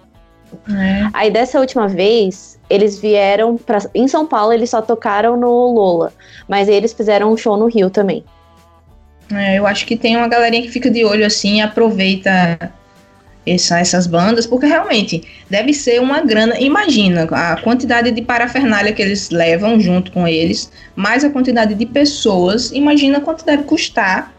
É. 0.68 1.08
Aí 1.14 1.30
dessa 1.30 1.58
última 1.58 1.88
vez, 1.88 2.58
eles 2.68 2.98
vieram 2.98 3.56
pra. 3.56 3.78
Em 3.94 4.06
São 4.06 4.26
Paulo, 4.26 4.52
eles 4.52 4.70
só 4.70 4.82
tocaram 4.82 5.36
no 5.36 5.72
Lola. 5.72 6.12
Mas 6.46 6.68
aí 6.68 6.74
eles 6.74 6.92
fizeram 6.92 7.32
um 7.32 7.36
show 7.36 7.56
no 7.56 7.66
Rio 7.66 7.88
também. 7.88 8.22
É, 9.32 9.58
eu 9.58 9.66
acho 9.66 9.86
que 9.86 9.96
tem 9.96 10.16
uma 10.16 10.28
galerinha 10.28 10.62
que 10.62 10.70
fica 10.70 10.90
de 10.90 11.04
olho 11.04 11.26
assim 11.26 11.56
e 11.56 11.60
aproveita 11.60 12.70
essa- 13.44 13.78
essas 13.78 14.06
bandas, 14.06 14.46
porque 14.46 14.66
realmente 14.66 15.22
deve 15.48 15.72
ser 15.72 16.00
uma 16.00 16.20
grana. 16.20 16.58
Imagina 16.60 17.24
a 17.30 17.56
quantidade 17.60 18.10
de 18.10 18.22
parafernália 18.22 18.92
que 18.92 19.02
eles 19.02 19.30
levam 19.30 19.78
junto 19.80 20.10
com 20.12 20.26
eles, 20.26 20.70
mais 20.94 21.24
a 21.24 21.30
quantidade 21.30 21.74
de 21.74 21.86
pessoas. 21.86 22.70
Imagina 22.72 23.20
quanto 23.20 23.44
deve 23.44 23.64
custar 23.64 24.32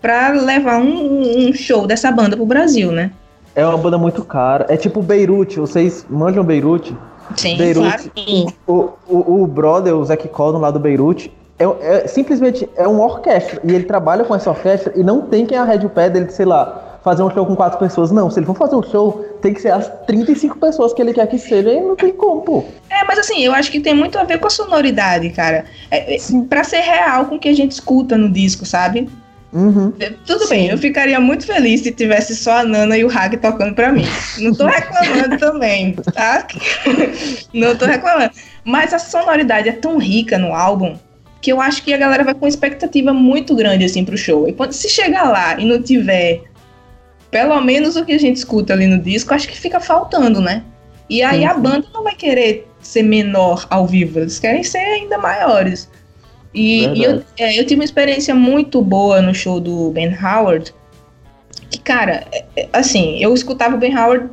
para 0.00 0.30
levar 0.30 0.78
um, 0.80 1.48
um 1.48 1.52
show 1.52 1.86
dessa 1.86 2.10
banda 2.10 2.36
pro 2.36 2.44
Brasil, 2.44 2.92
né? 2.92 3.10
É 3.54 3.64
uma 3.64 3.78
banda 3.78 3.96
muito 3.96 4.24
cara. 4.24 4.66
É 4.68 4.76
tipo 4.76 5.00
Beirute, 5.00 5.58
vocês 5.60 6.04
manjam 6.10 6.42
Beirute? 6.44 6.94
Sim, 7.36 7.56
Beirute. 7.56 8.10
claro. 8.10 8.52
O, 8.66 8.90
o, 9.08 9.42
o 9.42 9.46
brother, 9.46 9.94
o 9.94 10.04
Zac 10.04 10.26
Cordon 10.28 10.58
lá 10.58 10.70
do 10.70 10.78
Beirute, 10.80 11.32
é, 11.58 11.64
é- 11.64 12.06
simplesmente 12.06 12.68
é 12.76 12.86
uma 12.86 13.04
orquestra. 13.04 13.60
E 13.64 13.72
ele 13.72 13.84
trabalha 13.84 14.24
com 14.24 14.34
essa 14.34 14.50
orquestra 14.50 14.92
e 14.96 15.02
não 15.02 15.22
tem 15.22 15.46
quem 15.46 15.58
arrede 15.58 15.86
o 15.86 15.90
pé 15.90 16.10
dele, 16.10 16.30
sei 16.30 16.46
lá, 16.46 16.98
fazer 17.02 17.22
um 17.22 17.30
show 17.30 17.46
com 17.46 17.54
quatro 17.54 17.78
pessoas. 17.78 18.10
Não, 18.10 18.30
se 18.30 18.38
ele 18.38 18.46
for 18.46 18.56
fazer 18.56 18.74
um 18.74 18.82
show, 18.82 19.24
tem 19.40 19.52
que 19.52 19.60
ser 19.60 19.72
as 19.72 19.88
35 20.06 20.58
pessoas 20.58 20.92
que 20.92 21.02
ele 21.02 21.12
quer 21.12 21.26
que 21.26 21.38
seja 21.38 21.70
e 21.70 21.80
não 21.80 21.94
tem 21.94 22.12
como, 22.12 22.40
pô. 22.40 22.64
É, 22.90 23.04
mas 23.04 23.18
assim, 23.18 23.44
eu 23.44 23.52
acho 23.52 23.70
que 23.70 23.78
tem 23.78 23.94
muito 23.94 24.18
a 24.18 24.24
ver 24.24 24.38
com 24.38 24.46
a 24.46 24.50
sonoridade, 24.50 25.30
cara. 25.30 25.64
É, 25.90 26.14
é, 26.14 26.18
pra 26.48 26.64
ser 26.64 26.80
real 26.80 27.26
com 27.26 27.36
o 27.36 27.38
que 27.38 27.48
a 27.48 27.54
gente 27.54 27.72
escuta 27.72 28.16
no 28.16 28.28
disco, 28.28 28.64
sabe? 28.64 29.08
Uhum. 29.52 29.92
Tudo 30.26 30.48
bem, 30.48 30.68
eu 30.68 30.76
ficaria 30.76 31.20
muito 31.20 31.46
feliz 31.46 31.82
se 31.82 31.92
tivesse 31.92 32.34
só 32.34 32.58
a 32.58 32.64
Nana 32.64 32.98
e 32.98 33.04
o 33.04 33.08
Hag 33.08 33.36
tocando 33.36 33.72
pra 33.72 33.92
mim. 33.92 34.04
Não 34.40 34.52
tô 34.52 34.66
reclamando 34.66 35.38
também, 35.38 35.92
tá? 36.12 36.44
Não 37.54 37.76
tô 37.76 37.84
reclamando. 37.84 38.32
Mas 38.64 38.92
a 38.92 38.98
sonoridade 38.98 39.68
é 39.68 39.72
tão 39.72 39.96
rica 39.96 40.38
no 40.38 40.52
álbum 40.52 40.96
que 41.44 41.52
eu 41.52 41.60
acho 41.60 41.82
que 41.82 41.92
a 41.92 41.98
galera 41.98 42.24
vai 42.24 42.32
com 42.32 42.46
uma 42.46 42.48
expectativa 42.48 43.12
muito 43.12 43.54
grande 43.54 43.84
assim 43.84 44.02
pro 44.02 44.16
show. 44.16 44.48
E 44.48 44.52
quando 44.54 44.72
se 44.72 44.88
chegar 44.88 45.24
lá 45.24 45.60
e 45.60 45.66
não 45.66 45.82
tiver 45.82 46.44
pelo 47.30 47.60
menos 47.60 47.96
o 47.96 48.04
que 48.04 48.12
a 48.12 48.18
gente 48.18 48.36
escuta 48.36 48.72
ali 48.72 48.86
no 48.86 48.98
disco, 48.98 49.34
acho 49.34 49.46
que 49.46 49.58
fica 49.58 49.78
faltando, 49.78 50.40
né? 50.40 50.64
E 51.10 51.22
aí 51.22 51.40
Sim, 51.40 51.44
a 51.44 51.54
sim. 51.54 51.60
banda 51.60 51.86
não 51.92 52.02
vai 52.02 52.14
querer 52.14 52.66
ser 52.80 53.02
menor 53.02 53.66
ao 53.68 53.86
vivo, 53.86 54.20
eles 54.20 54.38
querem 54.38 54.64
ser 54.64 54.78
ainda 54.78 55.18
maiores. 55.18 55.90
E, 56.54 56.86
e 56.86 57.04
eu, 57.04 57.22
é, 57.36 57.60
eu 57.60 57.66
tive 57.66 57.74
uma 57.74 57.84
experiência 57.84 58.34
muito 58.34 58.80
boa 58.80 59.20
no 59.20 59.34
show 59.34 59.60
do 59.60 59.90
Ben 59.90 60.16
Howard. 60.16 60.74
Que, 61.68 61.78
cara, 61.78 62.26
é- 62.32 62.44
é, 62.56 62.68
assim, 62.72 63.18
eu 63.18 63.34
escutava 63.34 63.74
o 63.74 63.78
Ben 63.78 63.94
Howard 63.94 64.30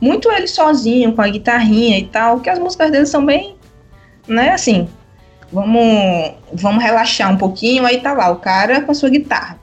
muito 0.00 0.30
ele 0.30 0.46
sozinho, 0.46 1.12
com 1.12 1.22
a 1.22 1.28
guitarrinha 1.28 1.98
e 1.98 2.04
tal, 2.04 2.38
que 2.38 2.48
as 2.48 2.60
músicas 2.60 2.92
dele 2.92 3.06
são 3.06 3.26
bem, 3.26 3.56
né, 4.28 4.50
assim, 4.50 4.88
vamos, 5.52 6.32
vamos 6.52 6.82
relaxar 6.82 7.30
um 7.32 7.36
pouquinho, 7.36 7.84
aí 7.84 8.00
tá 8.00 8.12
lá 8.12 8.30
o 8.30 8.36
cara 8.36 8.80
com 8.80 8.90
a 8.90 8.94
sua 8.94 9.10
guitarra. 9.10 9.60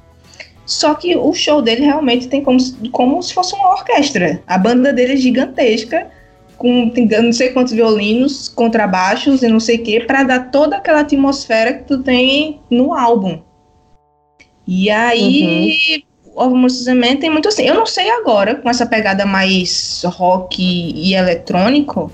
Só 0.65 0.93
que 0.93 1.15
o 1.17 1.33
show 1.33 1.61
dele 1.61 1.83
realmente 1.83 2.27
tem 2.27 2.43
como, 2.43 2.59
se- 2.59 2.75
como 2.89 3.21
se 3.23 3.33
fosse 3.33 3.55
uma 3.55 3.71
orquestra. 3.71 4.41
A 4.45 4.57
banda 4.57 4.93
dele 4.93 5.13
é 5.13 5.17
gigantesca, 5.17 6.07
com 6.57 6.89
tem 6.89 7.07
não 7.07 7.33
sei 7.33 7.49
quantos 7.49 7.73
violinos, 7.73 8.47
contrabaixos 8.47 9.41
e 9.41 9.47
não 9.47 9.59
sei 9.59 9.77
o 9.77 9.83
que, 9.83 10.01
pra 10.01 10.23
dar 10.23 10.51
toda 10.51 10.75
aquela 10.75 10.99
atmosfera 10.99 11.73
que 11.73 11.85
tu 11.85 12.03
tem 12.03 12.61
no 12.69 12.93
álbum. 12.93 13.41
E 14.67 14.91
aí, 14.91 16.03
o 16.35 16.49
Monsters 16.49 16.87
and 16.87 16.95
Men 16.95 17.17
tem 17.17 17.31
muito 17.31 17.47
assim. 17.47 17.63
Eu 17.63 17.73
não 17.73 17.87
sei 17.87 18.11
agora, 18.11 18.55
com 18.55 18.69
essa 18.69 18.85
pegada 18.85 19.25
mais 19.25 20.03
rock 20.05 20.61
e 20.61 21.15
eletrônico, 21.15 22.11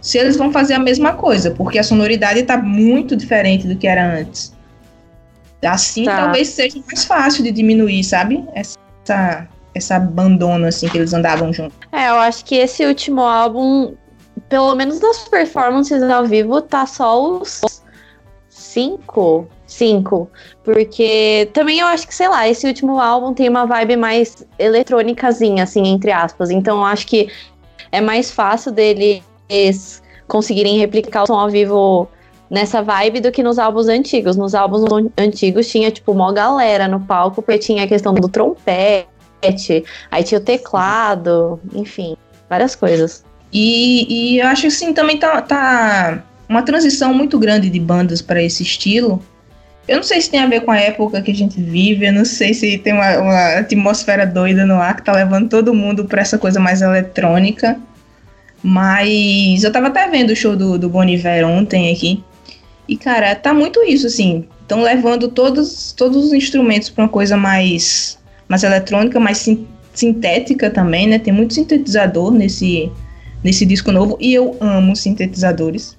se 0.00 0.18
eles 0.18 0.36
vão 0.36 0.50
fazer 0.52 0.74
a 0.74 0.78
mesma 0.78 1.12
coisa, 1.12 1.50
porque 1.50 1.78
a 1.78 1.82
sonoridade 1.82 2.42
tá 2.42 2.56
muito 2.56 3.14
diferente 3.16 3.66
do 3.66 3.76
que 3.76 3.86
era 3.86 4.18
antes. 4.18 4.52
Assim, 5.64 6.04
Tá. 6.04 6.16
talvez 6.24 6.48
seja 6.48 6.80
mais 6.86 7.04
fácil 7.04 7.44
de 7.44 7.52
diminuir, 7.52 8.02
sabe? 8.02 8.42
Essa, 8.54 9.46
essa 9.74 9.96
abandona, 9.96 10.68
assim, 10.68 10.88
que 10.88 10.96
eles 10.96 11.12
andavam 11.12 11.52
juntos. 11.52 11.76
É, 11.92 12.08
eu 12.08 12.14
acho 12.14 12.44
que 12.44 12.54
esse 12.54 12.84
último 12.86 13.20
álbum, 13.20 13.94
pelo 14.48 14.74
menos 14.74 14.98
das 14.98 15.28
performances 15.28 16.02
ao 16.02 16.24
vivo, 16.24 16.62
tá 16.62 16.86
só 16.86 17.20
os 17.22 17.60
cinco. 18.48 19.48
Cinco. 19.66 20.28
Porque 20.64 21.48
também 21.52 21.78
eu 21.78 21.86
acho 21.86 22.06
que, 22.08 22.14
sei 22.14 22.28
lá, 22.28 22.48
esse 22.48 22.66
último 22.66 22.98
álbum 22.98 23.32
tem 23.34 23.48
uma 23.48 23.66
vibe 23.66 23.96
mais 23.96 24.44
eletrônicazinha, 24.58 25.62
assim, 25.64 25.86
entre 25.86 26.10
aspas. 26.10 26.50
Então 26.50 26.78
eu 26.78 26.84
acho 26.84 27.06
que 27.06 27.28
é 27.92 28.00
mais 28.00 28.30
fácil 28.30 28.72
conseguirem 30.26 30.78
replicar 30.78 31.24
o 31.24 31.26
som 31.26 31.34
ao 31.38 31.50
vivo 31.50 32.08
nessa 32.50 32.82
vibe 32.82 33.20
do 33.20 33.30
que 33.30 33.42
nos 33.42 33.58
álbuns 33.58 33.88
antigos. 33.88 34.36
Nos 34.36 34.54
álbuns 34.54 34.84
antigos 35.16 35.68
tinha, 35.68 35.90
tipo, 35.90 36.12
uma 36.12 36.32
galera 36.32 36.88
no 36.88 37.00
palco, 37.00 37.42
porque 37.42 37.58
tinha 37.58 37.84
a 37.84 37.86
questão 37.86 38.12
do 38.12 38.28
trompete, 38.28 39.84
aí 40.10 40.24
tinha 40.24 40.40
o 40.40 40.44
teclado, 40.44 41.60
enfim, 41.74 42.16
várias 42.48 42.74
coisas. 42.74 43.24
E, 43.52 44.34
e 44.34 44.38
eu 44.40 44.46
acho 44.46 44.62
que 44.62 44.68
assim 44.68 44.92
também 44.92 45.18
tá, 45.18 45.40
tá 45.42 46.22
uma 46.48 46.62
transição 46.62 47.14
muito 47.14 47.38
grande 47.38 47.70
de 47.70 47.80
bandas 47.80 48.20
para 48.20 48.42
esse 48.42 48.62
estilo. 48.62 49.22
Eu 49.88 49.96
não 49.96 50.04
sei 50.04 50.20
se 50.20 50.30
tem 50.30 50.40
a 50.40 50.46
ver 50.46 50.60
com 50.60 50.70
a 50.70 50.78
época 50.78 51.20
que 51.20 51.32
a 51.32 51.34
gente 51.34 51.60
vive, 51.60 52.06
eu 52.06 52.12
não 52.12 52.24
sei 52.24 52.54
se 52.54 52.78
tem 52.78 52.92
uma, 52.92 53.18
uma 53.18 53.58
atmosfera 53.58 54.24
doida 54.24 54.64
no 54.64 54.74
ar 54.74 54.94
que 54.94 55.02
tá 55.02 55.12
levando 55.12 55.48
todo 55.48 55.74
mundo 55.74 56.04
para 56.04 56.20
essa 56.20 56.38
coisa 56.38 56.60
mais 56.60 56.80
eletrônica. 56.80 57.76
Mas 58.62 59.64
eu 59.64 59.72
tava 59.72 59.88
até 59.88 60.08
vendo 60.08 60.30
o 60.30 60.36
show 60.36 60.54
do, 60.56 60.78
do 60.78 60.88
Bon 60.88 61.04
Iver 61.04 61.46
ontem 61.46 61.92
aqui. 61.92 62.22
E, 62.88 62.96
cara, 62.96 63.34
tá 63.34 63.54
muito 63.54 63.82
isso, 63.82 64.06
assim. 64.06 64.44
Estão 64.62 64.82
levando 64.82 65.28
todos, 65.28 65.92
todos 65.92 66.26
os 66.26 66.32
instrumentos 66.32 66.90
pra 66.90 67.04
uma 67.04 67.08
coisa 67.10 67.36
mais, 67.36 68.18
mais 68.48 68.62
eletrônica, 68.62 69.18
mais 69.18 69.38
sin- 69.38 69.66
sintética 69.94 70.70
também, 70.70 71.06
né? 71.06 71.18
Tem 71.18 71.32
muito 71.32 71.54
sintetizador 71.54 72.30
nesse, 72.32 72.90
nesse 73.42 73.64
disco 73.64 73.90
novo. 73.92 74.16
E 74.20 74.34
eu 74.34 74.56
amo 74.60 74.94
sintetizadores. 74.94 75.96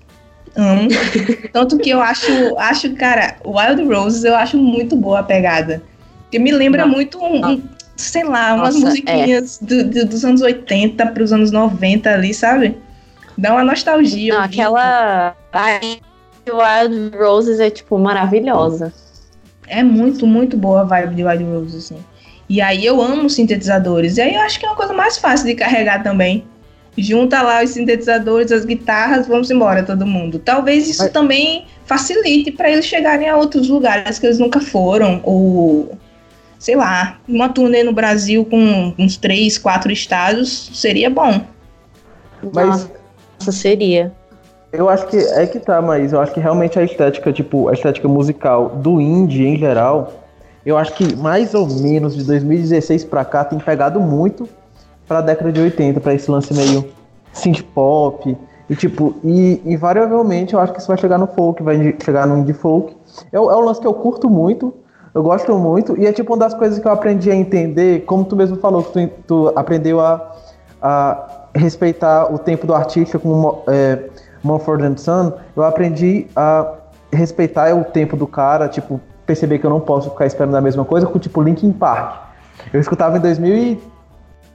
Amo. 0.56 0.90
Tanto 1.52 1.78
que 1.78 1.90
eu 1.90 2.02
acho, 2.02 2.32
acho, 2.58 2.94
cara, 2.96 3.38
Wild 3.46 3.84
Roses 3.94 4.24
eu 4.24 4.36
acho 4.36 4.58
muito 4.58 4.96
boa 4.96 5.20
a 5.20 5.24
pegada. 5.24 5.82
Porque 6.24 6.38
me 6.40 6.52
lembra 6.52 6.86
Não. 6.86 6.92
muito 6.94 7.18
um, 7.18 7.46
um, 7.46 7.62
sei 8.02 8.24
lá, 8.24 8.54
umas 8.54 8.76
Nossa, 8.76 8.88
musiquinhas 8.88 9.60
do- 9.62 9.84
do- 9.84 10.06
dos 10.06 10.26
anos 10.26 10.42
80 10.42 11.06
pros 11.08 11.32
anos 11.32 11.52
90 11.52 12.12
ali, 12.14 12.34
sabe? 12.34 12.78
Dá 13.38 13.54
uma 13.54 13.64
nostalgia. 13.64 14.34
Não, 14.34 14.42
aquela. 14.42 15.36
A 15.54 15.80
Wild 16.48 17.16
Roses 17.18 17.60
é, 17.60 17.70
tipo, 17.70 17.98
maravilhosa. 17.98 18.94
É 19.68 19.84
muito, 19.84 20.28
muito 20.28 20.58
boa 20.58 20.82
a 20.82 20.84
vibe 20.84 21.16
de 21.16 21.24
Wild 21.24 21.44
Rose, 21.46 21.78
assim. 21.78 21.98
E 22.50 22.60
aí 22.60 22.86
eu 22.86 23.02
amo 23.02 23.30
sintetizadores. 23.30 24.18
E 24.18 24.22
aí 24.22 24.36
eu 24.36 24.42
acho 24.42 24.60
que 24.60 24.66
é 24.66 24.70
uma 24.70 24.76
coisa 24.76 24.94
mais 24.94 25.18
fácil 25.18 25.46
de 25.46 25.56
carregar 25.56 26.04
também. 26.04 26.46
Junta 26.98 27.42
lá 27.42 27.64
os 27.64 27.70
sintetizadores, 27.70 28.52
as 28.52 28.66
guitarras, 28.66 29.26
vamos 29.26 29.50
embora, 29.50 29.82
todo 29.84 30.06
mundo. 30.06 30.40
Talvez 30.40 30.90
isso 30.90 31.10
também 31.12 31.66
facilite 31.86 32.52
para 32.52 32.70
eles 32.70 32.86
chegarem 32.86 33.30
a 33.30 33.38
outros 33.38 33.70
lugares 33.70 34.20
que 34.20 34.26
eles 34.26 34.40
nunca 34.40 34.60
foram. 34.60 35.22
Ou, 35.24 35.98
sei 36.62 36.76
lá, 36.76 37.18
uma 37.28 37.50
turnê 37.50 37.82
no 37.82 37.92
Brasil 37.92 38.46
com 38.46 38.94
uns 39.00 39.18
três, 39.18 39.58
quatro 39.58 39.92
estados 39.92 40.70
seria 40.76 41.10
bom. 41.10 41.42
Mas 42.54 42.88
Nossa, 43.40 43.52
seria. 43.52 44.12
eu 44.72 44.88
acho 44.88 45.08
que 45.08 45.18
é 45.18 45.48
que 45.48 45.58
tá, 45.60 45.82
mas 45.82 46.14
eu 46.14 46.22
acho 46.22 46.32
que 46.32 46.40
realmente 46.40 46.78
a 46.78 46.84
estética, 46.84 47.34
tipo, 47.34 47.68
a 47.68 47.74
estética 47.74 48.08
musical 48.08 48.70
do 48.76 49.02
indie 49.02 49.48
em 49.48 49.58
geral, 49.58 50.14
eu 50.64 50.78
acho 50.78 50.94
que 50.94 51.16
mais 51.16 51.56
ou 51.56 51.66
menos 51.68 52.16
de 52.16 52.24
2016 52.24 53.06
pra 53.06 53.26
cá 53.26 53.44
tem 53.44 53.58
pegado 53.58 54.00
muito 54.00 54.48
pra 55.08 55.20
década 55.20 55.52
de 55.52 55.60
80, 55.60 56.00
pra 56.00 56.14
esse 56.14 56.30
lance 56.30 56.54
meio 56.54 56.88
synth 57.34 57.64
pop. 57.74 58.38
E 58.70 58.76
tipo, 58.76 59.16
e 59.24 59.60
invariavelmente 59.66 60.54
eu 60.54 60.60
acho 60.60 60.74
que 60.74 60.80
isso 60.80 60.88
vai 60.88 60.98
chegar 61.00 61.18
no 61.18 61.26
folk, 61.26 61.64
vai 61.64 61.96
chegar 62.06 62.28
no 62.28 62.38
indie 62.38 62.54
folk. 62.54 62.96
É, 63.32 63.40
o- 63.40 63.50
é 63.50 63.58
um 63.58 63.62
lance 63.62 63.82
que 63.82 63.88
eu 63.88 63.94
curto 63.96 64.30
muito, 64.30 64.72
eu 65.14 65.22
gosto 65.22 65.54
muito, 65.58 66.00
e 66.00 66.06
é 66.06 66.14
tipo 66.14 66.34
uma 66.34 66.40
das 66.40 66.54
coisas 66.54 66.80
que 66.80 66.88
eu 66.88 66.92
aprendi 66.92 67.30
a 67.30 67.36
entender, 67.36 68.06
como 68.06 68.24
tu 68.24 68.36
mesmo 68.36 68.58
falou, 68.58 68.84
que 68.84 69.08
tu, 69.08 69.10
tu 69.28 69.54
aprendeu 69.56 70.00
a, 70.00 70.36
a 70.82 71.28
respeitar 71.54 72.34
o 72.34 72.40
tempo 72.40 72.66
do 72.66 72.74
artista 72.74 73.20
como 73.20 73.36
Mo- 73.36 73.64
é, 73.68 74.10
Mumford 74.44 74.84
and 74.86 74.98
Son, 74.98 75.34
eu 75.56 75.64
aprendi 75.64 76.28
a 76.36 76.74
respeitar 77.12 77.76
o 77.76 77.84
tempo 77.84 78.16
do 78.16 78.26
cara, 78.26 78.68
tipo, 78.70 79.00
perceber 79.26 79.60
que 79.60 79.66
eu 79.66 79.70
não 79.70 79.80
posso 79.80 80.10
ficar 80.12 80.26
esperando 80.26 80.56
a 80.56 80.62
mesma 80.62 80.86
coisa 80.86 81.06
com 81.06 81.20
tipo 81.20 81.42
Linkin 81.42 81.72
Park. 81.72 82.16
Eu 82.72 82.80
escutava 82.80 83.18
em 83.18 83.20
2000 83.22 83.56
e 83.56 83.82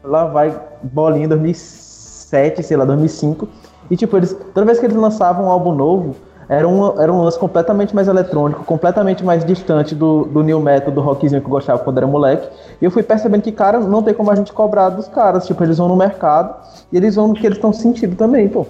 lá 0.03 0.25
vai 0.25 0.59
bolinha 0.83 1.29
2007, 1.29 2.63
sei 2.63 2.77
lá, 2.77 2.85
2005. 2.85 3.49
E 3.91 3.97
tipo, 3.97 4.17
eles 4.17 4.37
toda 4.55 4.67
vez 4.67 4.79
que 4.79 4.87
eles 4.87 4.97
lançavam 4.97 5.47
um 5.47 5.51
álbum 5.51 5.73
novo, 5.75 6.17
era 6.49 6.67
um, 6.67 7.01
era 7.01 7.13
um 7.13 7.23
lance 7.23 7.39
completamente 7.39 7.95
mais 7.95 8.07
eletrônico, 8.07 8.65
completamente 8.65 9.25
mais 9.25 9.45
distante 9.45 9.95
do, 9.95 10.25
do 10.25 10.43
new 10.43 10.61
metal, 10.61 10.93
do 10.93 11.01
rockzinho 11.01 11.41
que 11.41 11.47
eu 11.47 11.51
gostava 11.51 11.79
quando 11.81 11.99
era 11.99 12.07
moleque. 12.07 12.49
E 12.81 12.85
eu 12.85 12.91
fui 12.91 13.03
percebendo 13.03 13.43
que, 13.43 13.53
cara, 13.53 13.81
não 13.81 14.03
tem 14.03 14.15
como 14.15 14.31
a 14.31 14.35
gente 14.35 14.53
cobrar 14.53 14.91
dos 14.91 15.09
caras. 15.09 15.47
Tipo, 15.47 15.65
eles 15.65 15.79
vão 15.79 15.89
no 15.89 15.97
mercado 15.97 16.55
e 16.93 16.97
eles 16.97 17.17
vão 17.17 17.29
no 17.29 17.35
que 17.35 17.45
eles 17.47 17.59
estão 17.59 17.73
sentindo 17.73 18.15
também, 18.15 18.49
pô. 18.49 18.67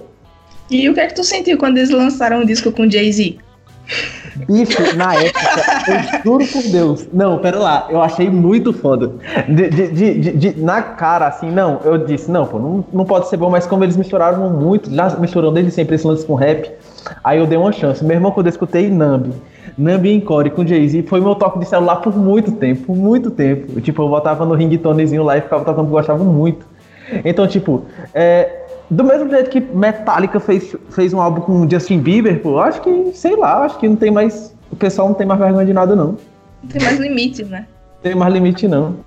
E 0.69 0.89
o 0.89 0.93
que 0.93 0.99
é 0.99 1.07
que 1.07 1.15
tu 1.15 1.23
sentiu 1.23 1.57
quando 1.57 1.77
eles 1.77 1.91
lançaram 1.91 2.39
um 2.39 2.45
disco 2.45 2.71
com 2.71 2.89
Jay-Z? 2.89 3.37
Bicho, 4.47 4.77
na 4.95 5.15
época, 5.15 5.65
eu 5.87 6.23
juro 6.23 6.45
por 6.47 6.63
Deus. 6.63 7.07
Não, 7.11 7.37
pera 7.39 7.57
lá, 7.57 7.87
eu 7.89 8.01
achei 8.01 8.29
muito 8.29 8.71
foda. 8.71 9.11
De, 9.47 9.69
de- 9.69 9.91
de- 10.19 10.31
de- 10.31 10.61
na 10.61 10.81
cara, 10.81 11.27
assim, 11.27 11.49
não, 11.49 11.79
eu 11.83 11.97
disse, 11.97 12.29
não, 12.29 12.45
pô, 12.45 12.59
não, 12.59 12.85
não 12.93 13.05
pode 13.05 13.27
ser 13.29 13.37
bom, 13.37 13.49
mas 13.49 13.65
como 13.65 13.83
eles 13.83 13.97
misturaram 13.97 14.49
muito, 14.49 14.93
já 14.93 15.09
misturam 15.17 15.51
desde 15.51 15.71
sempre 15.71 15.95
esse 15.95 16.05
lance 16.05 16.25
com 16.25 16.35
rap, 16.35 16.71
aí 17.23 17.39
eu 17.39 17.47
dei 17.47 17.57
uma 17.57 17.71
chance. 17.71 18.03
Meu 18.03 18.15
irmão, 18.15 18.31
quando 18.31 18.47
eu 18.47 18.51
escutei 18.51 18.89
Nambi, 18.89 19.31
Nambi 19.77 20.11
Encore 20.13 20.49
com 20.51 20.65
Jay-Z, 20.65 21.03
foi 21.03 21.19
meu 21.19 21.33
toque 21.35 21.59
de 21.59 21.65
celular 21.65 21.97
por 21.97 22.15
muito 22.15 22.51
tempo, 22.51 22.95
muito 22.95 23.31
tempo. 23.31 23.79
Tipo, 23.81 24.03
eu 24.03 24.09
botava 24.09 24.45
no 24.45 24.53
ringtonezinho 24.53 25.23
lá 25.23 25.37
e 25.37 25.41
ficava 25.41 25.63
tocando, 25.65 25.87
eu 25.87 25.91
gostava 25.91 26.23
muito. 26.23 26.65
Então, 27.23 27.47
tipo, 27.47 27.83
é, 28.13 28.66
do 28.89 29.03
mesmo 29.03 29.29
jeito 29.29 29.49
que 29.49 29.59
Metallica 29.59 30.39
fez, 30.39 30.75
fez 30.91 31.13
um 31.13 31.21
álbum 31.21 31.41
com 31.41 31.69
Justin 31.69 31.99
Bieber, 31.99 32.41
pô, 32.41 32.51
eu 32.51 32.59
acho 32.59 32.81
que, 32.81 33.11
sei 33.13 33.35
lá, 33.35 33.63
acho 33.63 33.77
que 33.79 33.87
não 33.87 33.95
tem 33.95 34.11
mais. 34.11 34.55
O 34.71 34.75
pessoal 34.75 35.09
não 35.09 35.15
tem 35.15 35.27
mais 35.27 35.39
vergonha 35.39 35.65
de 35.65 35.73
nada, 35.73 35.95
não. 35.95 36.17
Não 36.63 36.69
tem 36.69 36.81
mais 36.81 36.99
limite, 36.99 37.43
né? 37.43 37.67
Não 37.95 38.01
tem 38.01 38.15
mais 38.15 38.33
limite, 38.33 38.67
não. 38.67 38.97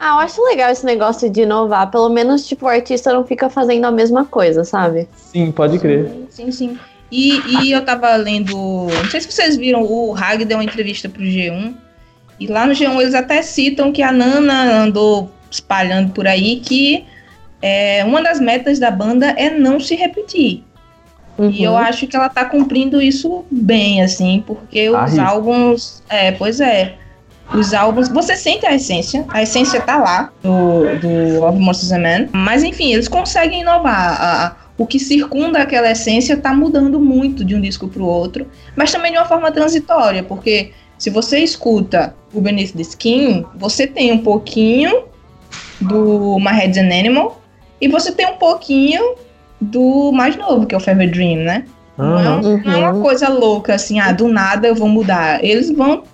Ah, 0.00 0.14
eu 0.14 0.18
acho 0.18 0.44
legal 0.44 0.70
esse 0.70 0.86
negócio 0.86 1.28
de 1.28 1.42
inovar. 1.42 1.90
Pelo 1.90 2.08
menos, 2.08 2.46
tipo, 2.46 2.66
o 2.66 2.68
artista 2.68 3.12
não 3.12 3.24
fica 3.24 3.50
fazendo 3.50 3.84
a 3.84 3.90
mesma 3.90 4.24
coisa, 4.24 4.62
sabe? 4.62 5.08
Sim, 5.16 5.50
pode 5.50 5.78
crer. 5.78 6.10
Sim, 6.30 6.52
sim. 6.52 6.78
E, 7.10 7.40
e 7.64 7.72
eu 7.72 7.84
tava 7.84 8.14
lendo. 8.16 8.54
Não 8.56 9.10
sei 9.10 9.20
se 9.20 9.32
vocês 9.32 9.56
viram, 9.56 9.82
o 9.82 10.14
Hag 10.16 10.44
deu 10.44 10.58
uma 10.58 10.64
entrevista 10.64 11.08
pro 11.08 11.22
G1. 11.22 11.74
E 12.38 12.46
lá 12.46 12.66
no 12.66 12.72
G1 12.72 13.00
eles 13.00 13.14
até 13.14 13.42
citam 13.42 13.90
que 13.90 14.02
a 14.02 14.12
Nana 14.12 14.82
andou 14.82 15.30
espalhando 15.50 16.12
por 16.12 16.26
aí 16.26 16.60
que 16.60 17.04
é, 17.60 18.04
uma 18.04 18.22
das 18.22 18.40
metas 18.40 18.78
da 18.78 18.90
banda 18.90 19.26
é 19.36 19.50
não 19.50 19.78
se 19.80 19.94
repetir. 19.94 20.62
E 21.38 21.62
eu 21.62 21.72
Uhum. 21.72 21.78
acho 21.78 22.06
que 22.08 22.16
ela 22.16 22.28
tá 22.28 22.44
cumprindo 22.44 23.00
isso 23.00 23.44
bem, 23.50 24.02
assim, 24.02 24.42
porque 24.44 24.88
os 24.88 24.94
Arrisca. 24.96 25.22
álbuns. 25.22 26.02
É, 26.08 26.32
pois 26.32 26.60
é. 26.60 26.96
Os 27.54 27.72
álbuns. 27.72 28.08
Você 28.08 28.36
sente 28.36 28.66
a 28.66 28.74
essência, 28.74 29.24
a 29.28 29.40
essência 29.42 29.80
tá 29.80 29.96
lá 29.98 30.32
do, 30.42 30.82
do 30.98 31.44
Of 31.44 31.58
Monsters 31.58 31.92
and 31.92 31.98
Men. 32.00 32.28
Mas 32.32 32.64
enfim, 32.64 32.92
eles 32.92 33.06
conseguem 33.06 33.60
inovar. 33.60 34.20
A- 34.20 34.46
a- 34.46 34.56
o 34.76 34.84
que 34.86 34.98
circunda 34.98 35.60
aquela 35.60 35.90
essência 35.90 36.36
tá 36.36 36.52
mudando 36.54 37.00
muito 37.00 37.44
de 37.44 37.54
um 37.54 37.60
disco 37.60 37.86
pro 37.88 38.04
outro, 38.04 38.46
mas 38.76 38.90
também 38.92 39.10
de 39.12 39.18
uma 39.18 39.24
forma 39.24 39.50
transitória, 39.50 40.22
porque 40.22 40.72
se 40.98 41.08
você 41.10 41.38
escuta 41.38 42.14
o 42.34 42.40
Beneath 42.40 42.72
the 42.74 42.82
Skin, 42.82 43.44
você 43.56 43.86
tem 43.88 44.12
um 44.12 44.18
pouquinho 44.18 45.04
do 45.80 46.38
My 46.38 46.52
Head's 46.52 46.78
an 46.78 46.90
Animal 46.96 47.40
e 47.80 47.88
você 47.88 48.12
tem 48.12 48.26
um 48.26 48.36
pouquinho 48.36 49.14
do 49.60 50.12
mais 50.12 50.36
novo, 50.36 50.66
que 50.66 50.74
é 50.74 50.78
o 50.78 50.80
Fever 50.80 51.10
Dream, 51.10 51.38
né? 51.44 51.64
Não, 51.96 52.18
é, 52.20 52.30
um- 52.30 52.62
não 52.64 52.72
é 52.72 52.76
uma 52.78 52.92
Uhum. 52.94 53.02
coisa 53.02 53.28
louca, 53.28 53.74
assim, 53.74 53.98
ah, 53.98 54.12
do 54.12 54.28
nada 54.28 54.68
eu 54.68 54.74
vou 54.74 54.88
mudar. 54.88 55.42
Eles 55.44 55.70
vão 55.70 56.04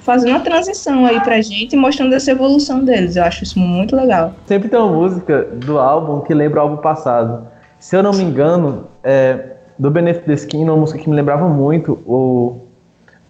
fazendo 0.00 0.30
uma 0.30 0.40
transição 0.40 1.04
aí 1.04 1.20
pra 1.20 1.40
gente, 1.42 1.76
mostrando 1.76 2.14
essa 2.14 2.30
evolução 2.30 2.82
deles. 2.84 3.16
Eu 3.16 3.24
acho 3.24 3.44
isso 3.44 3.58
muito 3.58 3.94
legal. 3.94 4.32
Sempre 4.46 4.68
tem 4.68 4.78
uma 4.78 4.90
música 4.92 5.42
do 5.42 5.78
álbum 5.78 6.20
que 6.20 6.32
lembra 6.32 6.60
o 6.60 6.62
álbum 6.62 6.76
passado. 6.78 7.48
Se 7.78 7.94
eu 7.96 8.02
não 8.02 8.12
me 8.12 8.22
engano, 8.22 8.86
é, 9.04 9.56
do 9.78 9.90
Benefit 9.90 10.24
the 10.24 10.32
Skin, 10.34 10.64
uma 10.64 10.76
música 10.76 10.98
que 10.98 11.10
me 11.10 11.14
lembrava 11.16 11.48
muito 11.48 11.98
o, 12.06 12.60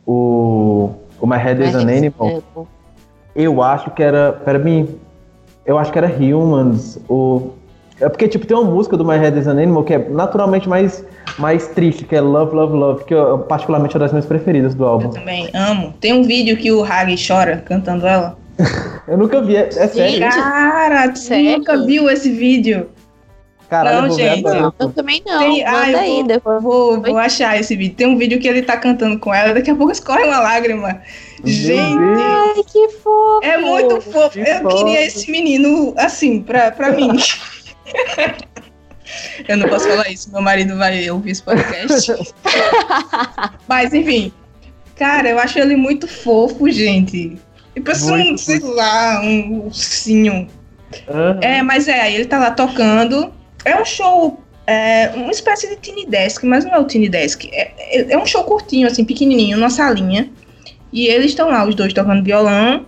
o, 0.06 0.90
o 1.20 1.26
My 1.26 1.36
Head 1.38 1.62
is 1.62 1.74
an 1.74 1.80
Animal. 1.82 2.42
Eu 3.34 3.60
acho 3.62 3.90
que 3.90 4.02
era. 4.02 4.32
Pera 4.32 4.58
mim. 4.58 4.88
Eu 5.64 5.76
acho 5.78 5.90
que 5.90 5.98
era 5.98 6.06
Humans. 6.06 6.98
O, 7.08 7.50
é 8.00 8.08
porque, 8.08 8.28
tipo, 8.28 8.46
tem 8.46 8.56
uma 8.56 8.70
música 8.70 8.96
do 8.96 9.04
My 9.04 9.16
Head 9.16 9.38
is 9.38 9.46
an 9.46 9.52
Animal 9.52 9.84
que 9.84 9.94
é 9.94 9.98
naturalmente 9.98 10.68
mais, 10.68 11.04
mais 11.38 11.68
triste, 11.68 12.04
que 12.04 12.14
é 12.14 12.20
Love, 12.20 12.54
Love, 12.54 12.76
Love, 12.76 13.04
que 13.04 13.14
eu, 13.14 13.38
particularmente 13.40 13.96
é 13.96 13.98
das 14.00 14.12
minhas 14.12 14.26
preferidas 14.26 14.74
do 14.74 14.84
Eu 14.84 14.88
álbum. 14.88 15.10
também 15.10 15.48
amo. 15.54 15.94
Tem 16.00 16.12
um 16.12 16.22
vídeo 16.22 16.56
que 16.56 16.70
o 16.72 16.84
Hag 16.84 17.14
chora 17.26 17.62
cantando 17.66 18.06
ela. 18.06 18.36
Eu 19.06 19.16
nunca 19.16 19.40
vi, 19.40 19.54
é, 19.56 19.68
é 19.68 19.86
sério. 19.88 20.18
Cara, 20.28 21.08
tu 21.10 21.18
Sério? 21.20 21.58
nunca 21.58 21.84
viu 21.84 22.10
esse 22.10 22.28
vídeo? 22.32 22.88
Caralho, 23.70 23.98
Não, 24.02 24.06
eu 24.08 24.12
gente. 24.14 24.46
agora. 24.46 24.72
Eu 24.78 24.88
também 24.90 25.22
não. 25.26 25.38
Tem- 25.38 25.64
ah, 25.64 25.90
eu 25.90 25.98
aí, 25.98 26.14
vou- 26.14 26.24
depois. 26.26 26.62
Vou, 26.62 27.02
vou 27.02 27.18
achar 27.18 27.58
esse 27.58 27.74
vídeo. 27.76 27.96
Tem 27.96 28.06
um 28.06 28.16
vídeo 28.16 28.38
que 28.40 28.46
ele 28.48 28.62
tá 28.62 28.76
cantando 28.76 29.18
com 29.18 29.32
ela, 29.34 29.52
daqui 29.54 29.70
a 29.70 29.74
pouco 29.74 29.90
escorre 29.92 30.24
uma 30.24 30.38
lágrima. 30.40 31.00
Gente. 31.44 31.98
Ai, 31.98 32.62
que 32.64 32.88
fofo! 33.02 33.40
é 33.44 33.58
muito 33.58 34.00
fofo. 34.00 34.30
Que 34.30 34.40
Eu 34.40 34.62
fofo. 34.62 34.76
queria 34.84 35.04
esse 35.06 35.30
menino 35.30 35.94
assim, 35.96 36.40
pra, 36.42 36.70
pra 36.70 36.90
mim. 36.90 37.10
Eu 39.48 39.56
não 39.56 39.68
posso 39.68 39.88
falar 39.88 40.08
isso, 40.10 40.30
meu 40.32 40.42
marido 40.42 40.76
vai 40.76 41.08
ouvir 41.10 41.30
esse 41.30 41.42
podcast. 41.42 42.12
Mas, 43.68 43.94
enfim. 43.94 44.32
Cara, 44.96 45.28
eu 45.28 45.38
acho 45.38 45.58
ele 45.58 45.76
muito 45.76 46.08
fofo, 46.08 46.68
gente. 46.70 47.36
E 47.74 47.80
parece 47.80 48.10
um, 48.10 48.16
Muito 48.16 48.40
sei 48.40 48.58
lá, 48.60 49.20
um 49.22 49.66
ursinho. 49.66 50.48
Aham. 51.08 51.38
É, 51.42 51.62
mas 51.62 51.86
é, 51.86 52.10
ele 52.12 52.24
tá 52.24 52.38
lá 52.38 52.50
tocando. 52.50 53.30
É 53.64 53.78
um 53.78 53.84
show, 53.84 54.40
é, 54.66 55.10
uma 55.14 55.30
espécie 55.30 55.68
de 55.68 55.76
Tiny 55.76 56.06
Desk, 56.06 56.44
mas 56.46 56.64
não 56.64 56.72
é 56.72 56.78
o 56.78 56.84
Tiny 56.86 57.10
Desk. 57.10 57.46
É, 57.52 57.72
é- 58.00 58.12
é 58.12 58.18
um 58.18 58.24
show 58.24 58.42
curtinho, 58.44 58.86
assim, 58.86 59.04
pequenininho, 59.04 59.58
numa 59.58 59.68
salinha. 59.70 60.30
E 60.90 61.06
eles 61.08 61.26
estão 61.26 61.50
lá, 61.50 61.66
os 61.68 61.74
dois 61.74 61.92
tocando 61.92 62.24
violão. 62.24 62.86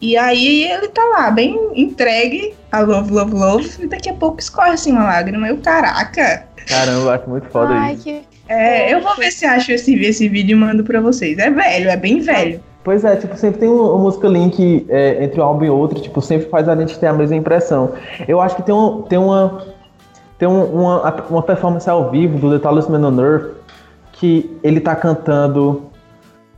E 0.00 0.16
aí 0.16 0.64
ele 0.70 0.88
tá 0.88 1.02
lá, 1.04 1.30
bem 1.30 1.70
entregue 1.74 2.54
a 2.70 2.80
Love, 2.80 3.12
Love, 3.12 3.34
Love. 3.34 3.70
E 3.84 3.86
daqui 3.86 4.10
a 4.10 4.14
pouco 4.14 4.38
escorre, 4.40 4.70
assim, 4.70 4.92
uma 4.92 5.04
lágrima. 5.04 5.48
Eu, 5.48 5.56
caraca. 5.58 6.44
Caramba, 6.68 7.00
eu 7.00 7.10
acho 7.10 7.30
muito 7.30 7.48
foda 7.48 7.72
Ai, 7.72 7.94
isso. 7.94 8.02
que 8.02 8.22
É, 8.48 8.92
eu 8.92 9.00
vou 9.00 9.16
ver 9.16 9.30
se 9.30 9.46
acho 9.46 9.72
esse, 9.72 9.94
esse 10.04 10.28
vídeo 10.28 10.56
e 10.56 10.60
mando 10.60 10.84
pra 10.84 11.00
vocês. 11.00 11.38
É 11.38 11.50
velho, 11.50 11.88
é 11.88 11.96
bem 11.96 12.20
velho. 12.20 12.60
Pois 12.84 13.04
é, 13.04 13.16
tipo, 13.16 13.36
sempre 13.36 13.60
tem 13.60 13.68
uma, 13.68 13.98
música 13.98 14.28
link 14.28 14.86
é, 14.88 15.24
entre 15.24 15.40
um 15.40 15.44
álbum 15.44 15.64
e 15.64 15.70
outro, 15.70 16.00
tipo, 16.00 16.20
sempre 16.22 16.48
faz 16.48 16.68
a 16.68 16.76
gente 16.76 16.98
ter 16.98 17.06
a 17.08 17.12
mesma 17.12 17.34
impressão. 17.34 17.92
Eu 18.28 18.40
acho 18.40 18.54
que 18.54 18.62
tem, 18.62 18.74
um, 18.74 19.02
tem 19.02 19.18
uma 19.18 19.64
tem 20.38 20.46
um- 20.46 20.64
uma, 20.66 21.14
uma 21.30 21.42
performance 21.42 21.88
ao 21.88 22.10
vivo 22.10 22.38
do 22.38 22.50
The 22.52 22.58
Tallest 22.62 22.90
Man 22.90 23.08
on 23.08 23.20
Earth 23.20 23.54
que 24.12 24.56
ele 24.62 24.80
tá 24.80 24.94
cantando 24.94 25.90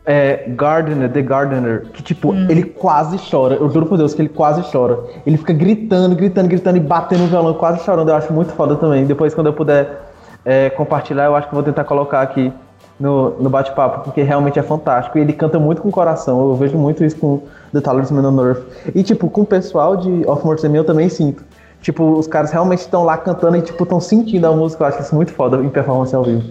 é, 0.08 0.44
Gardener, 0.56 1.12
The 1.12 1.20
Gardener, 1.20 1.84
que 1.92 2.02
tipo, 2.02 2.34
ele 2.34 2.62
quase 2.62 3.18
chora. 3.30 3.56
Eu 3.56 3.68
juro 3.68 3.84
por 3.84 3.98
Deus 3.98 4.14
que 4.14 4.22
ele 4.22 4.30
quase 4.30 4.62
chora. 4.72 5.00
Ele 5.26 5.36
fica 5.36 5.52
gritando, 5.52 6.16
gritando, 6.16 6.48
gritando 6.48 6.78
e 6.78 6.80
batendo 6.80 7.24
no 7.24 7.26
violão, 7.26 7.52
quase 7.52 7.84
chorando. 7.84 8.08
Eu 8.08 8.14
acho 8.14 8.32
muito 8.32 8.50
foda 8.54 8.74
também. 8.76 9.04
Depois, 9.04 9.34
quando 9.34 9.48
eu 9.48 9.52
puder 9.52 10.10
é, 10.46 10.70
compartilhar, 10.70 11.26
eu 11.26 11.36
acho 11.36 11.46
que 11.48 11.54
vou 11.54 11.62
tentar 11.62 11.84
colocar 11.84 12.22
aqui 12.22 12.50
no, 12.98 13.38
no 13.38 13.50
bate-papo, 13.50 14.04
porque 14.04 14.22
realmente 14.22 14.58
é 14.58 14.62
fantástico. 14.62 15.18
E 15.18 15.20
ele 15.20 15.34
canta 15.34 15.58
muito 15.58 15.82
com 15.82 15.90
o 15.90 15.92
coração. 15.92 16.40
Eu 16.40 16.54
vejo 16.54 16.78
muito 16.78 17.04
isso 17.04 17.18
com 17.18 17.42
The 17.74 17.82
Tallest 17.82 18.10
Man 18.10 18.26
on 18.30 18.42
Earth. 18.42 18.62
E, 18.94 19.02
tipo, 19.02 19.28
com 19.28 19.42
o 19.42 19.46
pessoal 19.46 19.94
de 19.94 20.26
Of 20.26 20.42
Morse 20.42 20.74
eu 20.74 20.84
também 20.84 21.10
sinto. 21.10 21.44
Tipo, 21.82 22.14
os 22.14 22.26
caras 22.26 22.50
realmente 22.50 22.80
estão 22.80 23.04
lá 23.04 23.18
cantando 23.18 23.58
e, 23.58 23.60
tipo, 23.60 23.82
estão 23.82 24.00
sentindo 24.00 24.46
a 24.46 24.52
música. 24.52 24.84
Eu 24.84 24.88
acho 24.88 25.02
isso 25.02 25.14
muito 25.14 25.34
foda 25.34 25.58
em 25.58 25.68
performance 25.68 26.16
ao 26.16 26.24
vivo. 26.24 26.50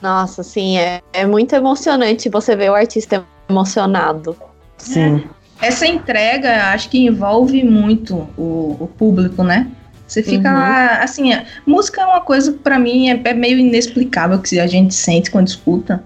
Nossa, 0.00 0.40
assim, 0.42 0.76
é, 0.78 1.00
é 1.12 1.26
muito 1.26 1.54
emocionante 1.54 2.28
você 2.28 2.54
ver 2.54 2.70
o 2.70 2.74
artista 2.74 3.24
emocionado. 3.48 4.36
Sim. 4.76 5.24
Essa 5.60 5.86
entrega, 5.86 6.72
acho 6.72 6.90
que 6.90 6.98
envolve 7.06 7.62
muito 7.64 8.28
o, 8.36 8.76
o 8.80 8.86
público, 8.98 9.42
né? 9.42 9.66
Você 10.06 10.22
fica 10.22 10.48
Uhum. 10.50 10.54
lá, 10.54 10.98
assim, 11.02 11.32
a- 11.32 11.44
música 11.66 12.02
é 12.02 12.06
uma 12.06 12.20
coisa 12.20 12.52
que 12.52 12.58
pra 12.58 12.78
mim 12.78 13.08
é, 13.08 13.20
é 13.24 13.32
meio 13.32 13.58
inexplicável 13.58 14.38
que 14.40 14.60
a 14.60 14.66
gente 14.66 14.94
sente 14.94 15.30
quando 15.30 15.48
escuta. 15.48 16.04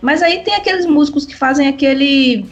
Mas 0.00 0.22
aí 0.22 0.40
tem 0.42 0.54
aqueles 0.54 0.84
músicos 0.86 1.24
que 1.24 1.34
fazem 1.36 1.68
aquele 1.68 2.44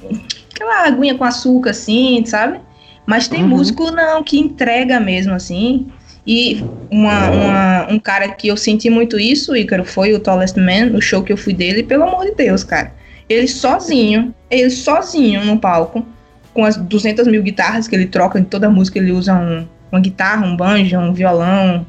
aquela 0.55 0.87
aguinha 0.87 1.17
com 1.17 1.25
açúcar 1.25 1.71
assim, 1.71 2.25
sabe? 2.25 2.61
Mas 3.07 3.27
tem 3.27 3.43
Uhum. 3.43 3.49
músico 3.49 3.91
não 3.91 4.23
que 4.23 4.39
entrega 4.39 5.01
mesmo 5.01 5.35
assim. 5.35 5.89
E 6.27 6.65
uma, 6.91 7.31
uma- 7.31 7.87
um 7.91 7.99
cara 7.99 8.29
que 8.29 8.49
eu 8.49 8.57
senti 8.57 8.89
muito 8.89 9.19
isso, 9.19 9.55
Ícaro, 9.55 9.85
foi 9.85 10.15
o 10.15 10.21
Tallest 10.21 10.57
Man, 10.59 10.97
o 10.97 11.01
show 11.01 11.23
que 11.23 11.33
eu 11.33 11.37
fui 11.37 11.53
dele, 11.53 11.83
pelo 11.83 12.05
amor 12.05 12.25
de 12.25 12.35
Deus, 12.35 12.65
cara. 12.65 12.93
Ele 13.29 13.47
sozinho, 13.49 14.35
ele 14.51 14.71
sozinho 14.71 15.45
no 15.45 15.59
palco, 15.59 16.05
com 16.53 16.65
as 16.65 16.77
200 16.77 17.27
mil 17.27 17.43
guitarras 17.43 17.87
que 17.89 17.95
ele 17.95 18.07
troca 18.07 18.39
em 18.39 18.45
toda 18.45 18.71
música, 18.71 18.99
ele 18.99 19.13
usa 19.13 19.35
um- 19.35 19.67
uma 19.93 20.01
guitarra, 20.01 20.47
um 20.47 20.57
banjo, 20.57 20.97
um 20.99 21.13
violão, 21.13 21.87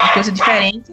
uma 0.00 0.12
coisa 0.12 0.32
diferente. 0.32 0.84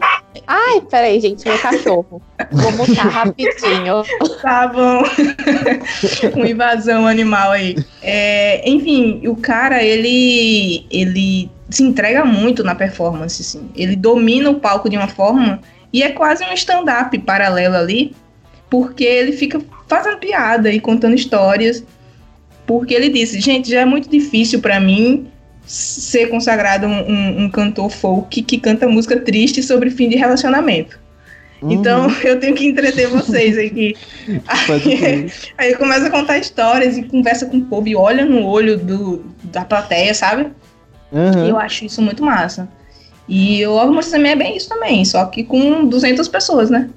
Ai, 0.47 0.81
peraí, 0.89 1.19
gente, 1.19 1.47
meu 1.47 1.57
cachorro. 1.59 2.21
Vou 2.51 2.71
mutar 2.73 3.07
rapidinho. 3.07 4.03
Tá 4.41 4.67
bom. 4.67 5.03
uma 6.35 6.49
invasão 6.49 7.07
animal 7.07 7.51
aí. 7.51 7.75
É, 8.01 8.67
enfim, 8.69 9.25
o 9.27 9.35
cara, 9.37 9.81
ele, 9.81 10.85
ele 10.91 11.49
se 11.74 11.84
entrega 11.84 12.24
muito 12.26 12.63
na 12.63 12.76
performance, 12.76 13.41
assim. 13.41 13.69
Ele 13.76 13.95
domina 13.95 14.49
o 14.49 14.55
palco 14.59 14.89
de 14.89 14.95
uma 14.97 15.07
forma 15.07 15.59
e 15.91 16.03
é 16.03 16.11
quase 16.11 16.43
um 16.43 16.53
stand-up 16.53 17.17
paralelo 17.19 17.76
ali, 17.76 18.15
porque 18.69 19.03
ele 19.03 19.32
fica 19.34 19.61
fazendo 19.88 20.17
piada 20.17 20.71
e 20.71 20.80
contando 20.80 21.15
histórias. 21.15 21.84
Porque 22.65 22.93
ele 22.93 23.09
disse, 23.09 23.39
gente, 23.39 23.69
já 23.69 23.82
é 23.82 23.86
muito 23.86 24.09
difícil 24.09 24.59
pra 24.59 24.80
mim 24.80 25.28
ser 25.65 26.28
consagrado 26.28 26.88
um, 26.88 27.09
um- 27.09 27.43
um 27.43 27.49
cantor 27.49 27.89
folk 27.89 28.41
que 28.41 28.57
canta 28.57 28.88
música 28.88 29.17
triste 29.19 29.61
sobre 29.63 29.89
fim 29.89 30.09
de 30.09 30.15
relacionamento. 30.15 30.99
Então 31.61 32.07
eu 32.24 32.39
tenho 32.39 32.53
que 32.55 32.65
entreter 32.65 33.07
vocês 33.07 33.57
aqui. 33.57 33.95
Aí 35.57 35.67
ele 35.69 35.76
começa 35.80 36.07
a 36.07 36.11
contar 36.11 36.38
histórias 36.38 36.97
e 36.97 37.03
conversa 37.03 37.45
com 37.45 37.57
o 37.57 37.65
povo 37.65 37.88
e 37.88 37.95
olha 37.95 38.26
no 38.26 38.45
olho 38.45 38.78
do, 38.78 39.24
da 39.43 39.63
plateia, 39.63 40.13
sabe? 40.13 40.47
Uhum. 41.14 41.45
E 41.45 41.49
eu 41.49 41.57
acho 41.59 41.86
isso 41.86 42.01
muito 42.01 42.24
massa. 42.24 42.68
E 43.30 43.66
o 43.66 43.78
Almoço 43.80 44.11
também 44.11 44.32
é 44.32 44.36
bem 44.36 44.57
isso 44.57 44.68
também, 44.68 45.05
só 45.05 45.26
que 45.26 45.43
com 45.43 45.86
200 45.86 46.28
pessoas, 46.28 46.70
né? 46.70 46.89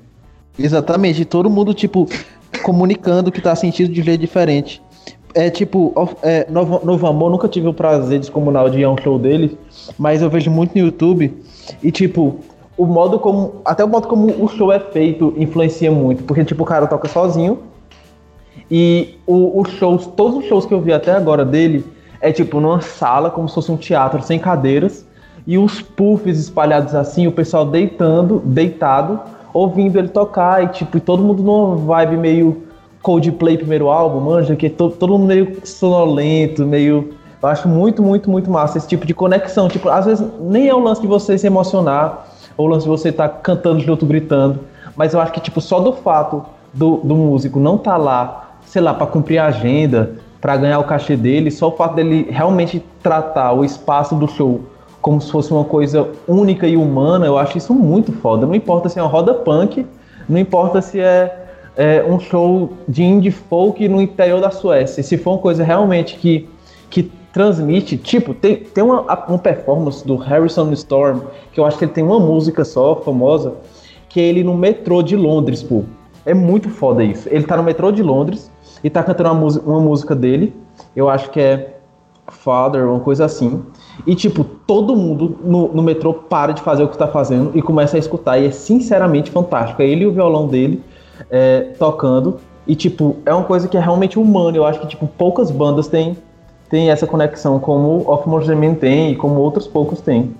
Exatamente, 0.58 1.24
todo 1.24 1.48
mundo, 1.50 1.72
tipo, 1.74 2.08
comunicando 2.62 3.30
que 3.30 3.40
tá 3.40 3.54
sentindo 3.54 3.92
de 3.92 4.02
jeito 4.02 4.20
diferente. 4.20 4.82
É 5.34 5.50
tipo, 5.50 5.92
é, 6.22 6.46
Novo, 6.50 6.80
Novo 6.84 7.06
Amor, 7.06 7.30
nunca 7.30 7.46
tive 7.46 7.68
o 7.68 7.74
prazer 7.74 8.18
descomunal 8.18 8.70
de 8.70 8.78
ir 8.80 8.84
a 8.84 8.90
um 8.90 8.96
show 8.96 9.18
dele, 9.18 9.58
mas 9.98 10.22
eu 10.22 10.30
vejo 10.30 10.50
muito 10.50 10.72
no 10.74 10.80
YouTube 10.86 11.32
e, 11.82 11.92
tipo, 11.92 12.40
o 12.76 12.86
modo 12.86 13.18
como. 13.18 13.56
Até 13.64 13.84
o 13.84 13.88
modo 13.88 14.08
como 14.08 14.28
o 14.42 14.48
show 14.48 14.72
é 14.72 14.80
feito 14.80 15.34
influencia 15.36 15.90
muito, 15.92 16.24
porque, 16.24 16.42
tipo, 16.42 16.62
o 16.62 16.66
cara 16.66 16.86
toca 16.86 17.06
sozinho 17.06 17.58
e 18.70 19.16
o- 19.26 19.60
os 19.60 19.68
shows, 19.72 20.06
todos 20.16 20.38
os 20.38 20.44
shows 20.46 20.64
que 20.64 20.72
eu 20.74 20.80
vi 20.80 20.92
até 20.92 21.12
agora 21.12 21.44
dele 21.44 21.84
é, 22.20 22.32
tipo, 22.32 22.60
numa 22.60 22.80
sala, 22.80 23.30
como 23.30 23.48
se 23.48 23.54
fosse 23.54 23.70
um 23.70 23.76
teatro 23.76 24.22
sem 24.22 24.38
cadeiras 24.38 25.06
e 25.46 25.56
os 25.58 25.80
puffs 25.80 26.38
espalhados 26.38 26.94
assim, 26.94 27.26
o 27.26 27.32
pessoal 27.32 27.64
deitando, 27.64 28.42
deitado, 28.44 29.20
ouvindo 29.52 29.96
ele 29.98 30.08
tocar 30.08 30.64
e 30.64 30.68
tipo, 30.68 30.96
e 30.96 31.00
todo 31.00 31.22
mundo 31.22 31.42
numa 31.42 31.76
vibe 31.76 32.16
meio 32.16 32.62
Coldplay 33.00 33.56
primeiro 33.56 33.88
álbum, 33.88 34.20
manja, 34.20 34.56
que 34.56 34.68
to, 34.68 34.90
todo 34.90 35.12
mundo 35.12 35.28
meio 35.28 35.58
sonolento, 35.64 36.66
meio 36.66 37.14
eu 37.40 37.48
acho 37.48 37.68
muito, 37.68 38.02
muito, 38.02 38.28
muito 38.28 38.50
massa 38.50 38.78
esse 38.78 38.88
tipo 38.88 39.06
de 39.06 39.14
conexão, 39.14 39.68
tipo, 39.68 39.88
às 39.88 40.06
vezes 40.06 40.26
nem 40.40 40.68
é 40.68 40.74
o 40.74 40.80
lance 40.80 41.00
de 41.00 41.06
você 41.06 41.38
se 41.38 41.46
emocionar 41.46 42.26
ou 42.56 42.66
o 42.66 42.68
lance 42.68 42.84
de 42.84 42.88
você 42.88 43.10
estar 43.10 43.28
cantando 43.28 43.78
junto, 43.78 44.04
gritando, 44.04 44.60
mas 44.96 45.14
eu 45.14 45.20
acho 45.20 45.32
que 45.32 45.40
tipo, 45.40 45.60
só 45.60 45.78
do 45.78 45.92
fato 45.92 46.44
do, 46.74 46.96
do 46.96 47.14
músico 47.14 47.60
não 47.60 47.76
estar 47.76 47.96
lá, 47.96 48.56
sei 48.64 48.82
lá, 48.82 48.92
para 48.92 49.06
cumprir 49.06 49.38
a 49.38 49.46
agenda, 49.46 50.14
para 50.46 50.56
ganhar 50.58 50.78
o 50.78 50.84
cachê 50.84 51.16
dele, 51.16 51.50
só 51.50 51.66
o 51.66 51.72
fato 51.72 51.96
dele 51.96 52.28
realmente 52.30 52.80
tratar 53.02 53.52
o 53.52 53.64
espaço 53.64 54.14
do 54.14 54.28
show 54.28 54.60
como 55.02 55.20
se 55.20 55.28
fosse 55.28 55.52
uma 55.52 55.64
coisa 55.64 56.08
única 56.28 56.68
e 56.68 56.76
humana, 56.76 57.26
eu 57.26 57.36
acho 57.36 57.58
isso 57.58 57.74
muito 57.74 58.12
foda. 58.12 58.46
Não 58.46 58.54
importa 58.54 58.88
se 58.88 58.96
é 58.96 59.02
uma 59.02 59.08
roda 59.08 59.34
punk, 59.34 59.84
não 60.28 60.38
importa 60.38 60.80
se 60.80 61.00
é, 61.00 61.48
é 61.76 62.04
um 62.08 62.20
show 62.20 62.74
de 62.88 63.02
indie 63.02 63.32
folk 63.32 63.88
no 63.88 64.00
interior 64.00 64.40
da 64.40 64.52
Suécia. 64.52 65.02
Se 65.02 65.18
for 65.18 65.32
uma 65.32 65.38
coisa 65.38 65.64
realmente 65.64 66.14
que, 66.14 66.48
que 66.90 67.10
transmite, 67.32 67.96
tipo, 67.96 68.32
tem, 68.32 68.54
tem 68.54 68.84
uma, 68.84 69.00
uma 69.26 69.38
performance 69.38 70.06
do 70.06 70.14
Harrison 70.14 70.70
Storm, 70.74 71.22
que 71.52 71.58
eu 71.58 71.64
acho 71.64 71.76
que 71.76 71.86
ele 71.86 71.92
tem 71.92 72.04
uma 72.04 72.20
música 72.20 72.64
só, 72.64 72.94
famosa, 72.94 73.54
que 74.08 74.20
é 74.20 74.22
ele 74.22 74.44
no 74.44 74.56
metrô 74.56 75.02
de 75.02 75.16
Londres, 75.16 75.60
pô. 75.60 75.82
É 76.24 76.32
muito 76.32 76.68
foda 76.68 77.02
isso. 77.02 77.28
Ele 77.28 77.42
tá 77.42 77.56
no 77.56 77.64
metrô 77.64 77.90
de 77.90 78.00
Londres 78.00 78.48
e 78.82 78.90
tá 78.90 79.02
cantando 79.02 79.30
uma, 79.30 79.40
música- 79.40 79.68
uma 79.68 79.80
música 79.80 80.14
dele, 80.14 80.54
eu 80.94 81.08
acho 81.08 81.30
que 81.30 81.40
é 81.40 81.76
Father, 82.28 82.88
uma 82.88 83.00
coisa 83.00 83.24
assim. 83.24 83.62
E, 84.06 84.14
tipo, 84.14 84.44
todo 84.44 84.96
mundo 84.96 85.38
no, 85.44 85.68
no 85.72 85.82
metrô 85.82 86.12
para 86.12 86.52
de 86.52 86.60
fazer 86.60 86.82
o 86.82 86.88
que 86.88 86.98
tá 86.98 87.06
fazendo 87.06 87.52
e 87.54 87.62
começa 87.62 87.96
a 87.96 88.00
escutar. 88.00 88.38
E 88.38 88.46
é 88.46 88.50
sinceramente 88.50 89.30
fantástico. 89.30 89.80
É 89.80 89.86
ele 89.86 90.04
e 90.04 90.06
o 90.06 90.12
violão 90.12 90.46
dele 90.48 90.82
é, 91.30 91.72
tocando. 91.78 92.40
E, 92.66 92.74
tipo, 92.74 93.16
é 93.24 93.32
uma 93.32 93.44
coisa 93.44 93.68
que 93.68 93.76
é 93.76 93.80
realmente 93.80 94.18
humana. 94.18 94.56
Eu 94.56 94.66
acho 94.66 94.80
que, 94.80 94.88
tipo, 94.88 95.06
poucas 95.06 95.50
bandas 95.50 95.86
têm, 95.86 96.16
têm 96.68 96.90
essa 96.90 97.06
conexão, 97.06 97.60
como 97.60 97.88
o 97.88 98.10
Off 98.10 98.28
Morseman 98.28 98.74
tem 98.74 99.12
e 99.12 99.16
como 99.16 99.36
outros 99.40 99.68
poucos 99.68 100.00
têm. 100.00 100.34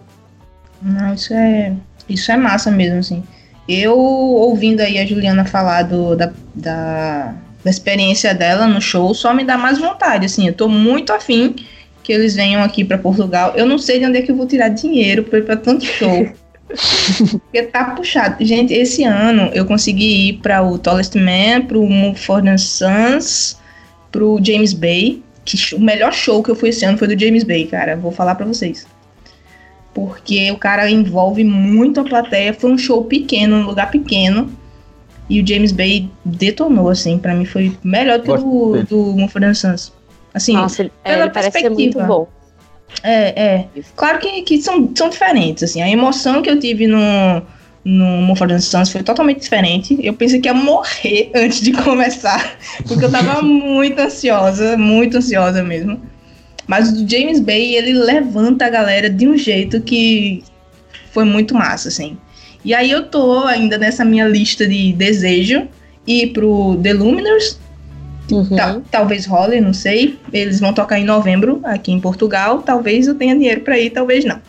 Não, 0.82 1.14
isso 1.14 1.32
é, 1.32 1.72
isso 2.08 2.30
é 2.32 2.36
massa 2.36 2.70
mesmo, 2.70 2.98
assim. 2.98 3.22
Eu, 3.68 3.98
ouvindo 3.98 4.80
aí 4.80 4.98
a 4.98 5.06
Juliana 5.06 5.44
falar 5.44 5.82
do, 5.82 6.14
da, 6.14 6.32
da, 6.54 7.34
da 7.66 7.70
experiência 7.70 8.32
dela 8.32 8.68
no 8.68 8.80
show, 8.80 9.12
só 9.12 9.34
me 9.34 9.42
dá 9.42 9.58
mais 9.58 9.76
vontade, 9.78 10.24
assim. 10.24 10.46
Eu 10.46 10.54
tô 10.54 10.68
muito 10.68 11.12
afim 11.12 11.56
que 12.04 12.12
eles 12.12 12.36
venham 12.36 12.62
aqui 12.62 12.84
pra 12.84 12.96
Portugal. 12.96 13.52
Eu 13.56 13.66
não 13.66 13.76
sei 13.76 13.98
de 13.98 14.06
onde 14.06 14.18
é 14.18 14.22
que 14.22 14.30
eu 14.30 14.36
vou 14.36 14.46
tirar 14.46 14.68
dinheiro 14.68 15.24
pra 15.24 15.40
ir 15.40 15.42
pra 15.44 15.56
tanto 15.56 15.84
show. 15.84 16.28
Porque 17.42 17.62
tá 17.64 17.86
puxado. 17.86 18.36
Gente, 18.44 18.72
esse 18.72 19.02
ano 19.02 19.50
eu 19.52 19.64
consegui 19.66 20.28
ir 20.28 20.32
pra 20.34 20.62
o 20.62 20.78
Tallest 20.78 21.16
Man, 21.16 21.62
pro 21.66 21.82
Mumford 21.84 22.56
Sons, 22.60 23.58
pro 24.12 24.38
James 24.42 24.72
Bay. 24.72 25.20
Que 25.44 25.56
show- 25.56 25.78
o 25.78 25.82
melhor 25.82 26.12
show 26.12 26.42
que 26.44 26.50
eu 26.50 26.54
fui 26.56 26.68
esse 26.68 26.84
ano 26.84 26.96
foi 26.98 27.08
do 27.08 27.20
James 27.20 27.42
Bay, 27.44 27.66
cara. 27.66 27.96
Vou 27.96 28.12
falar 28.12 28.36
pra 28.36 28.46
vocês. 28.46 28.86
porque 29.92 30.50
o 30.52 30.56
cara 30.58 30.90
envolve 30.90 31.42
muito 31.42 31.98
a 32.00 32.04
plateia. 32.04 32.52
Foi 32.54 32.70
um 32.70 32.78
show 32.78 33.02
pequeno, 33.04 33.56
um 33.56 33.62
lugar 33.66 33.90
pequeno. 33.90 34.50
E 35.28 35.40
o 35.40 35.46
James 35.46 35.72
Bay 35.72 36.08
detonou, 36.24 36.88
assim. 36.88 37.18
Pra 37.18 37.34
mim 37.34 37.44
foi 37.44 37.76
melhor 37.82 38.20
que 38.20 38.30
o 38.30 38.72
dele. 38.72 38.84
do 38.84 38.96
Mumford 39.12 39.54
Sons. 39.56 39.92
Assim, 40.32 40.52
Nossa, 40.52 40.82
ele, 40.82 40.92
é, 41.02 41.12
pela 41.12 41.24
ele 41.24 41.32
parece 41.32 41.60
ser 41.60 41.68
muito 41.70 41.78
perspectiva. 41.78 42.06
bom. 42.06 42.28
é, 43.02 43.42
é. 43.42 43.68
Claro 43.96 44.18
que, 44.18 44.42
que 44.42 44.60
são, 44.60 44.90
são 44.94 45.08
diferentes, 45.08 45.62
assim. 45.62 45.82
A 45.82 45.88
emoção 45.88 46.42
que 46.42 46.50
eu 46.50 46.60
tive 46.60 46.86
no, 46.86 47.42
no 47.84 48.04
Mumford 48.04 48.60
Sons 48.60 48.90
foi 48.90 49.02
totalmente 49.02 49.40
diferente. 49.40 49.98
Eu 50.02 50.12
pensei 50.12 50.40
que 50.40 50.48
ia 50.48 50.54
morrer 50.54 51.30
antes 51.34 51.60
de 51.60 51.72
começar, 51.72 52.58
porque 52.86 53.04
eu 53.04 53.10
tava 53.10 53.40
muito 53.46 53.98
ansiosa, 53.98 54.76
muito 54.76 55.16
ansiosa 55.16 55.62
mesmo. 55.62 56.00
Mas 56.66 56.90
o 56.92 57.08
James 57.08 57.40
Bay, 57.40 57.76
ele 57.76 57.92
levanta 57.92 58.66
a 58.66 58.70
galera 58.70 59.08
de 59.08 59.26
um 59.26 59.36
jeito 59.36 59.80
que 59.80 60.42
foi 61.12 61.24
muito 61.24 61.54
massa, 61.54 61.88
assim. 61.88 62.18
E 62.66 62.74
aí 62.74 62.90
eu 62.90 63.04
tô 63.04 63.44
ainda 63.44 63.78
nessa 63.78 64.04
minha 64.04 64.26
lista 64.26 64.66
de 64.66 64.92
desejo 64.92 65.68
ir 66.04 66.32
pro 66.32 66.76
The 66.82 66.92
Luminers, 66.92 67.58
Uhum. 68.28 68.56
Ta- 68.56 68.80
talvez 68.90 69.24
role, 69.24 69.60
não 69.60 69.72
sei. 69.72 70.18
Eles 70.32 70.58
vão 70.58 70.72
tocar 70.72 70.98
em 70.98 71.04
novembro 71.04 71.60
aqui 71.62 71.92
em 71.92 72.00
Portugal. 72.00 72.60
Talvez 72.60 73.06
eu 73.06 73.14
tenha 73.14 73.36
dinheiro 73.36 73.60
pra 73.60 73.78
ir, 73.78 73.90
talvez 73.90 74.24
não. 74.24 74.40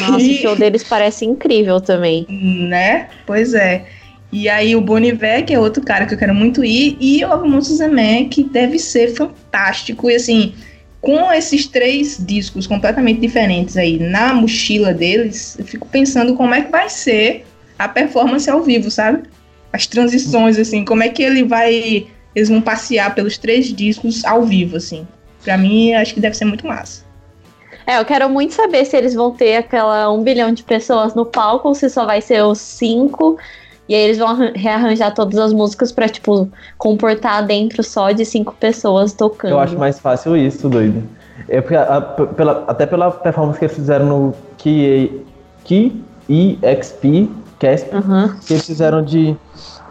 Nossa, 0.00 0.16
o 0.26 0.34
show 0.34 0.56
deles 0.56 0.82
parece 0.82 1.24
incrível 1.24 1.80
também. 1.80 2.26
Né? 2.28 3.06
Pois 3.24 3.54
é. 3.54 3.84
E 4.32 4.48
aí 4.48 4.74
o 4.74 4.80
Boniver, 4.80 5.44
que 5.44 5.54
é 5.54 5.60
outro 5.60 5.80
cara 5.80 6.06
que 6.06 6.14
eu 6.14 6.18
quero 6.18 6.34
muito 6.34 6.64
ir, 6.64 6.96
e 7.00 7.24
o 7.24 7.60
Zemé, 7.60 8.24
que 8.24 8.42
deve 8.42 8.80
ser 8.80 9.14
fantástico. 9.14 10.10
E 10.10 10.16
assim, 10.16 10.52
com 11.04 11.30
esses 11.30 11.66
três 11.66 12.16
discos 12.18 12.66
completamente 12.66 13.20
diferentes 13.20 13.76
aí 13.76 13.98
na 13.98 14.32
mochila 14.32 14.94
deles, 14.94 15.54
eu 15.58 15.64
fico 15.64 15.86
pensando 15.86 16.34
como 16.34 16.54
é 16.54 16.62
que 16.62 16.72
vai 16.72 16.88
ser 16.88 17.44
a 17.78 17.86
performance 17.86 18.48
ao 18.48 18.62
vivo, 18.62 18.90
sabe? 18.90 19.24
As 19.70 19.86
transições, 19.86 20.58
assim, 20.58 20.82
como 20.82 21.02
é 21.02 21.10
que 21.10 21.22
ele 21.22 21.44
vai. 21.44 22.06
Eles 22.34 22.48
vão 22.48 22.60
passear 22.60 23.14
pelos 23.14 23.36
três 23.36 23.66
discos 23.66 24.24
ao 24.24 24.44
vivo, 24.44 24.76
assim. 24.76 25.06
Pra 25.42 25.58
mim, 25.58 25.92
acho 25.92 26.14
que 26.14 26.20
deve 26.20 26.36
ser 26.36 26.46
muito 26.46 26.66
massa. 26.66 27.04
É, 27.86 27.98
eu 27.98 28.04
quero 28.04 28.28
muito 28.30 28.54
saber 28.54 28.86
se 28.86 28.96
eles 28.96 29.12
vão 29.12 29.30
ter 29.30 29.56
aquela 29.56 30.10
um 30.10 30.22
bilhão 30.22 30.52
de 30.52 30.62
pessoas 30.62 31.14
no 31.14 31.26
palco 31.26 31.68
ou 31.68 31.74
se 31.74 31.90
só 31.90 32.06
vai 32.06 32.22
ser 32.22 32.42
os 32.42 32.58
cinco. 32.58 33.36
E 33.88 33.94
aí 33.94 34.00
eles 34.02 34.18
vão 34.18 34.28
arran- 34.28 34.52
rearranjar 34.54 35.12
todas 35.14 35.38
as 35.38 35.52
músicas 35.52 35.92
pra, 35.92 36.08
tipo, 36.08 36.48
comportar 36.78 37.46
dentro 37.46 37.82
só 37.82 38.12
de 38.12 38.24
cinco 38.24 38.54
pessoas 38.58 39.12
tocando. 39.12 39.50
Eu 39.52 39.60
acho 39.60 39.78
mais 39.78 39.98
fácil 39.98 40.36
isso, 40.36 40.68
doido. 40.68 41.02
É 41.48 41.60
porque 41.60 41.76
a- 41.76 42.00
p- 42.00 42.26
pela- 42.28 42.64
até 42.66 42.86
pela 42.86 43.10
performance 43.10 43.58
que 43.58 43.64
eles 43.66 43.74
fizeram 43.76 44.06
no 44.06 44.34
Key, 44.56 45.22
Key 45.64 46.02
EXP, 46.28 47.28
Casp, 47.58 47.92
Aham. 47.92 48.36
que 48.46 48.54
eles 48.54 48.66
fizeram 48.66 49.02
de, 49.02 49.36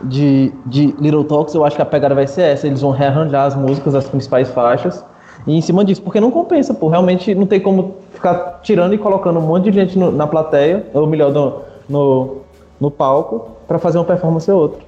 de, 0.01 0.51
de 0.65 0.87
Little 0.99 1.23
Talks, 1.23 1.53
eu 1.53 1.63
acho 1.63 1.75
que 1.75 1.81
a 1.81 1.85
pegada 1.85 2.15
vai 2.15 2.27
ser 2.27 2.41
essa. 2.43 2.65
Eles 2.67 2.81
vão 2.81 2.91
rearranjar 2.91 3.45
as 3.45 3.55
músicas, 3.55 3.93
as 3.95 4.07
principais 4.07 4.49
faixas. 4.49 5.03
E 5.45 5.55
em 5.55 5.61
cima 5.61 5.83
disso, 5.83 6.01
porque 6.01 6.19
não 6.19 6.31
compensa, 6.31 6.73
pô. 6.73 6.87
Realmente 6.87 7.35
não 7.35 7.45
tem 7.45 7.59
como 7.59 7.95
ficar 8.13 8.59
tirando 8.63 8.93
e 8.93 8.97
colocando 8.97 9.39
um 9.39 9.43
monte 9.43 9.65
de 9.69 9.71
gente 9.79 9.99
no- 9.99 10.11
na 10.11 10.25
plateia, 10.25 10.85
ou 10.93 11.05
melhor, 11.05 11.31
no, 11.31 11.61
no, 11.89 12.37
no 12.84 12.91
palco, 12.91 13.57
pra 13.65 13.79
fazer 13.79 13.97
uma 13.97 14.03
performance 14.03 14.51
ou 14.51 14.61
outra. 14.61 14.84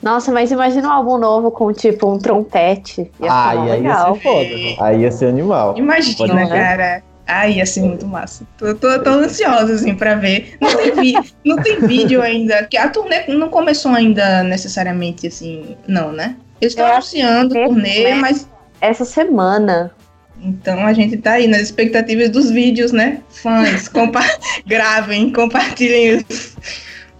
Nossa, 0.00 0.30
mas 0.30 0.52
imagina 0.52 0.88
um 0.88 0.92
álbum 0.92 1.18
novo 1.18 1.50
com, 1.50 1.72
tipo, 1.72 2.08
um 2.08 2.18
trompete. 2.18 3.10
Ia 3.20 3.28
mó 3.28 3.32
Ai, 3.32 3.70
aí 3.72 3.82
ia 3.82 3.96
ser 3.96 4.20
foda. 4.20 4.84
Aí 4.84 5.00
ia 5.00 5.10
ser 5.10 5.26
animal. 5.26 5.76
Imagina, 5.76 6.16
Pode 6.16 6.48
cara. 6.48 7.02
Ai, 7.26 7.54
ia 7.54 7.66
ser 7.66 7.82
muito 7.82 8.06
massa. 8.06 8.46
Tô, 8.56 8.72
tô, 8.76 9.02
tô 9.02 9.10
ansiosa, 9.10 9.74
assim, 9.74 9.94
pra 9.94 10.14
ver. 10.14 10.56
Não 10.60 10.76
tem, 10.76 10.94
vi 10.94 11.14
não 11.44 11.56
tem 11.56 11.80
vídeo 11.80 12.22
ainda. 12.22 12.58
Porque 12.58 12.76
a 12.76 12.88
turnê 12.88 13.26
não 13.26 13.48
começou 13.48 13.92
ainda 13.92 14.44
necessariamente, 14.44 15.26
assim, 15.26 15.76
não, 15.88 16.12
né? 16.12 16.36
Eles 16.60 16.72
estão 16.72 16.86
anunciando 16.86 17.54
que 17.54 17.64
turnê, 17.66 18.04
né? 18.04 18.14
mas. 18.14 18.48
Essa 18.80 19.04
semana. 19.04 19.90
Então 20.40 20.86
a 20.86 20.92
gente 20.92 21.16
tá 21.16 21.32
aí 21.32 21.48
nas 21.48 21.62
expectativas 21.62 22.30
dos 22.30 22.50
vídeos, 22.50 22.92
né? 22.92 23.20
Fãs, 23.28 23.88
compa 23.88 24.20
gravem, 24.64 25.32
compartilhem 25.32 26.16
os, 26.16 26.56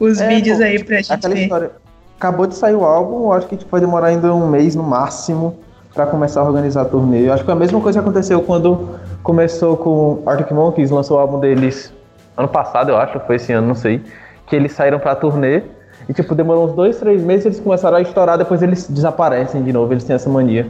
os 0.00 0.20
É, 0.20 0.28
vídeos 0.28 0.58
pô, 0.58 0.64
aí 0.64 0.82
pra 0.84 0.96
gente 0.96 1.12
Aquela 1.12 1.34
ver. 1.34 1.42
história. 1.42 1.70
Acabou 2.18 2.46
de 2.46 2.54
sair 2.56 2.74
o 2.74 2.84
álbum, 2.84 3.24
eu 3.26 3.32
acho 3.32 3.46
que 3.46 3.56
tipo, 3.56 3.70
vai 3.70 3.80
demorar 3.80 4.08
ainda 4.08 4.34
um 4.34 4.48
mês 4.48 4.74
no 4.74 4.82
máximo 4.82 5.56
pra 5.94 6.04
começar 6.06 6.40
a 6.40 6.44
organizar 6.44 6.82
a 6.82 6.84
turnê. 6.84 7.28
Eu 7.28 7.32
acho 7.32 7.42
que 7.42 7.46
foi 7.46 7.54
a 7.54 7.58
mesma 7.58 7.80
coisa 7.80 7.98
que 8.00 8.04
aconteceu 8.04 8.40
quando 8.42 8.98
começou 9.22 9.76
com 9.76 10.22
Arctic 10.26 10.50
Monkeys, 10.50 10.90
lançou 10.90 11.16
o 11.16 11.20
álbum 11.20 11.38
deles 11.38 11.92
ano 12.36 12.48
passado, 12.48 12.90
eu 12.90 12.96
acho, 12.96 13.18
foi 13.20 13.36
esse 13.36 13.52
ano, 13.52 13.66
não 13.68 13.74
sei. 13.74 14.00
Que 14.46 14.56
eles 14.56 14.72
saíram 14.72 14.98
pra 14.98 15.14
turnê 15.14 15.62
e 16.08 16.12
tipo, 16.12 16.34
demorou 16.34 16.66
uns 16.68 16.72
dois, 16.74 16.96
três 16.98 17.22
meses 17.22 17.46
eles 17.46 17.60
começaram 17.60 17.96
a 17.98 18.00
estourar, 18.02 18.36
depois 18.38 18.62
eles 18.62 18.88
desaparecem 18.88 19.62
de 19.62 19.72
novo, 19.72 19.92
eles 19.92 20.04
têm 20.04 20.16
essa 20.16 20.28
mania. 20.28 20.66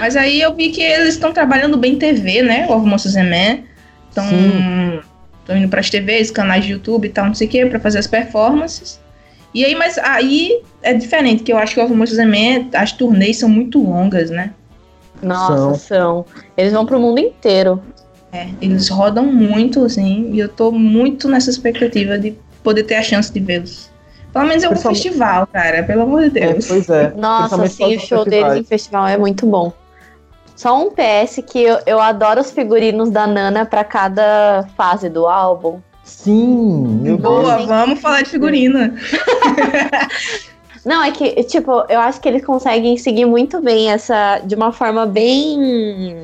Mas 0.00 0.16
aí 0.16 0.40
eu 0.40 0.54
vi 0.54 0.70
que 0.70 0.82
eles 0.82 1.14
estão 1.14 1.32
trabalhando 1.32 1.76
bem 1.76 1.96
TV, 1.98 2.42
né? 2.42 2.66
O 2.68 2.72
Almoço 2.72 3.08
Zemé. 3.08 3.64
Estão 4.08 4.24
Sim. 5.46 5.58
indo 5.58 5.68
pras 5.68 5.90
TVs, 5.90 6.30
canais 6.30 6.64
de 6.64 6.72
YouTube 6.72 7.06
e 7.06 7.08
tal, 7.10 7.26
não 7.26 7.34
sei 7.34 7.46
o 7.46 7.50
que, 7.50 7.66
pra 7.66 7.80
fazer 7.80 7.98
as 7.98 8.06
performances. 8.06 9.00
E 9.54 9.64
aí, 9.64 9.74
mas 9.74 9.98
aí 9.98 10.60
é 10.82 10.94
diferente, 10.94 11.42
que 11.42 11.52
eu 11.52 11.58
acho 11.58 11.74
que 11.74 11.80
o 11.80 11.82
Almoço 11.82 12.14
Zemé, 12.14 12.66
as 12.74 12.92
turnês 12.92 13.38
são 13.38 13.48
muito 13.48 13.82
longas, 13.82 14.30
né? 14.30 14.52
Nossa, 15.22 15.56
São. 15.56 15.74
são. 15.74 16.24
Eles 16.56 16.72
vão 16.72 16.86
pro 16.86 16.98
mundo 16.98 17.18
inteiro. 17.20 17.80
É, 18.32 18.48
eles 18.62 18.88
rodam 18.88 19.26
muito, 19.26 19.84
assim, 19.84 20.30
e 20.32 20.38
eu 20.38 20.48
tô 20.48 20.72
muito 20.72 21.28
nessa 21.28 21.50
expectativa 21.50 22.18
de 22.18 22.34
poder 22.62 22.84
ter 22.84 22.94
a 22.94 23.02
chance 23.02 23.30
de 23.30 23.40
vê-los. 23.40 23.90
Pelo 24.32 24.46
menos 24.46 24.62
em 24.62 24.66
algum 24.66 24.76
Pessoal- 24.78 24.94
festival, 24.94 25.46
cara, 25.48 25.82
pelo 25.82 26.02
amor 26.02 26.30
de 26.30 26.38
É, 26.38 26.52
Deus. 26.54 26.66
pois 26.66 26.88
é. 26.88 27.12
Nossa, 27.14 27.66
sim, 27.66 27.96
o 27.96 28.00
show 28.00 28.18
dos 28.24 28.28
deles 28.30 28.44
em 28.44 28.64
festivais. 28.64 28.68
festival 28.68 29.06
é 29.06 29.18
muito 29.18 29.44
bom. 29.46 29.70
Só 30.56 30.80
um 30.80 30.90
PS 30.90 31.42
que 31.46 31.62
eu, 31.62 31.78
eu 31.86 32.00
adoro 32.00 32.40
os 32.40 32.50
figurinos 32.50 33.10
da 33.10 33.26
Nana 33.26 33.64
pra 33.66 33.84
cada 33.84 34.66
fase 34.76 35.08
do 35.08 35.26
álbum. 35.26 35.80
Sim, 36.04 36.98
meu 37.00 37.16
Boa, 37.16 37.56
Deus. 37.56 37.66
vamos 37.66 38.00
falar 38.00 38.22
de 38.22 38.30
figurina. 38.30 38.94
Não, 40.84 41.02
é 41.02 41.12
que, 41.12 41.42
tipo, 41.44 41.84
eu 41.88 42.00
acho 42.00 42.20
que 42.20 42.28
eles 42.28 42.44
conseguem 42.44 42.96
seguir 42.96 43.24
muito 43.24 43.60
bem 43.60 43.90
essa. 43.90 44.40
De 44.44 44.54
uma 44.54 44.72
forma 44.72 45.06
bem. 45.06 46.22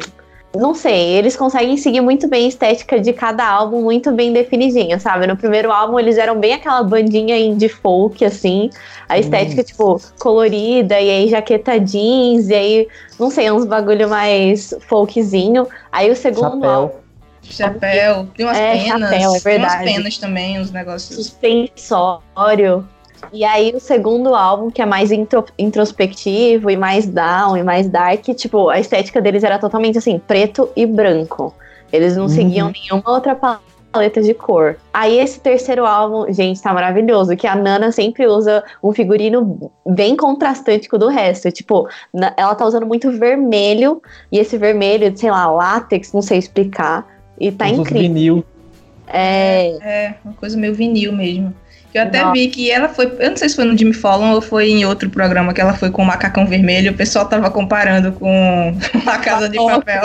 Não 0.56 0.74
sei, 0.74 1.10
eles 1.16 1.36
conseguem 1.36 1.76
seguir 1.76 2.00
muito 2.00 2.26
bem 2.26 2.46
a 2.46 2.48
estética 2.48 2.98
de 2.98 3.12
cada 3.12 3.46
álbum, 3.46 3.82
muito 3.82 4.10
bem 4.12 4.32
definidinha, 4.32 4.98
sabe? 4.98 5.26
No 5.26 5.36
primeiro 5.36 5.70
álbum 5.70 5.98
eles 6.00 6.16
eram 6.16 6.40
bem 6.40 6.54
aquela 6.54 6.82
bandinha 6.82 7.38
indie 7.38 7.68
folk, 7.68 8.24
assim, 8.24 8.70
a 9.06 9.18
estética, 9.18 9.62
tipo, 9.62 10.00
colorida, 10.18 10.98
e 10.98 11.10
aí 11.10 11.28
jaqueta 11.28 11.78
jeans, 11.78 12.48
e 12.48 12.54
aí, 12.54 12.88
não 13.20 13.30
sei, 13.30 13.50
uns 13.50 13.66
bagulho 13.66 14.08
mais 14.08 14.74
folkzinho. 14.88 15.68
Aí 15.92 16.10
o 16.10 16.16
segundo 16.16 16.64
álbum. 16.64 16.94
Chapéu. 17.42 17.80
Chapéu, 17.80 18.28
tem 18.36 18.46
umas 18.46 18.58
É, 18.58 18.72
penas. 18.72 18.88
chapéu, 18.88 19.08
é 19.08 19.10
Tem 19.10 19.26
umas 19.28 19.42
verdade. 19.42 19.84
penas 19.84 20.18
também, 20.18 20.60
uns 20.60 20.70
negócios. 20.70 21.14
suspensório. 21.26 22.88
E 23.32 23.44
aí 23.44 23.72
o 23.74 23.80
segundo 23.80 24.34
álbum, 24.34 24.70
que 24.70 24.80
é 24.80 24.86
mais 24.86 25.10
intro- 25.12 25.44
introspectivo 25.58 26.70
e 26.70 26.76
mais 26.76 27.06
down 27.06 27.56
e 27.56 27.62
mais 27.62 27.88
dark, 27.88 28.24
tipo, 28.34 28.68
a 28.68 28.78
estética 28.78 29.20
deles 29.20 29.44
era 29.44 29.58
totalmente 29.58 29.98
assim, 29.98 30.18
preto 30.18 30.68
e 30.76 30.86
branco. 30.86 31.54
Eles 31.92 32.16
não 32.16 32.24
Uhum. 32.24 32.28
seguiam 32.28 32.70
nenhuma 32.70 33.10
outra 33.10 33.34
paleta 33.34 34.20
de 34.22 34.34
cor. 34.34 34.76
Aí 34.92 35.18
esse 35.18 35.40
terceiro 35.40 35.86
álbum, 35.86 36.30
gente, 36.32 36.60
tá 36.62 36.72
maravilhoso, 36.72 37.34
que 37.36 37.46
a 37.46 37.54
Nana 37.56 37.90
sempre 37.90 38.26
usa 38.26 38.62
um 38.82 38.92
figurino 38.92 39.70
bem 39.86 40.14
contrastante 40.16 40.88
com 40.88 40.96
o 40.96 40.98
do 40.98 41.08
resto. 41.08 41.50
Tipo, 41.50 41.88
na- 42.12 42.34
ela 42.36 42.54
tá 42.54 42.66
usando 42.66 42.86
muito 42.86 43.10
vermelho, 43.10 44.02
e 44.30 44.38
esse 44.38 44.56
vermelho, 44.58 45.16
sei 45.16 45.30
lá, 45.30 45.50
látex, 45.50 46.12
não 46.12 46.22
sei 46.22 46.38
explicar. 46.38 47.06
E 47.40 47.50
tá 47.50 47.68
incrível. 47.68 48.02
vinil. 48.02 48.44
É, 49.06 49.78
É, 49.80 50.14
uma 50.24 50.34
coisa 50.34 50.56
meio 50.58 50.74
vinil 50.74 51.12
mesmo. 51.12 51.54
Eu 51.94 52.02
até 52.02 52.20
Nossa. 52.20 52.32
vi 52.34 52.48
que 52.48 52.70
ela 52.70 52.88
foi. 52.88 53.06
Eu 53.18 53.30
não 53.30 53.36
sei 53.36 53.48
se 53.48 53.56
foi 53.56 53.64
no 53.64 53.76
Jimmy 53.76 53.94
Fallon 53.94 54.32
ou 54.32 54.40
foi 54.42 54.70
em 54.70 54.84
outro 54.84 55.08
programa 55.08 55.54
que 55.54 55.60
ela 55.60 55.72
foi 55.72 55.90
com 55.90 56.02
o 56.02 56.06
macacão 56.06 56.46
vermelho. 56.46 56.92
O 56.92 56.94
pessoal 56.94 57.24
tava 57.26 57.50
comparando 57.50 58.12
com 58.12 58.76
a 59.06 59.18
casa 59.18 59.48
de 59.48 59.56
papel. 59.56 60.02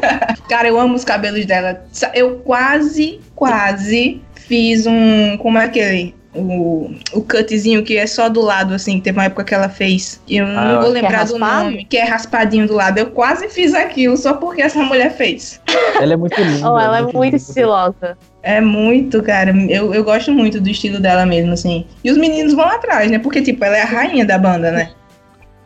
Cara, 0.48 0.68
eu 0.68 0.78
amo 0.80 0.94
os 0.94 1.04
cabelos 1.04 1.44
dela. 1.44 1.84
Eu 2.14 2.36
quase, 2.36 3.20
quase 3.34 4.20
fiz 4.34 4.86
um. 4.86 5.36
Como 5.38 5.58
é 5.58 5.64
aquele? 5.64 6.14
O, 6.38 6.90
o 7.14 7.22
cutzinho 7.22 7.82
que 7.82 7.96
é 7.96 8.06
só 8.06 8.28
do 8.28 8.42
lado, 8.42 8.74
assim. 8.74 9.00
Teve 9.00 9.18
uma 9.18 9.24
época 9.24 9.44
que 9.44 9.54
ela 9.54 9.68
fez. 9.70 10.20
Eu 10.28 10.44
Ah, 10.46 10.48
não 10.64 10.70
eu 10.74 10.80
vou 10.82 10.90
é 10.90 11.00
lembrar 11.00 11.24
do 11.24 11.32
raspado? 11.38 11.64
nome, 11.64 11.84
que 11.86 11.96
é 11.96 12.04
raspadinho 12.04 12.66
do 12.66 12.74
lado. 12.74 12.98
Eu 12.98 13.06
quase 13.06 13.48
fiz 13.48 13.72
aquilo 13.74 14.16
só 14.18 14.34
porque 14.34 14.60
essa 14.62 14.82
mulher 14.82 15.14
fez. 15.16 15.60
Ela 16.00 16.12
é 16.12 16.16
muito 16.16 16.38
linda. 16.40 16.70
oh, 16.70 16.78
ela 16.78 16.98
é 16.98 17.02
muito 17.02 17.22
linda. 17.22 17.36
estilosa. 17.36 18.18
É 18.48 18.60
muito, 18.60 19.20
cara. 19.24 19.50
Eu, 19.68 19.92
eu 19.92 20.04
gosto 20.04 20.30
muito 20.32 20.60
do 20.60 20.68
estilo 20.68 21.00
dela 21.00 21.26
mesmo, 21.26 21.52
assim. 21.52 21.84
E 22.04 22.10
os 22.12 22.16
meninos 22.16 22.54
vão 22.54 22.64
atrás, 22.64 23.10
né? 23.10 23.18
Porque, 23.18 23.42
tipo, 23.42 23.64
ela 23.64 23.76
é 23.76 23.82
a 23.82 23.86
rainha 23.86 24.24
da 24.24 24.38
banda, 24.38 24.70
né? 24.70 24.90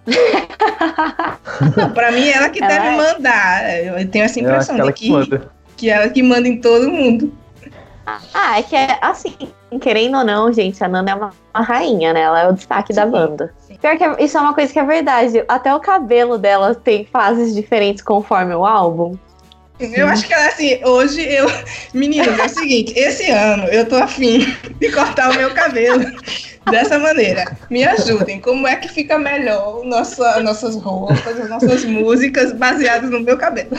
Não, 1.76 1.91
pra 1.91 2.11
mim, 2.11 2.26
ela 2.28 2.49
que 2.49 2.62
Ela 2.62 2.72
deve 2.72 2.87
é. 2.87 2.97
mandar. 2.97 3.76
Eu 3.85 4.09
tenho 4.09 4.24
essa 4.24 4.41
impressão 4.41 4.76
que 4.76 4.81
ela 4.81 4.93
de 4.93 4.99
que 4.99 5.05
que, 5.05 5.12
manda. 5.12 5.51
que 5.76 5.91
ela 5.91 6.09
que 6.09 6.22
manda 6.22 6.49
em 6.49 6.59
todo 6.59 6.91
mundo. 6.91 7.35
Ah, 8.33 8.59
é 8.59 8.62
que 8.62 8.74
é 8.74 8.97
assim, 9.03 9.37
querendo 9.78 10.16
ou 10.16 10.24
não, 10.24 10.51
gente, 10.51 10.83
a 10.83 10.89
Nana 10.89 11.11
é 11.11 11.14
uma, 11.14 11.31
uma 11.55 11.62
rainha, 11.62 12.14
né? 12.14 12.22
Ela 12.22 12.41
é 12.45 12.49
o 12.49 12.53
destaque 12.55 12.95
da 12.95 13.05
Sim, 13.05 13.11
banda. 13.11 13.55
sim. 13.59 13.76
Pior 13.76 13.97
que 13.99 14.05
é- 14.05 14.24
isso 14.24 14.39
é 14.39 14.41
uma 14.41 14.55
coisa 14.55 14.72
que 14.72 14.78
é 14.78 14.85
verdade. 14.85 15.45
Até 15.47 15.74
o 15.74 15.81
cabelo 15.81 16.39
dela 16.39 16.74
tem 16.74 17.05
fases 17.05 17.55
diferentes 17.55 18.03
conforme 18.03 18.55
o 18.55 18.64
álbum. 18.64 19.16
Eu 19.81 20.07
acho 20.09 20.26
que 20.26 20.35
assim, 20.35 20.81
hoje 20.85 21.22
eu. 21.22 21.47
Meninas, 21.95 22.39
é 22.39 22.47
o 22.47 22.49
seguinte, 22.49 22.93
esse 22.97 23.31
ano 23.31 23.64
eu 23.64 23.87
tô 23.87 23.97
afim 23.97 24.55
de 24.78 24.93
cortar 24.93 25.31
o 25.31 25.37
meu 25.37 25.53
cabelo 25.53 26.05
dessa 26.70 26.99
maneira. 26.99 27.57
Me 27.70 27.85
ajudem. 27.85 28.41
Como 28.41 28.66
é 28.66 28.76
que 28.76 28.89
fica 28.89 29.18
melhor 29.18 29.85
nossa, 29.85 30.41
nossas 30.41 30.76
roupas, 30.76 31.41
as 31.41 31.49
nossas 31.49 31.85
músicas 31.85 32.53
baseadas 32.53 33.11
no 33.11 33.20
meu 33.20 33.39
cabelo? 33.39 33.70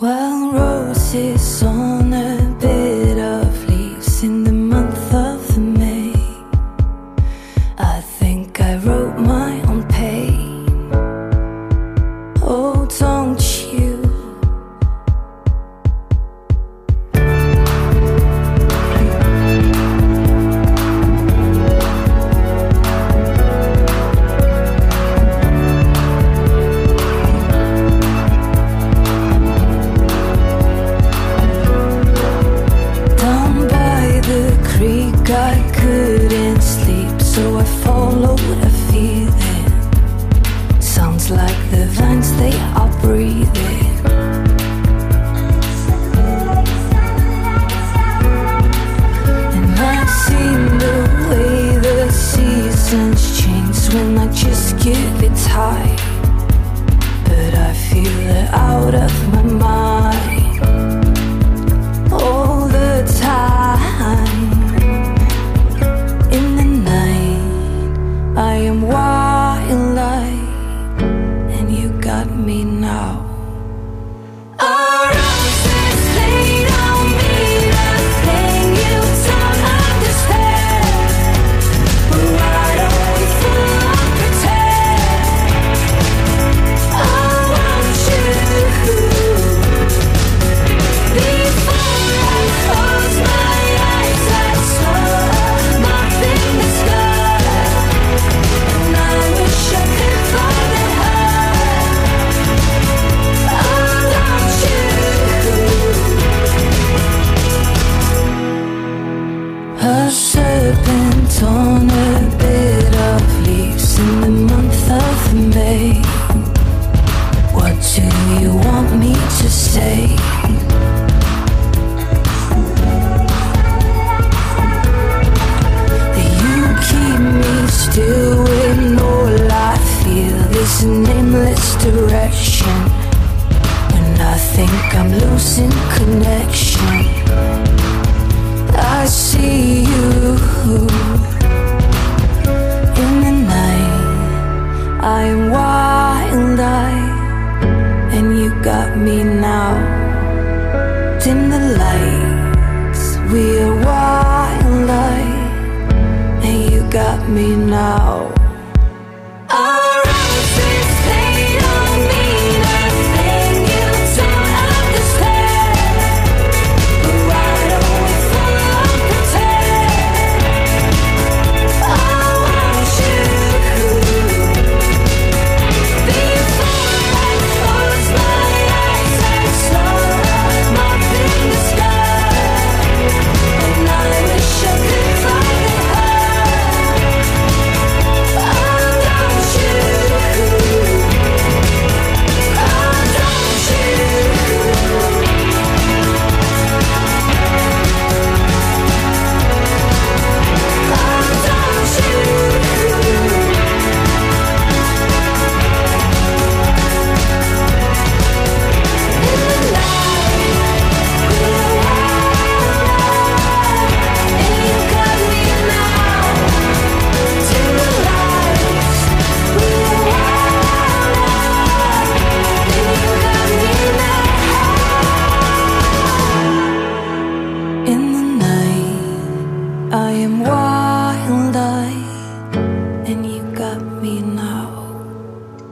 Roses 0.00 1.62
on 1.62 2.12
a 2.12 2.36
bed 2.60 3.03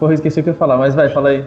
Porra, 0.02 0.14
esqueci 0.14 0.40
o 0.40 0.42
que 0.42 0.48
eu 0.48 0.54
ia 0.54 0.58
falar, 0.58 0.76
mas 0.76 0.96
vai, 0.96 1.08
fala 1.10 1.28
aí. 1.28 1.44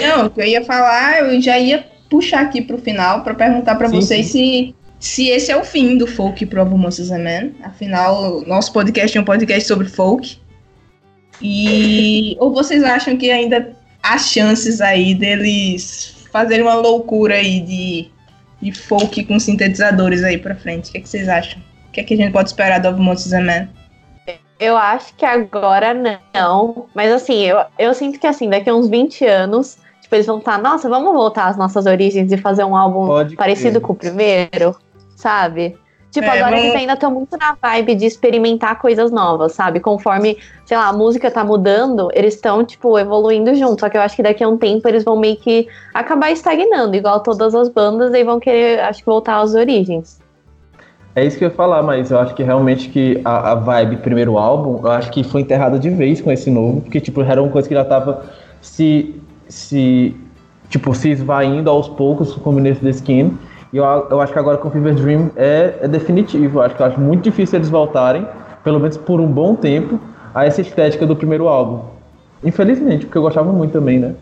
Não, 0.00 0.24
o 0.24 0.30
que 0.30 0.40
eu 0.40 0.46
ia 0.46 0.64
falar, 0.64 1.18
eu 1.18 1.38
já 1.38 1.58
ia 1.58 1.84
puxar 2.08 2.40
aqui 2.40 2.62
pro 2.62 2.78
final 2.78 3.22
pra 3.22 3.34
perguntar 3.34 3.74
pra 3.74 3.90
Sim, 3.90 3.96
vocês 3.96 4.28
se, 4.28 4.74
se 4.98 5.28
esse 5.28 5.52
é 5.52 5.56
o 5.58 5.62
fim 5.62 5.98
do 5.98 6.06
folk 6.06 6.46
pro 6.46 6.62
Ovo 6.62 6.78
Monsters 6.78 7.10
and 7.10 7.18
Men. 7.18 7.54
Afinal, 7.62 8.40
nosso 8.46 8.72
podcast 8.72 9.18
é 9.18 9.20
um 9.20 9.24
podcast 9.24 9.68
sobre 9.68 9.86
folk. 9.86 10.38
E 11.42 12.38
ou 12.40 12.54
vocês 12.54 12.82
acham 12.82 13.18
que 13.18 13.30
ainda 13.30 13.76
há 14.02 14.16
chances 14.16 14.80
aí 14.80 15.14
deles 15.14 16.26
fazerem 16.32 16.62
uma 16.62 16.74
loucura 16.74 17.34
aí 17.34 17.60
de, 17.60 18.10
de 18.62 18.72
folk 18.72 19.26
com 19.26 19.38
sintetizadores 19.38 20.24
aí 20.24 20.38
pra 20.38 20.54
frente? 20.54 20.88
O 20.88 20.92
que, 20.92 20.96
é 20.96 21.00
que 21.02 21.08
vocês 21.10 21.28
acham? 21.28 21.60
O 21.86 21.92
que, 21.92 22.00
é 22.00 22.02
que 22.02 22.14
a 22.14 22.16
gente 22.16 22.32
pode 22.32 22.48
esperar 22.48 22.78
do 22.80 22.88
Ovo 22.88 23.02
Monsters 23.02 23.34
and 23.34 23.44
Men? 23.44 23.68
Eu 24.58 24.76
acho 24.76 25.14
que 25.14 25.24
agora 25.24 25.94
não, 26.34 26.86
mas 26.94 27.12
assim, 27.12 27.44
eu, 27.44 27.58
eu 27.78 27.94
sinto 27.94 28.18
que 28.18 28.26
assim, 28.26 28.50
daqui 28.50 28.68
a 28.68 28.74
uns 28.74 28.88
20 28.88 29.24
anos, 29.24 29.78
Tipo, 30.08 30.16
eles 30.16 30.26
vão 30.26 30.38
estar, 30.38 30.58
nossa, 30.58 30.88
vamos 30.88 31.12
voltar 31.12 31.48
às 31.48 31.58
nossas 31.58 31.84
origens 31.84 32.32
e 32.32 32.38
fazer 32.38 32.64
um 32.64 32.74
álbum 32.74 33.06
Pode 33.06 33.36
parecido 33.36 33.78
com 33.78 33.92
o 33.92 33.96
primeiro, 33.96 34.74
sabe? 35.14 35.76
Tipo, 36.10 36.30
É, 36.30 36.30
agora 36.30 36.52
vamos- 36.56 36.64
eles 36.64 36.74
ainda 36.76 36.94
estão 36.94 37.10
muito 37.10 37.36
na 37.36 37.54
vibe 37.60 37.94
de 37.94 38.06
experimentar 38.06 38.78
coisas 38.80 39.10
novas, 39.10 39.52
sabe? 39.52 39.80
Conforme, 39.80 40.38
sei 40.64 40.78
lá, 40.78 40.88
a 40.88 40.92
música 40.94 41.30
tá 41.30 41.44
mudando, 41.44 42.08
eles 42.14 42.36
estão, 42.36 42.64
tipo, 42.64 42.98
evoluindo 42.98 43.54
junto. 43.54 43.80
Só 43.80 43.90
que 43.90 43.98
eu 43.98 44.00
acho 44.00 44.16
que 44.16 44.22
daqui 44.22 44.42
a 44.42 44.48
um 44.48 44.56
tempo 44.56 44.88
eles 44.88 45.04
vão 45.04 45.18
meio 45.18 45.36
que 45.36 45.68
acabar 45.92 46.30
estagnando, 46.30 46.96
igual 46.96 47.20
todas 47.22 47.54
as 47.54 47.68
bandas, 47.68 48.14
e 48.14 48.24
vão 48.24 48.40
querer, 48.40 48.80
acho 48.80 49.00
que, 49.00 49.06
voltar 49.06 49.38
às 49.40 49.54
origens. 49.54 50.18
É 51.14 51.24
isso 51.24 51.36
que 51.38 51.44
eu 51.44 51.48
ia 51.48 51.54
falar, 51.54 51.82
mas 51.82 52.10
eu 52.10 52.18
acho 52.18 52.34
que 52.34 52.42
realmente 52.42 52.88
que 52.90 53.20
a, 53.24 53.52
a 53.52 53.54
vibe 53.56 53.96
primeiro 53.96 54.38
álbum, 54.38 54.80
eu 54.86 54.90
acho 54.92 55.10
que 55.10 55.24
foi 55.24 55.40
enterrada 55.40 55.78
de 55.78 55.90
vez 55.90 56.20
com 56.20 56.30
esse 56.30 56.50
novo, 56.50 56.80
porque 56.82 57.00
tipo, 57.00 57.20
era 57.22 57.42
uma 57.42 57.50
coisa 57.50 57.66
que 57.68 57.74
já 57.74 57.84
tava 57.84 58.22
se, 58.60 59.20
se 59.48 60.14
tipo, 60.70 60.94
se 60.94 61.10
esvaindo 61.10 61.68
aos 61.70 61.88
poucos 61.88 62.34
com 62.34 62.50
o 62.50 62.52
Ministro 62.52 62.84
da 62.84 62.90
Skin. 62.90 63.36
E 63.72 63.76
eu, 63.76 63.84
eu 63.84 64.20
acho 64.20 64.32
que 64.32 64.38
agora 64.38 64.56
com 64.58 64.70
Fever 64.70 64.94
Dream 64.94 65.30
é, 65.36 65.74
é 65.82 65.88
definitivo. 65.88 66.58
Eu 66.60 66.62
acho 66.62 66.76
que 66.76 66.82
eu 66.82 66.86
acho 66.86 67.00
muito 67.00 67.24
difícil 67.24 67.58
eles 67.58 67.68
voltarem, 67.68 68.26
pelo 68.62 68.78
menos 68.78 68.96
por 68.96 69.20
um 69.20 69.26
bom 69.26 69.54
tempo, 69.56 69.98
a 70.34 70.46
essa 70.46 70.60
estética 70.60 71.04
do 71.06 71.16
primeiro 71.16 71.48
álbum. 71.48 71.80
Infelizmente, 72.44 73.06
porque 73.06 73.18
eu 73.18 73.22
gostava 73.22 73.52
muito 73.52 73.72
também, 73.72 73.98
né? 73.98 74.14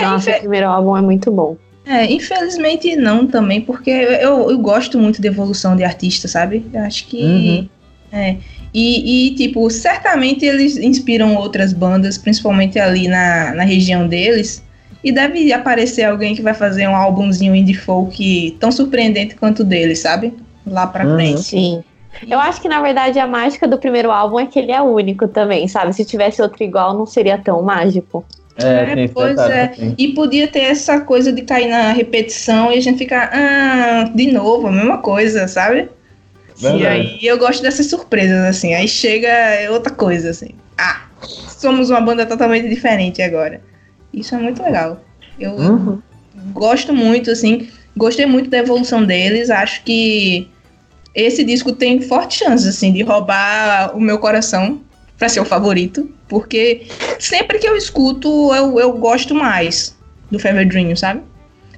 Nossa, 0.00 0.30
infe- 0.30 0.38
o 0.38 0.40
primeiro 0.40 0.68
álbum 0.68 0.96
é 0.96 1.00
muito 1.00 1.30
bom. 1.30 1.56
É, 1.86 2.04
infelizmente 2.12 2.96
não 2.96 3.26
também, 3.26 3.60
porque 3.60 3.90
eu, 3.90 4.50
eu 4.50 4.58
gosto 4.58 4.98
muito 4.98 5.22
de 5.22 5.28
evolução 5.28 5.76
de 5.76 5.84
artista, 5.84 6.26
sabe? 6.26 6.66
Eu 6.72 6.82
acho 6.82 7.06
que. 7.06 7.22
Uhum. 7.22 7.68
É. 8.12 8.36
E, 8.74 9.28
e, 9.28 9.34
tipo, 9.36 9.70
certamente 9.70 10.44
eles 10.44 10.76
inspiram 10.76 11.34
outras 11.36 11.72
bandas, 11.72 12.18
principalmente 12.18 12.78
ali 12.78 13.08
na, 13.08 13.54
na 13.54 13.62
região 13.62 14.06
deles. 14.06 14.62
E 15.02 15.12
deve 15.12 15.52
aparecer 15.52 16.02
alguém 16.02 16.34
que 16.34 16.42
vai 16.42 16.52
fazer 16.52 16.88
um 16.88 16.96
álbumzinho 16.96 17.54
indie 17.54 17.74
folk 17.74 18.56
tão 18.58 18.72
surpreendente 18.72 19.36
quanto 19.36 19.60
o 19.60 19.64
deles, 19.64 20.00
sabe? 20.00 20.34
Lá 20.66 20.86
pra 20.86 21.06
Uhum. 21.06 21.14
frente. 21.14 21.42
Sim. 21.42 21.84
Eu 22.28 22.40
acho 22.40 22.60
que, 22.60 22.68
na 22.68 22.80
verdade, 22.82 23.18
a 23.18 23.26
mágica 23.26 23.68
do 23.68 23.78
primeiro 23.78 24.10
álbum 24.10 24.40
é 24.40 24.46
que 24.46 24.58
ele 24.58 24.72
é 24.72 24.82
único 24.82 25.28
também, 25.28 25.68
sabe? 25.68 25.92
Se 25.94 26.04
tivesse 26.04 26.42
outro 26.42 26.62
igual, 26.64 26.96
não 26.96 27.06
seria 27.06 27.38
tão 27.38 27.62
mágico. 27.62 28.24
É, 28.58 29.02
É, 29.04 29.08
pois 29.08 29.30
detalhe 29.30 29.52
é. 29.52 29.66
também. 29.68 29.94
E 29.98 30.08
podia 30.14 30.48
ter 30.48 30.60
essa 30.60 31.00
coisa 31.00 31.32
de 31.32 31.42
cair 31.42 31.68
na 31.68 31.92
repetição 31.92 32.72
e 32.72 32.78
a 32.78 32.80
gente 32.80 32.98
ficar, 32.98 33.30
ah, 33.32 34.10
de 34.14 34.30
novo, 34.32 34.66
a 34.68 34.72
mesma 34.72 34.98
coisa, 34.98 35.46
sabe? 35.46 35.88
E 36.58 36.62
Verdade. 36.62 36.86
aí 36.86 37.18
eu 37.22 37.36
gosto 37.38 37.62
dessas 37.62 37.86
surpresas, 37.86 38.44
assim. 38.46 38.72
Aí 38.74 38.88
chega 38.88 39.28
outra 39.70 39.92
coisa, 39.92 40.30
assim. 40.30 40.50
Ah, 40.78 41.02
somos 41.58 41.90
uma 41.90 42.00
banda 42.00 42.24
totalmente 42.24 42.68
diferente 42.68 43.20
agora. 43.20 43.60
Isso 44.12 44.34
é 44.34 44.38
muito 44.38 44.62
legal. 44.62 45.04
Eu 45.38 45.52
Uhum. 45.52 45.98
gosto 46.52 46.94
muito, 46.94 47.30
assim. 47.30 47.68
Gostei 47.94 48.24
muito 48.24 48.48
da 48.48 48.58
evolução 48.58 49.04
deles. 49.04 49.50
Acho 49.50 49.82
que 49.84 50.48
esse 51.14 51.44
disco 51.44 51.72
tem 51.72 52.00
forte 52.00 52.38
chance, 52.38 52.66
assim, 52.66 52.90
de 52.92 53.02
roubar 53.02 53.94
o 53.94 54.00
meu 54.00 54.18
coração 54.18 54.80
pra 55.18 55.28
ser 55.28 55.40
o 55.40 55.44
favorito. 55.44 56.10
Porque 56.28 56.86
sempre 57.18 57.58
que 57.58 57.68
eu 57.68 57.76
escuto, 57.76 58.52
eu, 58.54 58.78
eu 58.78 58.92
gosto 58.94 59.34
mais 59.34 59.96
do 60.30 60.38
Fever 60.38 60.66
Dream, 60.66 60.94
sabe? 60.96 61.22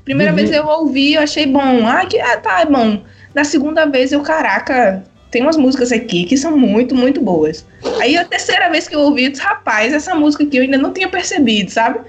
Primeira 0.05 0.33
Uhum. 0.33 0.37
vez 0.37 0.51
eu 0.51 0.67
ouvi, 0.67 1.15
eu 1.15 1.23
achei 1.23 1.47
bom. 1.47 1.87
Ah, 1.87 2.07
que, 2.07 2.19
ah, 2.19 2.39
tá, 2.39 2.61
é 2.63 2.67
bom. 2.67 3.03
Da 3.35 3.45
segunda 3.45 3.85
vez 3.85 4.11
eu, 4.11 4.23
caraca, 4.23 5.05
tem 5.31 5.43
umas 5.43 5.57
músicas 5.57 5.93
aqui 5.93 6.25
que 6.25 6.37
são 6.37 6.57
muito, 6.57 6.95
muito 6.95 7.21
boas. 7.21 7.67
Aí 8.01 8.17
a 8.17 8.25
terceira 8.25 8.71
vez 8.71 8.89
que 8.89 8.95
eu 8.97 9.01
ouvi, 9.01 9.25
eu 9.27 9.31
disse, 9.33 9.43
rapaz, 9.43 9.93
essa 9.93 10.15
música 10.15 10.45
aqui 10.45 10.57
eu 10.57 10.63
ainda 10.63 10.79
não 10.79 10.93
tinha 10.93 11.09
percebido, 11.09 11.71
sabe? 11.71 12.01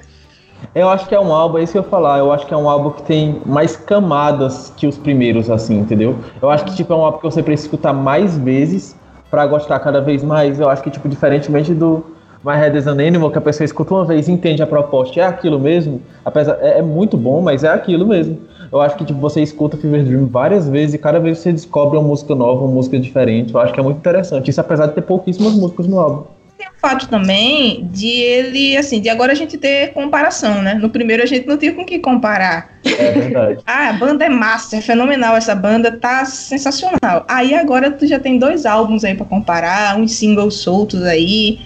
Eu 0.74 0.88
acho 0.90 1.08
que 1.08 1.16
é 1.16 1.20
um 1.20 1.34
álbum, 1.34 1.58
é 1.58 1.64
isso 1.64 1.74
que 1.74 1.78
eu 1.78 1.84
ia 1.84 1.90
falar, 1.90 2.20
eu 2.20 2.32
acho 2.32 2.46
que 2.46 2.54
é 2.54 2.58
um 2.58 2.70
álbum 2.70 2.92
que 2.92 3.04
tem 3.04 3.42
mais 3.46 3.76
camadas 3.76 4.72
que 4.78 4.88
os 4.88 4.98
primeiros, 4.98 5.50
assim, 5.50 5.80
entendeu? 5.80 6.18
Eu 6.42 6.50
acho 6.50 6.64
que 6.66 6.76
tipo, 6.76 6.94
é 6.94 6.96
um 6.96 7.02
álbum 7.04 7.18
que 7.18 7.24
você 7.24 7.42
precisa 7.44 7.68
escutar 7.68 7.92
mais 7.92 8.38
vezes 8.38 8.96
pra 9.30 9.46
gostar 9.46 9.80
cada 9.80 10.00
vez 10.02 10.24
mais. 10.24 10.60
Eu 10.60 10.70
acho 10.70 10.82
que, 10.82 10.90
tipo, 10.90 11.08
diferentemente 11.10 11.74
do 11.74 12.16
My 12.44 12.56
Head 12.56 12.78
is 12.78 12.88
an 12.88 13.06
Animal, 13.06 13.32
que 13.32 13.38
a 13.38 13.42
pessoa 13.42 13.66
escuta 13.66 13.94
uma 13.94 14.06
vez 14.06 14.30
entende 14.30 14.62
a 14.64 14.68
proposta, 14.68 15.20
é 15.20 15.24
aquilo 15.24 15.60
mesmo, 15.60 16.02
apesar, 16.24 16.58
é, 16.62 16.80
é 16.80 16.82
muito 16.82 17.18
bom, 17.18 17.42
mas 17.42 17.64
é 17.64 17.70
aquilo 17.70 18.08
mesmo. 18.08 18.40
Eu 18.72 18.80
acho 18.80 18.96
que 18.96 19.04
tipo, 19.04 19.20
você 19.20 19.42
escuta 19.42 19.76
Fever 19.76 20.04
Dream 20.04 20.28
várias 20.28 20.70
vezes 20.70 20.94
e 20.94 20.98
cada 20.98 21.20
vez 21.20 21.40
você 21.40 21.52
descobre 21.52 21.98
uma 21.98 22.08
música 22.08 22.36
nova, 22.36 22.64
uma 22.64 22.74
música 22.74 23.00
diferente. 23.00 23.54
Eu 23.54 23.60
acho 23.60 23.74
que 23.74 23.80
é 23.80 23.84
muito 23.84 23.98
interessante. 23.98 24.50
Isso 24.50 24.62
apesar 24.62 24.86
de 24.88 24.94
ter 24.94 25.02
pouquíssimas 25.02 25.54
músicas 25.54 25.88
no 25.88 26.00
álbum. 26.00 26.24
Tem 26.56 26.68
o 26.68 26.72
fato 26.80 27.08
também 27.08 27.88
de 27.92 28.08
ele, 28.08 28.78
assim, 28.78 29.02
de 29.02 29.10
agora 29.10 29.32
a 29.32 29.36
gente 29.36 29.58
ter 29.58 29.94
comparação, 29.94 30.62
né? 30.62 30.76
No 30.76 30.90
primeiro 30.90 31.24
a 31.24 31.26
gente 31.26 31.48
não 31.48 31.58
tinha 31.58 31.74
com 31.74 31.82
o 31.82 31.86
que 31.86 32.00
comparar. 32.00 32.78
É 32.86 33.12
verdade. 33.12 33.60
Ah, 33.66 33.90
a 33.90 33.94
banda 33.94 34.26
é 34.26 34.30
massa, 34.30 34.76
é 34.76 34.82
fenomenal, 34.82 35.36
essa 35.36 35.56
banda 35.56 35.92
tá 35.92 36.26
sensacional. 36.26 37.26
Aí 37.28 37.56
agora 37.56 37.90
tu 37.90 38.06
já 38.06 38.20
tem 38.20 38.38
dois 38.38 38.66
álbuns 38.66 39.04
aí 39.04 39.16
pra 39.16 39.26
comparar, 39.26 39.98
uns 39.98 40.14
singles 40.14 40.56
soltos 40.56 41.02
aí. 41.04 41.60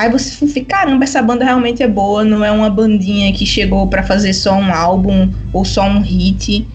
Aí 0.00 0.10
você 0.10 0.46
fica, 0.46 0.78
caramba, 0.78 1.04
essa 1.04 1.20
banda 1.20 1.44
realmente 1.44 1.82
é 1.82 1.86
boa, 1.86 2.24
não 2.24 2.42
é 2.42 2.50
uma 2.50 2.70
bandinha 2.70 3.30
que 3.34 3.44
chegou 3.44 3.86
pra 3.86 4.02
fazer 4.02 4.32
só 4.32 4.54
um 4.54 4.72
álbum 4.72 5.30
ou 5.52 5.62
só 5.62 5.82
um 5.82 6.00
hit. 6.00 6.66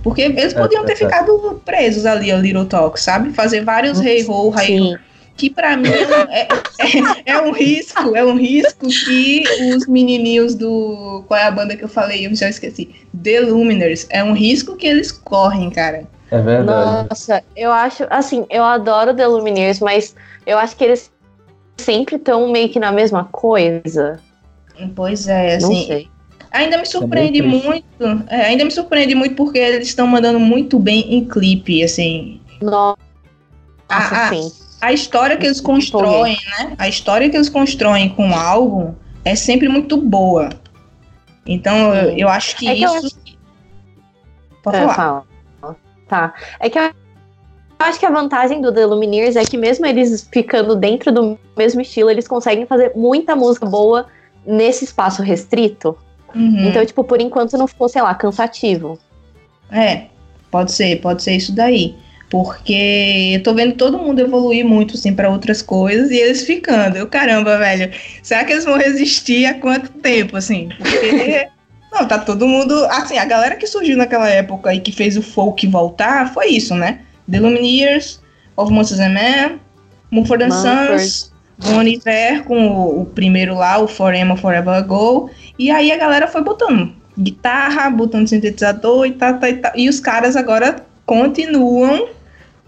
Porque 0.00 0.22
eles 0.22 0.54
É, 0.54 0.60
podiam 0.60 0.84
ter 0.84 0.92
é, 0.92 0.94
é. 0.94 0.96
ficado 0.96 1.60
presos 1.64 2.06
ali 2.06 2.30
ao 2.30 2.38
Little 2.38 2.66
Talk, 2.66 3.00
sabe? 3.00 3.32
Fazer 3.32 3.64
vários 3.64 4.00
Hey 4.00 4.24
Ho, 4.28 4.54
Hey 4.56 4.80
Ho, 4.80 4.96
que 5.36 5.50
pra 5.50 5.76
mim 5.76 5.88
é, 5.88 6.42
é- 6.42 7.32
é 7.32 7.40
um 7.42 7.50
risco, 7.50 8.14
é 8.14 8.24
um 8.24 8.36
risco 8.36 8.86
que 8.86 9.42
os 9.74 9.88
menininhos 9.88 10.54
do. 10.54 11.24
Qual 11.26 11.40
é 11.40 11.46
a 11.46 11.50
banda 11.50 11.74
que 11.76 11.82
eu 11.82 11.88
falei? 11.88 12.28
Eu 12.28 12.34
já 12.36 12.48
esqueci. 12.48 12.90
The 13.24 13.40
Luminers. 13.40 14.06
É 14.08 14.22
um 14.22 14.34
risco 14.34 14.76
que 14.76 14.86
eles 14.86 15.10
correm, 15.10 15.68
cara. 15.68 16.04
É 16.30 16.40
verdade. 16.40 17.08
Nossa, 17.10 17.42
eu 17.56 17.72
acho, 17.72 18.06
assim, 18.08 18.46
eu 18.48 18.62
adoro 18.62 19.12
The 19.12 19.26
Lumineers, 19.26 19.80
mas 19.80 20.14
eu 20.46 20.56
acho 20.58 20.76
que 20.76 20.84
eles 20.84 21.10
sempre 21.78 22.16
estão 22.16 22.50
meio 22.50 22.68
que 22.68 22.78
na 22.78 22.92
mesma 22.92 23.24
coisa. 23.24 24.20
Pois 24.94 25.26
é, 25.28 25.58
Não 25.58 25.70
assim. 25.70 25.86
sei. 25.86 26.08
Ainda 26.50 26.78
me 26.78 26.86
surpreende 26.86 27.42
triste. 27.42 27.66
muito. 27.66 28.24
é, 28.28 28.46
ainda 28.46 28.64
me 28.64 28.70
surpreende 28.70 29.14
muito 29.14 29.34
porque 29.34 29.58
eles 29.58 29.88
estão 29.88 30.06
mandando 30.06 30.40
muito 30.40 30.78
bem 30.78 31.14
em 31.14 31.24
clipe, 31.26 31.82
assim. 31.82 32.40
Nossa, 32.62 32.96
Ah, 33.88 34.26
ah, 34.26 34.28
sim. 34.30 34.50
A 34.80 34.92
história 34.92 35.36
que 35.36 35.44
eles 35.44 35.60
constroem, 35.60 36.36
né? 36.58 36.74
A 36.78 36.88
história 36.88 37.28
que 37.28 37.36
eles 37.36 37.48
constroem 37.48 38.08
com 38.10 38.30
o 38.30 38.34
álbum 38.34 38.94
é 39.24 39.34
sempre 39.34 39.68
muito 39.68 39.96
boa. 39.96 40.48
Então, 41.46 41.94
eu, 41.94 42.16
eu 42.16 42.28
acho 42.28 42.56
que 42.56 42.68
É 42.68 42.74
que 42.76 42.82
eu 42.84 42.96
isso. 42.98 43.18
Pode 44.62 44.76
É, 44.76 44.80
falar. 44.80 44.94
fala. 44.94 45.76
Tá. 46.08 46.34
É 46.60 46.70
que 46.70 46.78
eu 46.78 46.90
acho 47.78 47.98
que 47.98 48.06
a 48.06 48.10
vantagem 48.10 48.60
do 48.60 48.72
The 48.72 48.86
Lumineers 48.86 49.36
é 49.36 49.44
que 49.44 49.56
mesmo 49.56 49.86
eles 49.86 50.28
ficando 50.32 50.74
dentro 50.74 51.12
do 51.12 51.38
mesmo 51.56 51.80
estilo, 51.80 52.10
eles 52.10 52.26
conseguem 52.26 52.66
fazer 52.66 52.92
muita 52.96 53.36
música 53.36 53.66
boa 53.66 54.06
nesse 54.46 54.84
espaço 54.84 55.22
restrito. 55.22 55.96
Uhum. 56.34 56.68
Então, 56.68 56.84
tipo, 56.84 57.04
por 57.04 57.20
enquanto 57.20 57.56
não 57.56 57.66
ficou, 57.66 57.88
sei 57.88 58.02
lá, 58.02 58.14
cansativo. 58.14 58.98
É, 59.70 60.06
pode 60.50 60.72
ser, 60.72 61.00
pode 61.00 61.22
ser 61.22 61.36
isso 61.36 61.52
daí. 61.52 61.94
Porque 62.30 63.32
eu 63.34 63.42
tô 63.42 63.54
vendo 63.54 63.74
todo 63.74 63.98
mundo 63.98 64.20
evoluir 64.20 64.64
muito, 64.64 64.94
assim, 64.94 65.14
pra 65.14 65.30
outras 65.30 65.62
coisas 65.62 66.10
e 66.10 66.16
eles 66.16 66.44
ficando. 66.44 66.96
Eu, 66.96 67.06
caramba, 67.06 67.56
velho, 67.56 67.90
será 68.22 68.44
que 68.44 68.52
eles 68.52 68.66
vão 68.66 68.76
resistir 68.76 69.46
há 69.46 69.54
quanto 69.54 69.90
tempo, 69.92 70.36
assim? 70.36 70.68
Porque. 70.76 71.48
Não, 71.90 72.06
tá 72.06 72.18
todo 72.18 72.46
mundo. 72.46 72.74
Assim, 72.90 73.16
a 73.16 73.24
galera 73.24 73.56
que 73.56 73.66
surgiu 73.66 73.96
naquela 73.96 74.28
época 74.28 74.74
e 74.74 74.80
que 74.80 74.92
fez 74.92 75.16
o 75.16 75.22
folk 75.22 75.66
voltar 75.66 76.34
foi 76.34 76.48
isso, 76.48 76.74
né? 76.74 77.00
The 77.30 77.38
Lumineers, 77.38 78.20
Of 78.56 78.72
Monsters 78.72 79.00
and 79.00 79.14
Men, 79.14 79.60
Mumford 80.10 80.44
and. 80.44 80.52
Sons, 80.52 81.32
Bon 81.58 81.82
Iver 81.82 82.44
com 82.44 82.68
o, 82.68 83.02
o 83.02 83.04
primeiro 83.06 83.54
lá, 83.54 83.78
o 83.78 83.88
Forever 83.88 84.36
Forever 84.36 84.74
Ago. 84.74 85.30
E 85.58 85.70
aí 85.70 85.90
a 85.90 85.96
galera 85.96 86.28
foi 86.28 86.42
botando 86.42 86.92
guitarra, 87.18 87.90
botando 87.90 88.28
sintetizador 88.28 89.06
e 89.06 89.12
tal, 89.12 89.38
tal, 89.38 89.48
e 89.48 89.54
tal. 89.54 89.72
E 89.74 89.88
os 89.88 89.98
caras 89.98 90.36
agora 90.36 90.84
continuam 91.04 92.08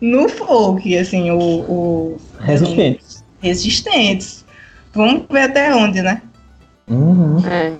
no 0.00 0.28
folk, 0.28 0.96
assim, 0.96 1.30
o, 1.30 1.38
o 1.38 2.20
Resistente. 2.40 3.04
resistentes. 3.40 4.44
Vamos 4.92 5.24
ver 5.30 5.42
até 5.42 5.74
onde, 5.74 6.02
né? 6.02 6.22
Uhum. 6.88 7.38
É. 7.46 7.72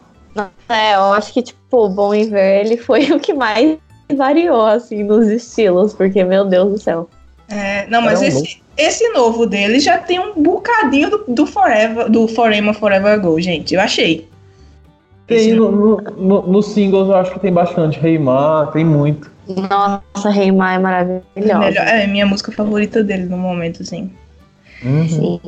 É, 0.68 0.94
eu 0.94 1.12
acho 1.14 1.32
que, 1.32 1.42
tipo, 1.42 1.86
o 1.86 1.88
Bom 1.88 2.14
Iver, 2.14 2.64
ele 2.64 2.76
foi 2.76 3.10
o 3.12 3.18
que 3.18 3.34
mais 3.34 3.76
variou, 4.14 4.64
assim, 4.66 5.02
nos 5.02 5.26
estilos, 5.28 5.94
porque, 5.94 6.22
meu 6.24 6.44
Deus 6.44 6.72
do 6.72 6.78
céu. 6.78 7.08
É, 7.48 7.86
não, 7.88 8.00
mas 8.02 8.22
É 8.22 8.26
um 8.26 8.28
esse, 8.28 8.62
esse 8.76 9.08
novo 9.10 9.46
dele 9.46 9.80
já 9.80 9.98
tem 9.98 10.18
um 10.20 10.34
bocadinho 10.40 11.10
do, 11.10 11.24
do 11.28 11.46
Forever, 11.46 12.08
do 12.08 12.28
Forever 12.28 12.72
Forever 12.74 13.12
Ago, 13.14 13.40
gente. 13.40 13.74
Eu 13.74 13.80
achei. 13.80 14.28
Tem 15.26 15.52
no, 15.52 15.70
no, 15.70 15.96
no- 16.16 16.42
nos 16.46 16.66
singles 16.72 17.08
eu 17.08 17.14
acho 17.16 17.32
que 17.32 17.40
tem 17.40 17.52
bastante. 17.52 17.98
Reimar, 17.98 18.70
tem 18.72 18.84
muito. 18.84 19.30
Nossa, 19.48 20.30
Reimar 20.30 20.72
é 20.72 20.76
É, 20.76 20.78
maravilhosa. 20.78 21.58
melhor, 21.58 21.86
é 21.86 22.06
minha 22.06 22.26
música 22.26 22.52
favorita 22.52 23.02
dele 23.02 23.24
no 23.26 23.36
momento, 23.36 23.82
assim. 23.82 24.10
Uhum. 24.82 25.08
Sim. 25.08 25.40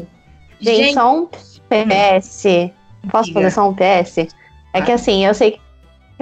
Gente, 0.60 0.94
só 0.94 1.16
um 1.16 1.26
PS. 1.68 2.70
Posso 3.10 3.32
fazer 3.32 3.50
só 3.50 3.68
um 3.68 3.74
PS? 3.74 4.28
É 4.72 4.80
que 4.80 4.92
assim, 4.92 5.24
eu 5.26 5.34
sei 5.34 5.58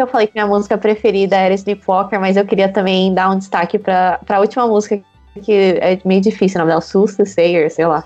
eu 0.02 0.06
falei 0.06 0.26
que 0.26 0.34
minha 0.34 0.46
música 0.46 0.76
preferida 0.78 1.36
era 1.36 1.54
Sleepwalker, 1.54 2.20
mas 2.20 2.36
eu 2.36 2.44
queria 2.44 2.68
também 2.68 3.12
dar 3.12 3.30
um 3.30 3.38
destaque 3.38 3.78
pra, 3.78 4.18
pra 4.24 4.40
última 4.40 4.66
música, 4.66 5.00
que 5.42 5.52
é 5.80 5.98
meio 6.04 6.20
difícil, 6.20 6.56
o 6.56 6.60
nome 6.60 6.70
dela, 6.70 6.80
Susta 6.80 7.24
Sayer, 7.24 7.70
sei 7.70 7.86
lá. 7.86 8.04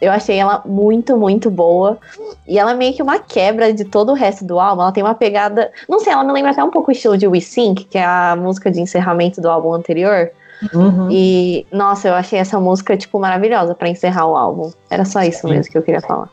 Eu 0.00 0.12
achei 0.12 0.36
ela 0.36 0.62
muito, 0.66 1.16
muito 1.16 1.50
boa. 1.50 1.98
E 2.46 2.58
ela 2.58 2.72
é 2.72 2.74
meio 2.74 2.94
que 2.94 3.02
uma 3.02 3.18
quebra 3.18 3.72
de 3.72 3.84
todo 3.84 4.10
o 4.10 4.14
resto 4.14 4.44
do 4.44 4.60
álbum. 4.60 4.82
Ela 4.82 4.92
tem 4.92 5.02
uma 5.02 5.14
pegada. 5.14 5.70
Não 5.88 6.00
sei, 6.00 6.12
ela 6.12 6.24
me 6.24 6.32
lembra 6.32 6.50
até 6.50 6.62
um 6.62 6.70
pouco 6.70 6.90
o 6.90 6.92
estilo 6.92 7.16
de 7.16 7.26
We 7.26 7.40
Sync, 7.40 7.84
que 7.84 7.96
é 7.96 8.04
a 8.04 8.36
música 8.36 8.70
de 8.70 8.80
encerramento 8.80 9.40
do 9.40 9.48
álbum 9.48 9.72
anterior. 9.72 10.30
Uhum. 10.74 11.08
E, 11.10 11.66
nossa, 11.72 12.08
eu 12.08 12.14
achei 12.14 12.38
essa 12.38 12.60
música, 12.60 12.96
tipo, 12.96 13.18
maravilhosa 13.18 13.74
pra 13.74 13.88
encerrar 13.88 14.26
o 14.26 14.36
álbum. 14.36 14.72
Era 14.90 15.04
só 15.04 15.22
isso 15.22 15.48
mesmo 15.48 15.72
que 15.72 15.78
eu 15.78 15.82
queria 15.82 16.00
falar. 16.00 16.28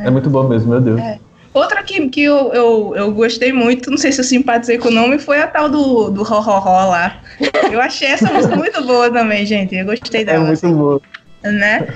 É 0.00 0.10
muito 0.10 0.30
bom 0.30 0.44
mesmo, 0.44 0.70
meu 0.70 0.80
Deus. 0.80 1.00
Outra 1.52 1.82
que, 1.82 2.08
que 2.08 2.22
eu, 2.22 2.52
eu, 2.52 2.92
eu 2.96 3.12
gostei 3.12 3.52
muito, 3.52 3.90
não 3.90 3.96
sei 3.98 4.12
se 4.12 4.20
eu 4.20 4.24
simpatizei 4.24 4.78
com 4.78 4.88
o 4.88 4.92
nome, 4.92 5.18
foi 5.18 5.40
a 5.40 5.46
tal 5.46 5.68
do, 5.68 6.10
do 6.10 6.22
Ho 6.22 6.38
Ho 6.40 6.58
Ho 6.58 6.88
lá. 6.90 7.20
Eu 7.70 7.80
achei 7.80 8.08
essa 8.08 8.32
música 8.32 8.54
muito 8.56 8.82
boa 8.84 9.10
também, 9.10 9.44
gente. 9.46 9.74
Eu 9.74 9.86
gostei 9.86 10.22
É 10.22 10.24
dela. 10.24 10.44
muito 10.44 10.52
assim, 10.64 10.74
bom. 10.74 11.00
né? 11.42 11.86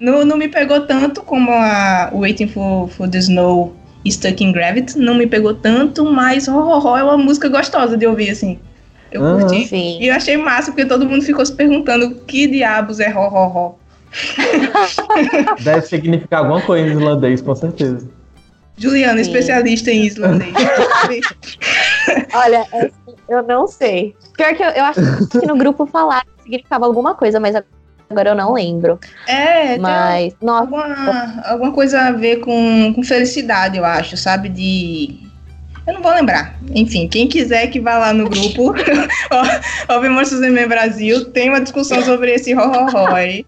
Não, 0.00 0.24
não 0.24 0.36
me 0.36 0.48
pegou 0.48 0.80
tanto 0.80 1.22
como 1.22 1.50
a 1.50 2.10
Waiting 2.12 2.48
for, 2.48 2.88
for 2.88 3.08
the 3.08 3.18
Snow 3.18 3.74
Stuck 4.06 4.42
in 4.42 4.52
Gravity. 4.52 4.98
Não 4.98 5.14
me 5.14 5.26
pegou 5.26 5.54
tanto, 5.54 6.04
mas 6.04 6.48
Ho 6.48 6.52
Ho 6.58 6.78
Ho 6.78 6.96
é 6.96 7.02
uma 7.04 7.16
música 7.16 7.48
gostosa 7.48 7.96
de 7.96 8.06
ouvir, 8.06 8.30
assim. 8.30 8.58
Eu 9.12 9.22
Aham. 9.22 9.40
curti. 9.40 9.68
Sim. 9.68 9.98
E 10.00 10.08
eu 10.08 10.14
achei 10.14 10.36
massa, 10.36 10.72
porque 10.72 10.86
todo 10.86 11.06
mundo 11.08 11.22
ficou 11.22 11.44
se 11.46 11.54
perguntando 11.54 12.16
que 12.26 12.46
diabos 12.46 13.00
é 13.00 13.14
Ho 13.14 13.20
Ho 13.28 13.46
Ho. 13.56 13.78
Deve 15.60 15.82
significar 15.82 16.40
alguma 16.40 16.60
coisa 16.60 16.86
em 16.88 16.92
islandês, 16.92 17.40
com 17.40 17.54
certeza. 17.54 18.08
Juliana, 18.76 19.22
Sim. 19.22 19.30
especialista 19.30 19.90
em 19.90 20.04
islandês. 20.04 20.52
Olha, 22.34 22.66
eu 23.28 23.42
não 23.42 23.66
sei. 23.66 24.14
Pior 24.36 24.54
que 24.54 24.62
eu, 24.62 24.70
eu 24.70 24.84
acho 24.84 25.00
que 25.28 25.46
no 25.46 25.56
grupo 25.56 25.86
falaram 25.86 26.26
que 26.36 26.42
significava 26.42 26.84
alguma 26.84 27.14
coisa, 27.14 27.38
mas 27.38 27.54
agora 28.10 28.30
eu 28.30 28.34
não 28.34 28.52
lembro. 28.52 28.98
é, 29.26 29.74
tem 29.74 29.78
Mas, 29.78 30.34
nossa, 30.40 30.62
alguma, 30.62 31.42
alguma 31.46 31.72
coisa 31.72 32.00
a 32.00 32.12
ver 32.12 32.40
com, 32.40 32.92
com 32.94 33.02
felicidade, 33.02 33.78
eu 33.78 33.84
acho, 33.84 34.16
sabe? 34.16 34.48
De. 34.48 35.20
Eu 35.86 35.94
não 35.94 36.02
vou 36.02 36.12
lembrar. 36.12 36.58
Enfim, 36.74 37.06
quem 37.06 37.28
quiser 37.28 37.66
que 37.66 37.78
vá 37.78 37.98
lá 37.98 38.12
no 38.12 38.28
grupo, 38.28 38.74
Ouve 39.88 40.08
Monstros 40.08 40.42
em 40.42 40.66
Brasil, 40.66 41.26
tem 41.26 41.50
uma 41.50 41.60
discussão 41.60 42.00
sobre 42.02 42.32
esse 42.32 42.54
horror 42.54 43.14
aí. 43.14 43.44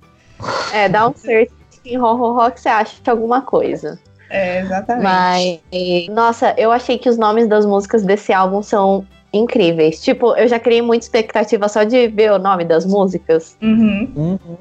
é, 0.72 0.86
dá 0.88 1.08
um 1.08 1.14
search 1.14 1.50
em 1.84 1.98
Ho 1.98 2.04
Ho 2.04 2.38
Ho 2.38 2.50
que 2.50 2.60
você 2.60 2.68
acha 2.68 2.96
de 3.02 3.10
alguma 3.10 3.40
coisa. 3.40 3.98
É, 4.30 4.60
exatamente. 4.60 5.04
Mas, 5.04 6.08
nossa, 6.08 6.54
eu 6.58 6.72
achei 6.72 6.98
que 6.98 7.08
os 7.08 7.16
nomes 7.16 7.48
das 7.48 7.64
músicas 7.64 8.02
desse 8.02 8.32
álbum 8.32 8.62
são 8.62 9.06
incríveis. 9.32 10.00
Tipo, 10.02 10.34
eu 10.36 10.48
já 10.48 10.58
criei 10.58 10.82
muita 10.82 11.04
expectativa 11.04 11.68
só 11.68 11.84
de 11.84 12.08
ver 12.08 12.32
o 12.32 12.38
nome 12.38 12.64
das 12.64 12.84
músicas. 12.84 13.56
Uhum. 13.62 14.12
Uhum. 14.16 14.56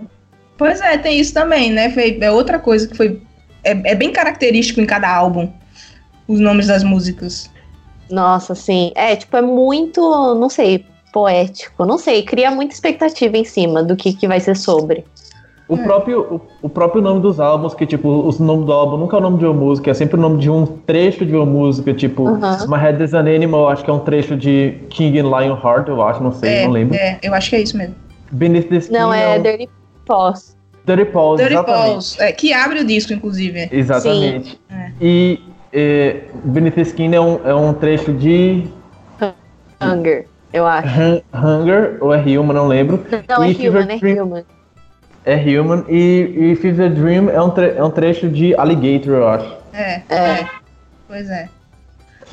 Pois 0.57 0.79
é, 0.81 0.97
tem 0.97 1.19
isso 1.19 1.33
também, 1.33 1.71
né? 1.71 1.89
Foi, 1.91 2.17
é 2.19 2.31
outra 2.31 2.59
coisa 2.59 2.87
que 2.87 2.95
foi. 2.95 3.21
É, 3.63 3.71
é 3.71 3.95
bem 3.95 4.11
característico 4.11 4.79
em 4.79 4.85
cada 4.85 5.13
álbum. 5.13 5.51
Os 6.27 6.39
nomes 6.39 6.67
das 6.67 6.83
músicas. 6.83 7.49
Nossa, 8.09 8.55
sim. 8.55 8.91
É, 8.95 9.15
tipo, 9.15 9.35
é 9.35 9.41
muito, 9.41 10.01
não 10.35 10.49
sei, 10.49 10.85
poético. 11.11 11.85
Não 11.85 11.97
sei, 11.97 12.23
cria 12.23 12.51
muita 12.51 12.73
expectativa 12.73 13.37
em 13.37 13.45
cima 13.45 13.83
do 13.83 13.95
que, 13.95 14.13
que 14.13 14.27
vai 14.27 14.39
ser 14.39 14.55
sobre. 14.55 15.05
O, 15.67 15.77
próprio, 15.79 16.21
o, 16.21 16.41
o 16.63 16.69
próprio 16.69 17.01
nome 17.01 17.21
dos 17.21 17.39
álbuns, 17.39 17.73
que 17.73 17.87
tipo, 17.87 18.07
o 18.07 18.43
nome 18.43 18.65
do 18.65 18.71
álbum 18.71 18.97
nunca 18.97 19.17
é 19.17 19.19
o 19.19 19.21
nome 19.23 19.39
de 19.39 19.45
uma 19.45 19.53
música, 19.53 19.89
é 19.89 19.93
sempre 19.95 20.15
o 20.17 20.21
nome 20.21 20.37
de 20.37 20.47
um 20.49 20.63
trecho 20.65 21.25
de 21.25 21.35
uma 21.35 21.45
música, 21.45 21.91
tipo, 21.93 22.23
Uhum. 22.29 22.39
My 22.67 22.77
Head 22.77 23.03
is 23.03 23.13
an 23.15 23.21
Animal, 23.21 23.69
acho 23.69 23.83
que 23.83 23.89
é 23.89 23.93
um 23.93 23.99
trecho 23.99 24.35
de 24.37 24.75
King 24.89 25.19
and 25.19 25.23
Lionheart, 25.25 25.87
eu 25.87 26.01
acho, 26.03 26.21
não 26.21 26.31
sei, 26.31 26.49
é, 26.57 26.65
não 26.65 26.71
lembro. 26.71 26.95
é, 26.95 27.17
eu 27.23 27.33
acho 27.33 27.49
que 27.49 27.55
é 27.55 27.61
isso 27.61 27.75
mesmo. 27.77 27.95
Beneath 28.31 28.69
the 28.69 28.75
Skin 28.77 28.93
Não, 28.93 29.11
é 29.13 29.39
um- 29.39 29.41
Dirty 29.41 29.69
Paws. 30.05 30.55
Dirty 30.85 31.05
Paws, 31.05 31.39
Dirty 31.39 31.53
exatamente. 31.53 31.91
Paws, 31.93 32.19
é, 32.19 32.31
que 32.31 32.53
abre 32.53 32.79
o 32.81 32.85
disco, 32.85 33.11
inclusive. 33.13 33.67
Exatamente. 33.71 34.49
Sim. 34.51 34.57
É. 34.69 34.91
E 35.01 35.39
é, 35.73 36.21
Beneath 36.43 36.75
the 36.75 36.81
Skin 36.81 37.15
é 37.15 37.19
um, 37.19 37.39
é 37.43 37.55
um 37.55 37.73
trecho 37.73 38.13
de 38.13 38.65
Hunger, 39.81 40.25
eu 40.53 40.65
acho. 40.65 40.87
Hun- 40.99 41.21
Hunger, 41.33 41.97
ou 42.01 42.13
é 42.13 42.17
Human, 42.21 42.53
não 42.53 42.67
lembro. 42.67 43.03
Não, 43.27 43.43
é 43.43 43.49
E 43.49 43.53
Fever 43.55 43.83
Human, 43.83 43.93
é 43.95 43.97
Dream- 43.99 44.25
Human. 44.25 44.43
É 45.25 45.35
Human. 45.35 45.83
E, 45.89 46.51
e 46.51 46.55
Fever 46.55 46.93
Dream 46.93 47.29
é 47.29 47.41
um, 47.41 47.51
é 47.77 47.83
um 47.83 47.89
trecho 47.89 48.29
de 48.29 48.55
Alligator, 48.55 49.13
eu 49.13 49.27
acho. 49.27 49.57
É, 49.73 50.01
É. 50.09 50.15
é. 50.15 50.49
Pois 51.07 51.29
é. 51.29 51.49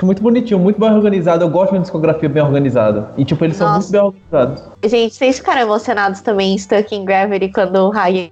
Muito 0.02 0.22
bonitinho, 0.22 0.58
muito 0.58 0.80
bem 0.80 0.90
organizado. 0.90 1.44
Eu 1.44 1.48
gosto 1.48 1.70
de 1.70 1.76
uma 1.76 1.82
discografia 1.82 2.28
bem 2.28 2.42
organizada. 2.42 3.10
E, 3.16 3.24
tipo, 3.24 3.44
eles 3.44 3.56
são 3.56 3.68
Nossa. 3.68 3.78
muito 3.78 3.92
bem 3.92 4.40
organizados. 4.40 4.62
Gente, 4.84 5.14
vocês 5.14 5.38
ficaram 5.38 5.60
emocionados 5.60 6.20
também 6.20 6.54
em 6.54 6.58
Stuck 6.58 6.94
in 6.94 7.04
Gravity 7.04 7.48
quando 7.50 7.76
o 7.76 7.90
Ryan 7.90 8.28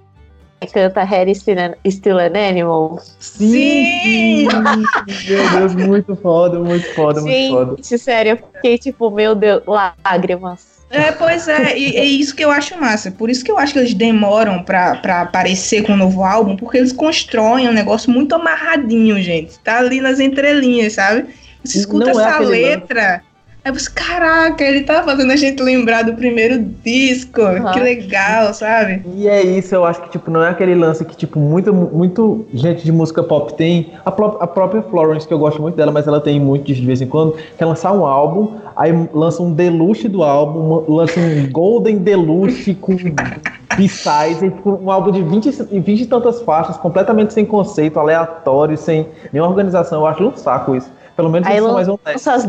canta 0.73 1.03
Harry 1.03 1.33
Still 1.33 1.57
an, 1.59 1.73
Still 1.89 2.19
an 2.19 2.33
Animal? 2.35 2.99
Sim! 3.19 4.47
Meu 4.47 5.49
Deus, 5.51 5.75
muito 5.75 6.15
foda, 6.15 6.59
muito 6.59 6.93
foda, 6.93 7.21
muito 7.21 7.51
foda. 7.51 7.75
Gente, 7.77 7.97
sério, 7.97 8.31
eu 8.31 8.37
fiquei 8.37 8.77
tipo, 8.77 9.09
meu 9.09 9.33
Deus, 9.33 9.63
lágrimas. 9.65 10.70
É, 10.91 11.11
pois 11.13 11.47
é, 11.47 11.77
e 11.77 11.95
é 11.95 12.03
isso 12.03 12.35
que 12.35 12.43
eu 12.43 12.51
acho 12.51 12.77
massa. 12.77 13.09
Por 13.11 13.29
isso 13.29 13.43
que 13.45 13.51
eu 13.51 13.57
acho 13.57 13.73
que 13.73 13.79
eles 13.79 13.93
demoram 13.93 14.61
pra, 14.61 14.95
pra 14.97 15.21
aparecer 15.21 15.83
com 15.83 15.93
o 15.93 15.97
novo 15.97 16.23
álbum, 16.23 16.57
porque 16.57 16.77
eles 16.77 16.91
constroem 16.91 17.69
um 17.69 17.73
negócio 17.73 18.11
muito 18.11 18.35
amarradinho, 18.35 19.21
gente. 19.21 19.57
Tá 19.59 19.77
ali 19.77 20.01
nas 20.01 20.19
entrelinhas, 20.19 20.93
sabe? 20.93 21.27
Você 21.63 21.79
escuta 21.79 22.11
Não 22.11 22.19
é 22.19 22.23
essa 22.23 22.35
aquele 22.35 22.49
letra. 22.49 23.23
Aí 23.63 23.71
você, 23.71 23.89
caraca, 23.91 24.63
ele 24.63 24.81
tá 24.81 25.03
fazendo 25.03 25.31
a 25.31 25.35
gente 25.35 25.61
lembrar 25.61 26.03
do 26.03 26.15
primeiro 26.15 26.57
disco. 26.83 27.41
Uhum. 27.41 27.71
Que 27.71 27.79
legal, 27.79 28.51
sabe? 28.55 29.03
E 29.15 29.27
é 29.27 29.43
isso, 29.43 29.75
eu 29.75 29.85
acho 29.85 30.01
que, 30.01 30.09
tipo, 30.09 30.31
não 30.31 30.43
é 30.43 30.49
aquele 30.49 30.73
lance 30.73 31.05
que, 31.05 31.15
tipo, 31.15 31.39
muito, 31.39 31.71
muito 31.71 32.45
gente 32.53 32.83
de 32.83 32.91
música 32.91 33.21
pop 33.21 33.53
tem. 33.53 33.93
A, 34.03 34.09
pró- 34.09 34.37
a 34.39 34.47
própria 34.47 34.81
Florence, 34.81 35.27
que 35.27 35.33
eu 35.33 35.37
gosto 35.37 35.61
muito 35.61 35.75
dela, 35.75 35.91
mas 35.91 36.07
ela 36.07 36.19
tem 36.19 36.39
muito 36.39 36.65
disso 36.65 36.81
de 36.81 36.87
vez 36.87 37.01
em 37.01 37.07
quando, 37.07 37.35
quer 37.55 37.65
lançar 37.65 37.91
um 37.93 38.03
álbum, 38.03 38.55
aí 38.75 38.91
lança 39.13 39.43
um 39.43 39.53
deluxe 39.53 40.07
do 40.09 40.23
álbum, 40.23 40.83
lança 40.91 41.19
um 41.19 41.47
Golden 41.51 41.99
Deluxe 41.99 42.73
com 42.81 42.95
B-sides, 43.77 44.41
e 44.41 44.49
fica 44.49 44.69
um 44.69 44.89
álbum 44.89 45.11
de 45.11 45.21
20, 45.21 45.45
e 45.71 45.79
20 45.79 46.01
e 46.01 46.05
tantas 46.07 46.41
faixas, 46.41 46.77
completamente 46.77 47.31
sem 47.31 47.45
conceito, 47.45 47.99
aleatório, 47.99 48.75
sem 48.77 49.07
nenhuma 49.31 49.49
organização. 49.51 50.01
Eu 50.01 50.07
acho 50.07 50.23
um 50.23 50.35
saco 50.35 50.75
isso. 50.75 50.91
Pelo 51.15 51.29
menos 51.29 51.47
Aí 51.47 51.55
eles 51.55 51.65
são 51.65 51.73
mais 51.75 51.87
honestos. 51.87 52.11
lança 52.13 52.33
as 52.33 52.45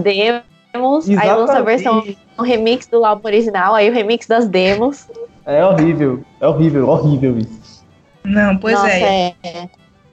demos, 0.72 1.08
aí 1.08 1.28
lança 1.28 1.58
a 1.58 1.62
versão, 1.62 1.94
Exatamente. 1.98 2.18
um 2.38 2.42
remix 2.42 2.86
do 2.86 3.04
álbum 3.04 3.28
original, 3.28 3.74
aí 3.74 3.88
o 3.90 3.92
remix 3.92 4.26
das 4.26 4.48
demos. 4.48 5.06
É 5.44 5.64
horrível, 5.64 6.24
é 6.40 6.46
horrível, 6.46 6.88
horrível 6.88 7.38
isso. 7.38 7.84
Não, 8.24 8.56
pois 8.56 8.74
Nossa, 8.74 8.88
é. 8.88 9.34
é. 9.42 9.68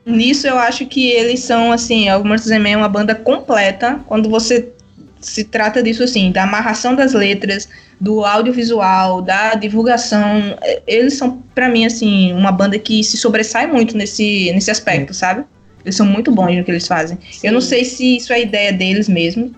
Nisso 0.06 0.48
eu 0.48 0.57
acho 0.57 0.86
que 0.88 1.07
eles 1.11 1.41
são, 1.41 1.72
assim, 1.72 2.10
o 2.11 2.23
Mortos 2.23 2.49
é 2.49 2.76
uma 2.76 2.90
banda 2.90 3.14
completa 3.14 3.99
quando 4.07 4.30
você 4.30 4.73
se 5.22 5.44
trata 5.44 5.84
disso, 5.84 6.03
assim, 6.03 6.31
da 6.31 6.44
amarração 6.44 6.95
das 6.95 7.14
letras, 7.14 7.69
do 7.99 8.23
audiovisual, 8.26 9.22
da 9.22 9.53
divulgação. 9.56 10.57
É, 10.61 10.81
Eles 10.88 11.15
são, 11.15 11.44
pra 11.53 11.69
mim, 11.69 11.86
assim, 11.86 12.34
uma 12.34 12.52
banda 12.52 12.80
que 12.80 13.03
se 13.03 13.18
sobressai 13.18 13.68
muito 13.68 13.95
nesse, 13.98 14.52
nesse 14.53 14.72
aspecto, 14.72 15.14
sabe? 15.14 15.44
Eles 15.84 15.95
são 15.95 16.06
muito 16.06 16.31
bons 16.31 16.56
no 16.56 16.64
que 16.64 16.72
eles 16.72 16.88
fazem. 16.88 17.18
Eu 17.44 17.53
não 17.53 17.61
Sim. 17.61 17.68
sei 17.68 17.86
se 17.86 18.18
isso 18.18 18.34
é 18.34 18.41
ideia 18.41 18.72
deles 18.72 19.07
mesmo. 19.07 19.53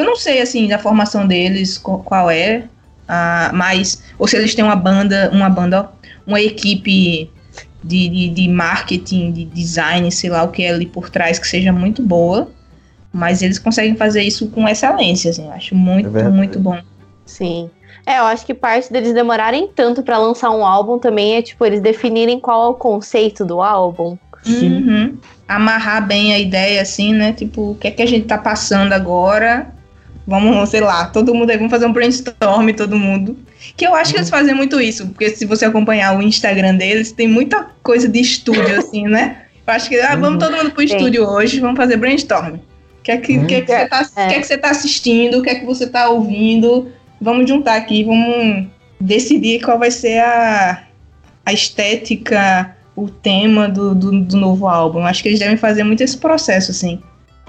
Eu 0.00 0.06
não 0.06 0.16
sei, 0.16 0.40
assim, 0.40 0.66
da 0.66 0.78
formação 0.78 1.26
deles, 1.26 1.76
qual 1.76 2.30
é. 2.30 2.64
ah, 3.06 3.50
mas, 3.52 4.02
ou 4.18 4.26
se 4.26 4.34
eles 4.34 4.54
têm 4.54 4.64
uma 4.64 4.74
banda, 4.74 5.30
uma 5.30 5.50
banda, 5.50 5.82
ó, 5.82 5.88
uma 6.26 6.40
equipe 6.40 7.30
de, 7.84 8.08
de, 8.08 8.28
de 8.30 8.48
marketing, 8.48 9.30
de 9.30 9.44
design, 9.44 10.10
sei 10.10 10.30
lá 10.30 10.42
o 10.42 10.48
que 10.48 10.62
é 10.62 10.70
ali 10.70 10.86
por 10.86 11.10
trás, 11.10 11.38
que 11.38 11.46
seja 11.46 11.70
muito 11.70 12.02
boa. 12.02 12.50
Mas 13.12 13.42
eles 13.42 13.58
conseguem 13.58 13.94
fazer 13.94 14.22
isso 14.22 14.48
com 14.48 14.66
excelência, 14.66 15.30
assim. 15.30 15.44
Eu 15.44 15.52
acho 15.52 15.74
muito, 15.74 16.16
É 16.16 16.28
muito 16.30 16.58
bom. 16.58 16.78
Sim. 17.26 17.68
É, 18.06 18.20
eu 18.20 18.24
acho 18.24 18.46
que 18.46 18.54
parte 18.54 18.90
deles 18.90 19.12
demorarem 19.12 19.68
tanto 19.68 20.02
pra 20.02 20.16
lançar 20.16 20.50
um 20.50 20.64
álbum 20.64 20.98
também 20.98 21.36
é, 21.36 21.42
tipo, 21.42 21.66
eles 21.66 21.82
definirem 21.82 22.40
qual 22.40 22.68
é 22.68 22.68
o 22.70 22.74
conceito 22.74 23.44
do 23.44 23.60
álbum. 23.60 24.16
Uhum. 24.46 25.18
Amarrar 25.46 26.06
bem 26.06 26.32
a 26.32 26.38
ideia, 26.38 26.80
assim, 26.80 27.12
né? 27.12 27.34
Tipo, 27.34 27.72
o 27.72 27.74
que 27.74 27.88
é 27.88 27.90
que 27.90 28.00
a 28.00 28.06
gente 28.06 28.26
tá 28.26 28.38
passando 28.38 28.94
agora? 28.94 29.70
Vamos, 30.30 30.68
sei 30.68 30.80
lá, 30.80 31.06
todo 31.06 31.34
mundo 31.34 31.50
aí, 31.50 31.56
vamos 31.56 31.72
fazer 31.72 31.86
um 31.86 31.92
brainstorm, 31.92 32.70
todo 32.76 32.96
mundo. 32.96 33.36
Que 33.76 33.84
eu 33.84 33.96
acho 33.96 34.12
que 34.12 34.18
eles 34.18 34.30
fazem 34.30 34.54
muito 34.54 34.80
isso, 34.80 35.08
porque 35.08 35.30
se 35.30 35.44
você 35.44 35.64
acompanhar 35.64 36.16
o 36.16 36.22
Instagram 36.22 36.76
deles, 36.76 37.10
tem 37.10 37.26
muita 37.26 37.66
coisa 37.82 38.06
de 38.08 38.20
estúdio, 38.20 38.78
assim, 38.78 39.08
né? 39.08 39.38
Eu 39.66 39.74
acho 39.74 39.88
que, 39.88 39.98
ah, 40.00 40.14
vamos 40.14 40.38
todo 40.42 40.56
mundo 40.56 40.70
pro 40.70 40.82
estúdio 40.84 41.28
hoje, 41.28 41.58
vamos 41.58 41.76
fazer 41.76 41.96
brainstorm. 41.96 42.54
O 42.54 43.02
que 43.02 43.10
é 43.10 43.16
que, 43.16 43.38
Hum. 43.40 43.46
que, 43.46 43.54
é 43.56 43.60
que, 43.62 43.72
você 43.72 43.88
tá, 43.88 44.08
É. 44.14 44.28
que 44.28 44.34
é 44.34 44.38
que 44.40 44.46
você 44.46 44.56
tá 44.56 44.70
assistindo? 44.70 45.38
O 45.38 45.42
que 45.42 45.50
é 45.50 45.54
que 45.56 45.66
você 45.66 45.88
tá 45.88 46.08
ouvindo? 46.08 46.92
Vamos 47.20 47.48
juntar 47.48 47.74
aqui, 47.74 48.04
vamos 48.04 48.68
decidir 49.00 49.60
qual 49.64 49.80
vai 49.80 49.90
ser 49.90 50.20
a, 50.20 50.84
a 51.44 51.52
estética, 51.52 52.76
o 52.94 53.08
tema 53.08 53.68
do, 53.68 53.96
do, 53.96 54.20
do 54.20 54.36
novo 54.36 54.68
álbum. 54.68 55.04
Acho 55.04 55.22
que 55.24 55.28
eles 55.28 55.40
devem 55.40 55.56
fazer 55.56 55.82
muito 55.82 56.02
esse 56.04 56.16
processo, 56.16 56.70
assim. 56.70 57.00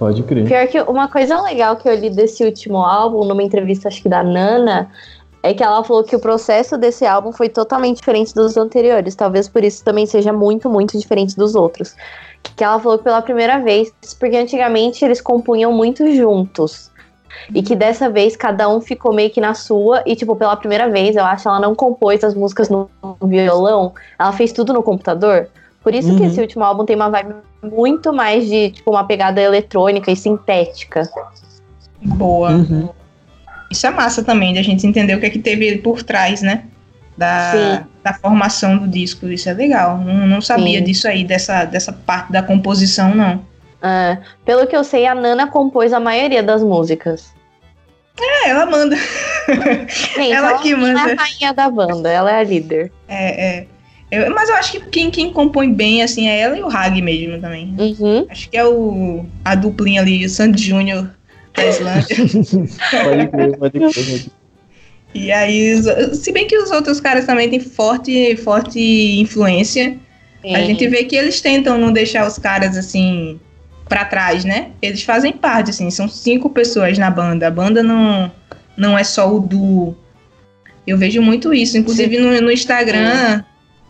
Pode 0.01 0.23
crer. 0.23 0.47
Pior 0.47 0.67
que 0.67 0.81
uma 0.81 1.07
coisa 1.07 1.39
legal 1.43 1.75
que 1.75 1.87
eu 1.87 1.93
li 1.93 2.09
desse 2.09 2.43
último 2.43 2.77
álbum, 2.77 3.23
numa 3.23 3.43
entrevista 3.43 3.87
acho 3.87 4.01
que 4.01 4.09
da 4.09 4.23
Nana, 4.23 4.89
é 5.43 5.53
que 5.53 5.61
ela 5.61 5.83
falou 5.83 6.03
que 6.03 6.15
o 6.15 6.19
processo 6.19 6.75
desse 6.75 7.05
álbum 7.05 7.31
foi 7.31 7.47
totalmente 7.49 7.97
diferente 7.97 8.33
dos 8.33 8.57
anteriores. 8.57 9.13
Talvez 9.13 9.47
por 9.47 9.63
isso 9.63 9.83
também 9.83 10.07
seja 10.07 10.33
muito, 10.33 10.67
muito 10.67 10.97
diferente 10.97 11.37
dos 11.37 11.53
outros. 11.53 11.95
Que 12.41 12.63
ela 12.63 12.79
falou 12.79 12.97
pela 12.97 13.21
primeira 13.21 13.59
vez, 13.59 13.93
porque 14.19 14.37
antigamente 14.37 15.05
eles 15.05 15.21
compunham 15.21 15.71
muito 15.71 16.11
juntos. 16.15 16.89
E 17.53 17.61
que 17.61 17.75
dessa 17.75 18.09
vez 18.09 18.35
cada 18.35 18.67
um 18.67 18.81
ficou 18.81 19.13
meio 19.13 19.29
que 19.29 19.39
na 19.39 19.53
sua. 19.53 20.01
E, 20.07 20.15
tipo, 20.15 20.35
pela 20.35 20.55
primeira 20.55 20.89
vez, 20.89 21.15
eu 21.15 21.23
acho, 21.23 21.47
ela 21.47 21.59
não 21.59 21.75
compôs 21.75 22.23
as 22.23 22.33
músicas 22.33 22.69
no 22.69 22.89
violão. 23.21 23.93
Ela 24.17 24.31
fez 24.31 24.51
tudo 24.51 24.73
no 24.73 24.81
computador. 24.81 25.47
Por 25.83 25.93
isso 25.95 26.15
que 26.15 26.21
Uhum. 26.21 26.27
esse 26.27 26.39
último 26.39 26.63
álbum 26.63 26.85
tem 26.85 26.95
uma 26.95 27.09
vibe 27.09 27.35
muito 27.63 28.13
mais 28.13 28.47
de, 28.47 28.71
tipo, 28.71 28.91
uma 28.91 29.03
pegada 29.05 29.41
eletrônica 29.41 30.11
e 30.11 30.15
sintética. 30.15 31.09
Boa. 32.03 32.51
Uhum. 32.51 32.89
Isso 33.69 33.87
é 33.87 33.89
massa 33.89 34.23
também, 34.23 34.53
da 34.53 34.61
gente 34.61 34.85
entender 34.85 35.15
o 35.15 35.19
que 35.19 35.25
é 35.25 35.29
que 35.29 35.39
teve 35.39 35.77
por 35.77 36.03
trás, 36.03 36.41
né? 36.41 36.65
Da, 37.17 37.51
Sim. 37.51 37.85
da 38.03 38.13
formação 38.13 38.77
do 38.77 38.87
disco. 38.87 39.27
Isso 39.27 39.49
é 39.49 39.53
legal. 39.53 39.97
Não, 39.97 40.27
não 40.27 40.41
sabia 40.41 40.79
Sim. 40.79 40.85
disso 40.85 41.07
aí, 41.07 41.23
dessa, 41.23 41.65
dessa 41.65 41.93
parte 41.93 42.31
da 42.31 42.41
composição, 42.43 43.13
não. 43.15 43.43
Ah, 43.81 44.17
pelo 44.45 44.67
que 44.67 44.75
eu 44.75 44.83
sei, 44.83 45.07
a 45.07 45.15
Nana 45.15 45.47
compôs 45.47 45.93
a 45.93 45.99
maioria 45.99 46.43
das 46.43 46.63
músicas. 46.63 47.33
É, 48.19 48.49
ela 48.49 48.65
manda. 48.65 48.95
Gente, 49.87 50.31
Ela 50.31 50.59
que 50.59 50.75
não 50.75 50.87
é 50.87 50.93
manda. 50.93 51.13
a 51.13 51.15
rainha 51.23 51.53
da 51.53 51.69
banda, 51.69 52.09
ela 52.11 52.31
é 52.31 52.39
a 52.39 52.43
líder. 52.43 52.91
É, 53.07 53.47
é. 53.59 53.67
Eu- 54.11 54.33
mas 54.35 54.49
eu 54.49 54.55
acho 54.55 54.73
que 54.73 54.79
quem, 54.89 55.09
quem 55.09 55.31
compõe 55.31 55.73
bem, 55.73 56.03
assim, 56.03 56.27
é 56.27 56.39
ela 56.39 56.57
e 56.57 56.61
o 56.61 56.67
Hag 56.67 57.01
mesmo 57.01 57.39
também. 57.39 57.73
Uhum. 57.79 58.25
Acho 58.29 58.49
que 58.49 58.57
é 58.57 58.65
o, 58.65 59.25
a 59.45 59.55
duplinha 59.55 60.01
ali, 60.01 60.25
o 60.25 60.29
Sandy 60.29 60.61
Júnior 60.61 61.09
da 61.55 61.65
Islândia. 61.65 62.17
Pode 62.17 63.27
crer, 63.29 63.57
pode 63.57 63.79
crer. 63.79 63.93
pode 63.93 64.03
crer. 64.03 64.25
e 65.13 65.31
aí, 65.31 65.81
se 66.13 66.31
bem 66.33 66.45
que 66.45 66.57
os 66.57 66.71
outros 66.71 66.99
caras 66.99 67.25
também 67.25 67.49
têm 67.49 67.59
forte, 67.61 68.35
forte 68.37 68.79
influência, 69.19 69.95
a 70.43 70.59
Sim. 70.59 70.65
gente 70.65 70.87
vê 70.89 71.05
que 71.05 71.15
eles 71.15 71.39
tentam 71.39 71.77
não 71.77 71.93
deixar 71.93 72.27
os 72.27 72.37
caras 72.37 72.75
assim 72.75 73.39
pra 73.87 74.05
trás, 74.05 74.43
né? 74.43 74.71
Eles 74.81 75.03
fazem 75.03 75.31
parte, 75.31 75.69
assim, 75.69 75.89
são 75.89 76.07
cinco 76.09 76.49
pessoas 76.49 76.97
na 76.97 77.09
banda. 77.09 77.47
A 77.47 77.51
banda 77.51 77.81
não, 77.83 78.31
não 78.75 78.97
é 78.97 79.03
só 79.03 79.33
o 79.33 79.39
duo. 79.39 79.95
Eu 80.87 80.97
vejo 80.97 81.21
muito 81.21 81.53
isso, 81.53 81.77
inclusive 81.77 82.17
no, 82.17 82.41
no 82.41 82.51
Instagram. 82.51 83.43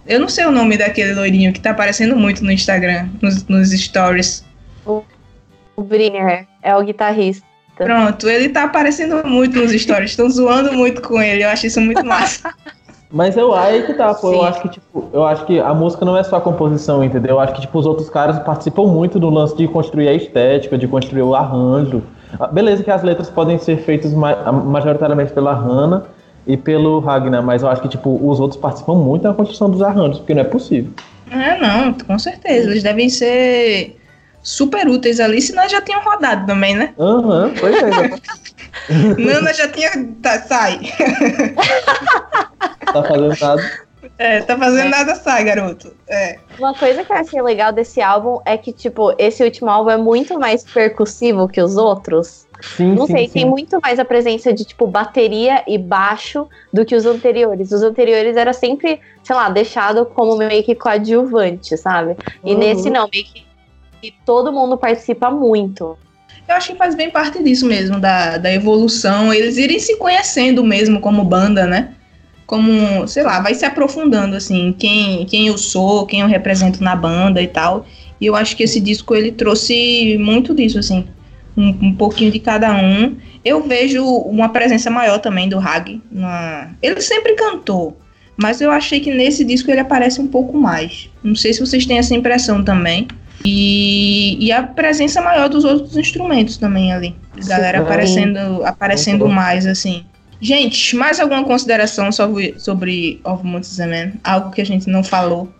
Eu 0.05 0.19
não 0.19 0.27
sei 0.29 0.45
o 0.45 0.51
nome 0.51 0.77
daquele 0.77 1.13
loirinho 1.13 1.53
que 1.53 1.59
tá 1.59 1.71
aparecendo 1.71 2.15
muito 2.15 2.43
no 2.43 2.51
Instagram, 2.51 3.07
nos, 3.21 3.45
nos 3.47 3.69
stories. 3.71 4.43
O 4.85 5.83
Briner 5.83 6.47
é 6.61 6.75
o 6.75 6.83
guitarrista. 6.83 7.45
Pronto, 7.75 8.29
ele 8.29 8.49
tá 8.49 8.63
aparecendo 8.63 9.25
muito 9.27 9.57
nos 9.59 9.71
stories, 9.71 10.11
estão 10.11 10.29
zoando 10.29 10.73
muito 10.73 11.01
com 11.01 11.19
ele, 11.21 11.43
eu 11.43 11.49
acho 11.49 11.65
isso 11.67 11.79
muito 11.81 12.05
massa. 12.05 12.53
Mas 13.13 13.35
eu 13.35 13.53
aí 13.53 13.83
que 13.85 13.93
tá, 13.93 14.13
pô. 14.13 14.29
Eu 14.31 14.39
Sim. 14.39 14.45
acho 14.45 14.61
que, 14.61 14.69
tipo, 14.69 15.09
eu 15.11 15.25
acho 15.25 15.45
que 15.45 15.59
a 15.59 15.73
música 15.73 16.05
não 16.05 16.15
é 16.15 16.23
só 16.23 16.37
a 16.37 16.41
composição, 16.41 17.03
entendeu? 17.03 17.31
Eu 17.31 17.39
acho 17.41 17.53
que, 17.53 17.61
tipo, 17.61 17.77
os 17.77 17.85
outros 17.85 18.09
caras 18.09 18.39
participam 18.39 18.85
muito 18.85 19.19
do 19.19 19.29
lance 19.29 19.55
de 19.57 19.67
construir 19.67 20.07
a 20.07 20.13
estética, 20.13 20.77
de 20.77 20.87
construir 20.87 21.21
o 21.23 21.35
arranjo. 21.35 22.01
Ah, 22.39 22.47
Beleza 22.47 22.83
que 22.83 22.89
as 22.91 23.03
letras 23.03 23.29
podem 23.29 23.57
ser 23.57 23.79
feitas 23.79 24.13
ma- 24.13 24.49
majoritariamente 24.53 25.33
pela 25.33 25.53
Hannah 25.53 26.03
e 26.45 26.57
pelo 26.57 26.99
Ragnar, 26.99 27.43
mas 27.43 27.61
eu 27.61 27.69
acho 27.69 27.81
que, 27.81 27.89
tipo, 27.89 28.19
os 28.27 28.39
outros 28.39 28.59
participam 28.59 28.95
muito 28.95 29.23
da 29.23 29.34
construção 29.34 29.69
dos 29.69 29.81
arranjos, 29.81 30.19
porque 30.19 30.34
não 30.34 30.41
é 30.41 30.45
possível. 30.45 30.91
É, 31.30 31.57
não, 31.59 31.93
com 31.93 32.19
certeza, 32.19 32.69
eles 32.69 32.84
devem 32.84 33.09
ser 33.09 33.97
super 34.43 34.88
úteis 34.88 35.19
ali, 35.19 35.41
senão 35.41 35.68
já 35.69 35.81
tinham 35.81 36.01
rodado 36.01 36.45
também, 36.45 36.76
né? 36.76 36.93
Aham, 36.99 37.53
pois 37.59 37.76
é. 37.76 38.11
Nana 39.18 39.53
já 39.53 39.68
tinha. 39.68 39.91
Tá, 40.22 40.41
sai. 40.41 40.80
tá 42.91 43.03
fazendo 43.03 43.39
nada. 43.39 43.72
É, 44.18 44.41
tá 44.41 44.57
fazendo 44.57 44.89
nada, 44.89 45.15
sai, 45.15 45.43
garoto. 45.43 45.95
É. 46.07 46.38
Uma 46.59 46.73
coisa 46.73 47.03
que 47.03 47.11
eu 47.11 47.15
achei 47.15 47.41
legal 47.41 47.72
desse 47.72 48.01
álbum 48.01 48.39
é 48.45 48.57
que, 48.57 48.72
tipo, 48.72 49.13
esse 49.18 49.43
último 49.43 49.69
álbum 49.69 49.89
é 49.89 49.97
muito 49.97 50.39
mais 50.39 50.63
percussivo 50.63 51.47
que 51.47 51.61
os 51.61 51.77
outros. 51.77 52.45
Sim, 52.61 52.95
Não 52.95 53.07
sim, 53.07 53.13
sei, 53.13 53.27
sim. 53.27 53.33
tem 53.33 53.45
muito 53.45 53.79
mais 53.81 53.99
a 53.99 54.05
presença 54.05 54.53
de, 54.53 54.63
tipo, 54.63 54.85
bateria 54.88 55.63
e 55.67 55.77
baixo 55.77 56.47
do 56.71 56.85
que 56.85 56.95
os 56.95 57.05
anteriores. 57.05 57.71
Os 57.71 57.81
anteriores 57.81 58.38
era 58.38 58.53
sempre, 58.53 58.99
sei 59.23 59.35
lá, 59.35 59.49
deixado 59.49 60.05
como 60.05 60.38
meio 60.38 60.63
que 60.63 60.75
coadjuvante, 60.75 61.75
sabe? 61.77 62.15
E 62.45 62.53
Uhum. 62.53 62.59
nesse 62.59 62.89
não, 62.89 63.09
meio 63.11 63.25
que 64.01 64.13
todo 64.25 64.51
mundo 64.51 64.77
participa 64.77 65.29
muito. 65.31 65.97
Eu 66.47 66.55
acho 66.55 66.71
que 66.71 66.77
faz 66.77 66.95
bem 66.95 67.09
parte 67.09 67.41
disso 67.43 67.65
mesmo, 67.65 67.99
da, 67.99 68.38
da 68.38 68.51
evolução, 68.53 69.33
eles 69.33 69.57
irem 69.57 69.79
se 69.79 69.97
conhecendo 69.97 70.63
mesmo 70.63 70.99
como 70.99 71.23
banda, 71.23 71.65
né? 71.65 71.93
Como, 72.45 73.07
sei 73.07 73.23
lá, 73.23 73.39
vai 73.39 73.53
se 73.53 73.63
aprofundando, 73.65 74.35
assim, 74.35 74.75
quem, 74.77 75.25
quem 75.25 75.47
eu 75.47 75.57
sou, 75.57 76.05
quem 76.05 76.19
eu 76.21 76.27
represento 76.27 76.83
na 76.83 76.95
banda 76.95 77.41
e 77.41 77.47
tal. 77.47 77.85
E 78.19 78.25
eu 78.25 78.35
acho 78.35 78.55
que 78.57 78.63
esse 78.63 78.79
disco, 78.81 79.15
ele 79.15 79.31
trouxe 79.31 80.17
muito 80.19 80.53
disso, 80.53 80.77
assim, 80.77 81.07
um, 81.55 81.69
um 81.81 81.95
pouquinho 81.95 82.31
de 82.31 82.39
cada 82.39 82.73
um. 82.75 83.17
Eu 83.43 83.63
vejo 83.67 84.03
uma 84.05 84.49
presença 84.49 84.89
maior 84.89 85.19
também 85.19 85.49
do 85.49 85.59
Hag. 85.59 86.01
Na... 86.11 86.69
Ele 86.81 87.01
sempre 87.01 87.33
cantou, 87.33 87.97
mas 88.37 88.61
eu 88.61 88.71
achei 88.71 88.99
que 88.99 89.13
nesse 89.13 89.43
disco 89.43 89.69
ele 89.69 89.79
aparece 89.79 90.21
um 90.21 90.27
pouco 90.27 90.57
mais. 90.57 91.09
Não 91.23 91.35
sei 91.35 91.53
se 91.53 91.59
vocês 91.59 91.85
têm 91.85 91.97
essa 91.97 92.15
impressão 92.15 92.63
também. 92.63 93.07
E, 93.43 94.37
e 94.39 94.51
a 94.51 94.61
presença 94.61 95.19
maior 95.19 95.49
dos 95.49 95.65
outros 95.65 95.97
instrumentos 95.97 96.57
também 96.57 96.93
ali. 96.93 97.15
A 97.43 97.47
galera 97.47 97.79
Sim. 97.79 97.83
aparecendo, 97.83 98.63
aparecendo 98.63 99.27
mais, 99.27 99.65
assim. 99.65 100.05
Gente, 100.39 100.95
mais 100.95 101.19
alguma 101.19 101.43
consideração 101.43 102.11
sobre, 102.11 102.55
sobre 102.57 103.19
Of 103.23 103.43
Months 103.45 103.79
and 103.79 103.87
Men? 103.87 104.13
Algo 104.23 104.51
que 104.51 104.61
a 104.61 104.65
gente 104.65 104.89
não 104.89 105.03
falou? 105.03 105.51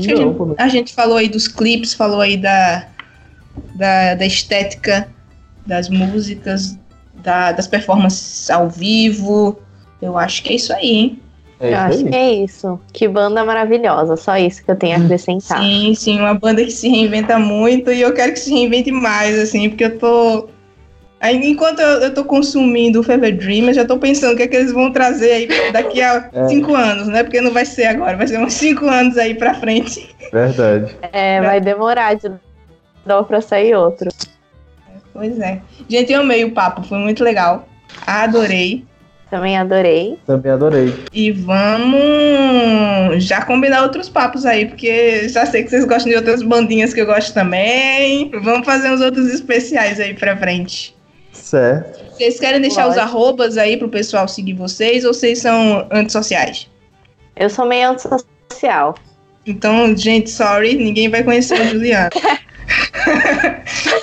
Que 0.00 0.12
a, 0.12 0.16
Não, 0.16 0.32
gente, 0.32 0.54
a 0.58 0.68
gente 0.68 0.94
falou 0.94 1.16
aí 1.16 1.28
dos 1.28 1.48
clipes, 1.48 1.94
falou 1.94 2.20
aí 2.20 2.36
da, 2.36 2.86
da, 3.74 4.14
da 4.14 4.26
estética 4.26 5.08
das 5.66 5.88
músicas, 5.88 6.78
da- 7.22 7.52
das 7.52 7.66
performances 7.66 8.50
ao 8.50 8.68
vivo. 8.68 9.60
Eu 10.00 10.16
acho 10.18 10.42
que 10.42 10.50
é 10.50 10.56
isso 10.56 10.72
aí, 10.72 10.90
hein? 10.90 11.22
é 11.60 11.72
eu 11.74 11.76
acho 11.78 12.04
que 12.04 12.14
é 12.14 12.32
isso. 12.32 12.80
Que 12.92 13.06
banda 13.06 13.44
maravilhosa. 13.44 14.16
Só 14.16 14.36
isso 14.36 14.64
que 14.64 14.70
eu 14.70 14.76
tenho 14.76 14.96
a 14.96 15.04
acrescentar. 15.04 15.62
Sim, 15.62 15.94
sim, 15.94 16.18
uma 16.18 16.34
banda 16.34 16.64
que 16.64 16.70
se 16.70 16.88
reinventa 16.88 17.38
muito 17.38 17.92
e 17.92 18.00
eu 18.00 18.14
quero 18.14 18.32
que 18.32 18.38
se 18.40 18.50
reinvente 18.50 18.90
mais, 18.90 19.38
assim, 19.38 19.68
porque 19.68 19.84
eu 19.84 19.98
tô. 19.98 20.48
Aí, 21.20 21.36
enquanto 21.50 21.80
eu, 21.80 22.00
eu 22.00 22.14
tô 22.14 22.24
consumindo 22.24 23.00
o 23.00 23.02
Fever 23.02 23.36
Dream, 23.36 23.66
eu 23.66 23.74
já 23.74 23.84
tô 23.84 23.98
pensando 23.98 24.32
o 24.32 24.36
que 24.38 24.44
é 24.44 24.48
que 24.48 24.56
eles 24.56 24.72
vão 24.72 24.90
trazer 24.90 25.32
aí 25.32 25.48
daqui 25.70 26.00
a 26.00 26.30
É. 26.32 26.48
cinco 26.48 26.74
anos, 26.74 27.08
né? 27.08 27.22
Porque 27.22 27.42
não 27.42 27.52
vai 27.52 27.66
ser 27.66 27.84
agora, 27.84 28.16
vai 28.16 28.26
ser 28.26 28.40
uns 28.40 28.54
cinco 28.54 28.86
anos 28.86 29.18
aí 29.18 29.34
pra 29.34 29.52
frente. 29.52 30.08
Verdade. 30.32 30.96
É, 31.12 31.42
vai 31.42 31.60
demorar 31.60 32.14
de 32.14 32.32
novo 33.10 33.28
pra 33.28 33.40
sair 33.40 33.74
outro. 33.74 34.10
Pois 35.12 35.38
é. 35.40 35.60
Gente, 35.88 36.12
eu 36.12 36.20
amei 36.20 36.44
o 36.44 36.52
papo, 36.52 36.82
foi 36.82 36.98
muito 36.98 37.22
legal. 37.24 37.68
Adorei. 38.06 38.84
Também 39.28 39.56
adorei. 39.56 40.18
Também 40.26 40.50
adorei. 40.50 40.94
E 41.12 41.30
vamos 41.30 41.94
já 43.24 43.44
combinar 43.44 43.82
outros 43.82 44.08
papos 44.08 44.44
aí, 44.44 44.66
porque 44.66 45.28
já 45.28 45.46
sei 45.46 45.62
que 45.62 45.70
vocês 45.70 45.84
gostam 45.84 46.10
de 46.10 46.16
outras 46.16 46.42
bandinhas 46.42 46.92
que 46.92 47.00
eu 47.00 47.06
gosto 47.06 47.32
também. 47.32 48.28
Vamos 48.42 48.66
fazer 48.66 48.90
uns 48.90 49.00
outros 49.00 49.32
especiais 49.32 50.00
aí 50.00 50.14
pra 50.14 50.36
frente. 50.36 50.96
Certo. 51.32 52.10
Vocês 52.12 52.40
querem 52.40 52.60
deixar 52.60 52.88
os 52.88 52.96
Lógico. 52.96 53.16
arrobas 53.16 53.56
aí 53.56 53.76
pro 53.76 53.88
pessoal 53.88 54.26
seguir 54.26 54.54
vocês 54.54 55.04
ou 55.04 55.14
vocês 55.14 55.38
são 55.38 55.86
antissociais? 55.92 56.68
Eu 57.36 57.48
sou 57.48 57.66
meio 57.66 57.90
antissocial. 57.90 58.96
Então, 59.46 59.96
gente, 59.96 60.28
sorry, 60.28 60.74
ninguém 60.74 61.08
vai 61.08 61.22
conhecer 61.22 61.60
o 61.60 61.64
Juliano. 61.68 62.10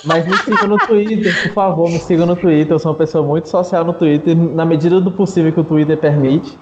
Mas 0.03 0.25
me 0.25 0.37
siga 0.37 0.67
no 0.67 0.77
Twitter, 0.77 1.43
por 1.43 1.53
favor, 1.53 1.89
me 1.89 1.99
siga 1.99 2.25
no 2.25 2.35
Twitter. 2.35 2.71
Eu 2.73 2.79
sou 2.79 2.91
uma 2.91 2.97
pessoa 2.97 3.25
muito 3.25 3.49
social 3.49 3.83
no 3.83 3.93
Twitter, 3.93 4.35
na 4.35 4.65
medida 4.65 5.01
do 5.01 5.11
possível 5.11 5.51
que 5.51 5.59
o 5.59 5.63
Twitter 5.63 5.97
permite. 5.97 6.57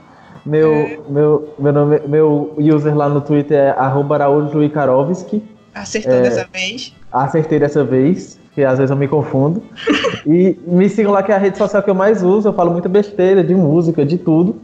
Meu, 0.46 1.04
meu, 1.10 1.54
meu, 1.58 1.74
nome, 1.74 2.02
meu 2.08 2.54
user 2.58 2.96
lá 2.96 3.10
no 3.10 3.22
Twitter 3.22 3.58
é 3.58 3.70
arroba 3.72 4.16
Araújo 4.16 4.64
Ikarovski. 4.64 5.44
Acertou 5.74 6.14
É. 6.14 6.22
dessa 6.22 6.48
vez. 6.52 6.94
Acertei 7.12 7.60
dessa 7.60 7.84
vez, 7.84 8.40
porque 8.46 8.64
às 8.64 8.78
vezes 8.78 8.92
eu 8.92 8.98
me 8.98 9.08
confundo. 9.08 9.62
E 10.28 10.58
me 10.66 10.90
sigam 10.90 11.12
lá, 11.12 11.22
que 11.22 11.32
é 11.32 11.36
a 11.36 11.38
rede 11.38 11.56
social 11.56 11.84
que 11.84 11.90
eu 11.90 11.94
mais 11.94 12.24
uso. 12.24 12.48
Eu 12.48 12.54
falo 12.54 12.72
muita 12.72 12.90
besteira 12.90 13.44
de 13.44 13.54
música, 13.54 14.04
de 14.04 14.18
tudo, 14.18 14.60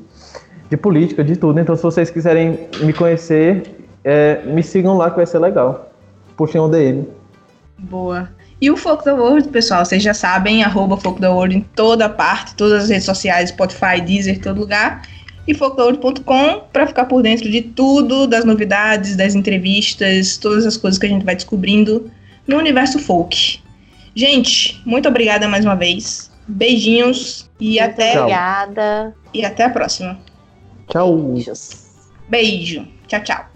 de 0.72 0.76
política, 0.76 1.24
de 1.24 1.36
tudo. 1.36 1.60
Então, 1.60 1.76
se 1.76 1.84
vocês 1.84 2.10
quiserem 2.10 2.68
me 2.80 2.92
conhecer, 2.92 3.62
é, 4.04 4.42
me 4.44 4.64
sigam 4.64 4.98
lá, 4.98 5.12
que 5.12 5.18
vai 5.18 5.26
ser 5.28 5.38
legal. 5.38 5.92
Puxem 6.36 6.60
um 6.60 6.68
DM. 6.68 7.08
Boa. 7.82 8.30
E 8.62 8.70
o 8.70 8.78
Folk 8.78 9.04
the 9.04 9.12
World, 9.12 9.50
pessoal, 9.50 9.84
vocês 9.84 10.04
já 10.04 10.14
sabem, 10.14 10.64
arroba 10.64 10.96
Folk 10.96 11.20
the 11.20 11.28
World 11.28 11.58
em 11.58 11.62
toda 11.76 12.08
parte, 12.08 12.54
todas 12.56 12.84
as 12.84 12.90
redes 12.90 13.06
sociais, 13.06 13.50
Spotify, 13.50 14.00
Deezer, 14.06 14.40
todo 14.40 14.60
lugar. 14.60 15.02
E 15.48 15.56
folktheworld.com 15.56 16.62
para 16.72 16.86
ficar 16.86 17.06
por 17.06 17.24
dentro 17.24 17.50
de 17.50 17.64
tudo, 17.64 18.28
das 18.28 18.46
novidades, 18.46 19.16
das 19.16 19.34
entrevistas, 19.34 20.38
todas 20.38 20.68
as 20.68 20.78
coisas 20.78 21.00
que 21.00 21.08
a 21.08 21.10
gente 21.10 21.26
vai 21.26 21.36
descobrindo 21.36 22.12
no 22.48 22.58
universo 22.58 23.00
folk. 23.00 23.60
Gente, 24.16 24.80
muito 24.86 25.10
obrigada 25.10 25.48
mais 25.48 25.66
uma 25.66 25.76
vez. 25.76 26.30
Beijinhos 26.48 27.50
e 27.60 27.80
Muito 27.80 27.84
até. 27.84 28.20
Obrigada. 28.20 29.16
e 29.34 29.44
até 29.44 29.64
a 29.64 29.70
próxima. 29.70 30.20
Tchau. 30.88 31.18
Beijos. 31.18 31.88
Beijo. 32.30 32.88
Tchau, 33.08 33.24
tchau. 33.24 33.51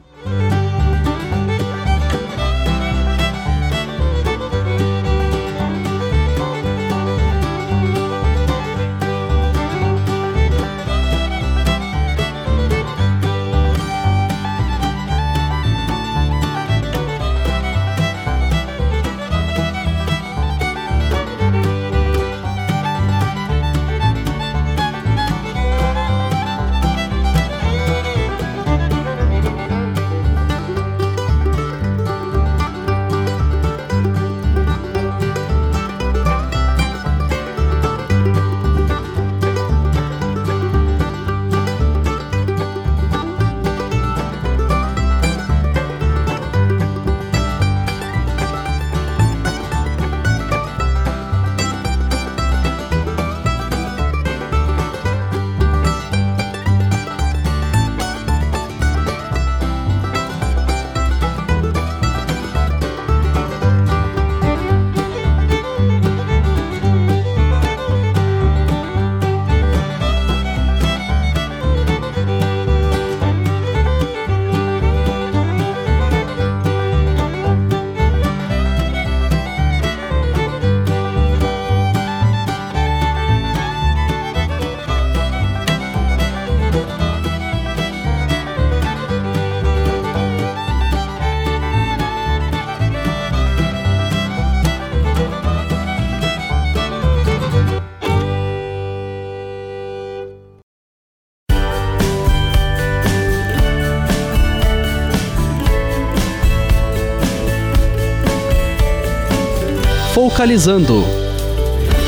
Focalizando. 110.36 111.02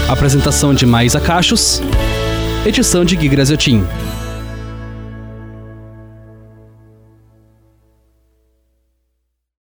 Apresentação 0.10 0.74
de 0.74 0.86
Maísa 0.86 1.18
Cachos. 1.18 1.82
Edição 2.66 3.06
de 3.06 3.16
Gui 3.16 3.30
Graziotin. 3.30 3.88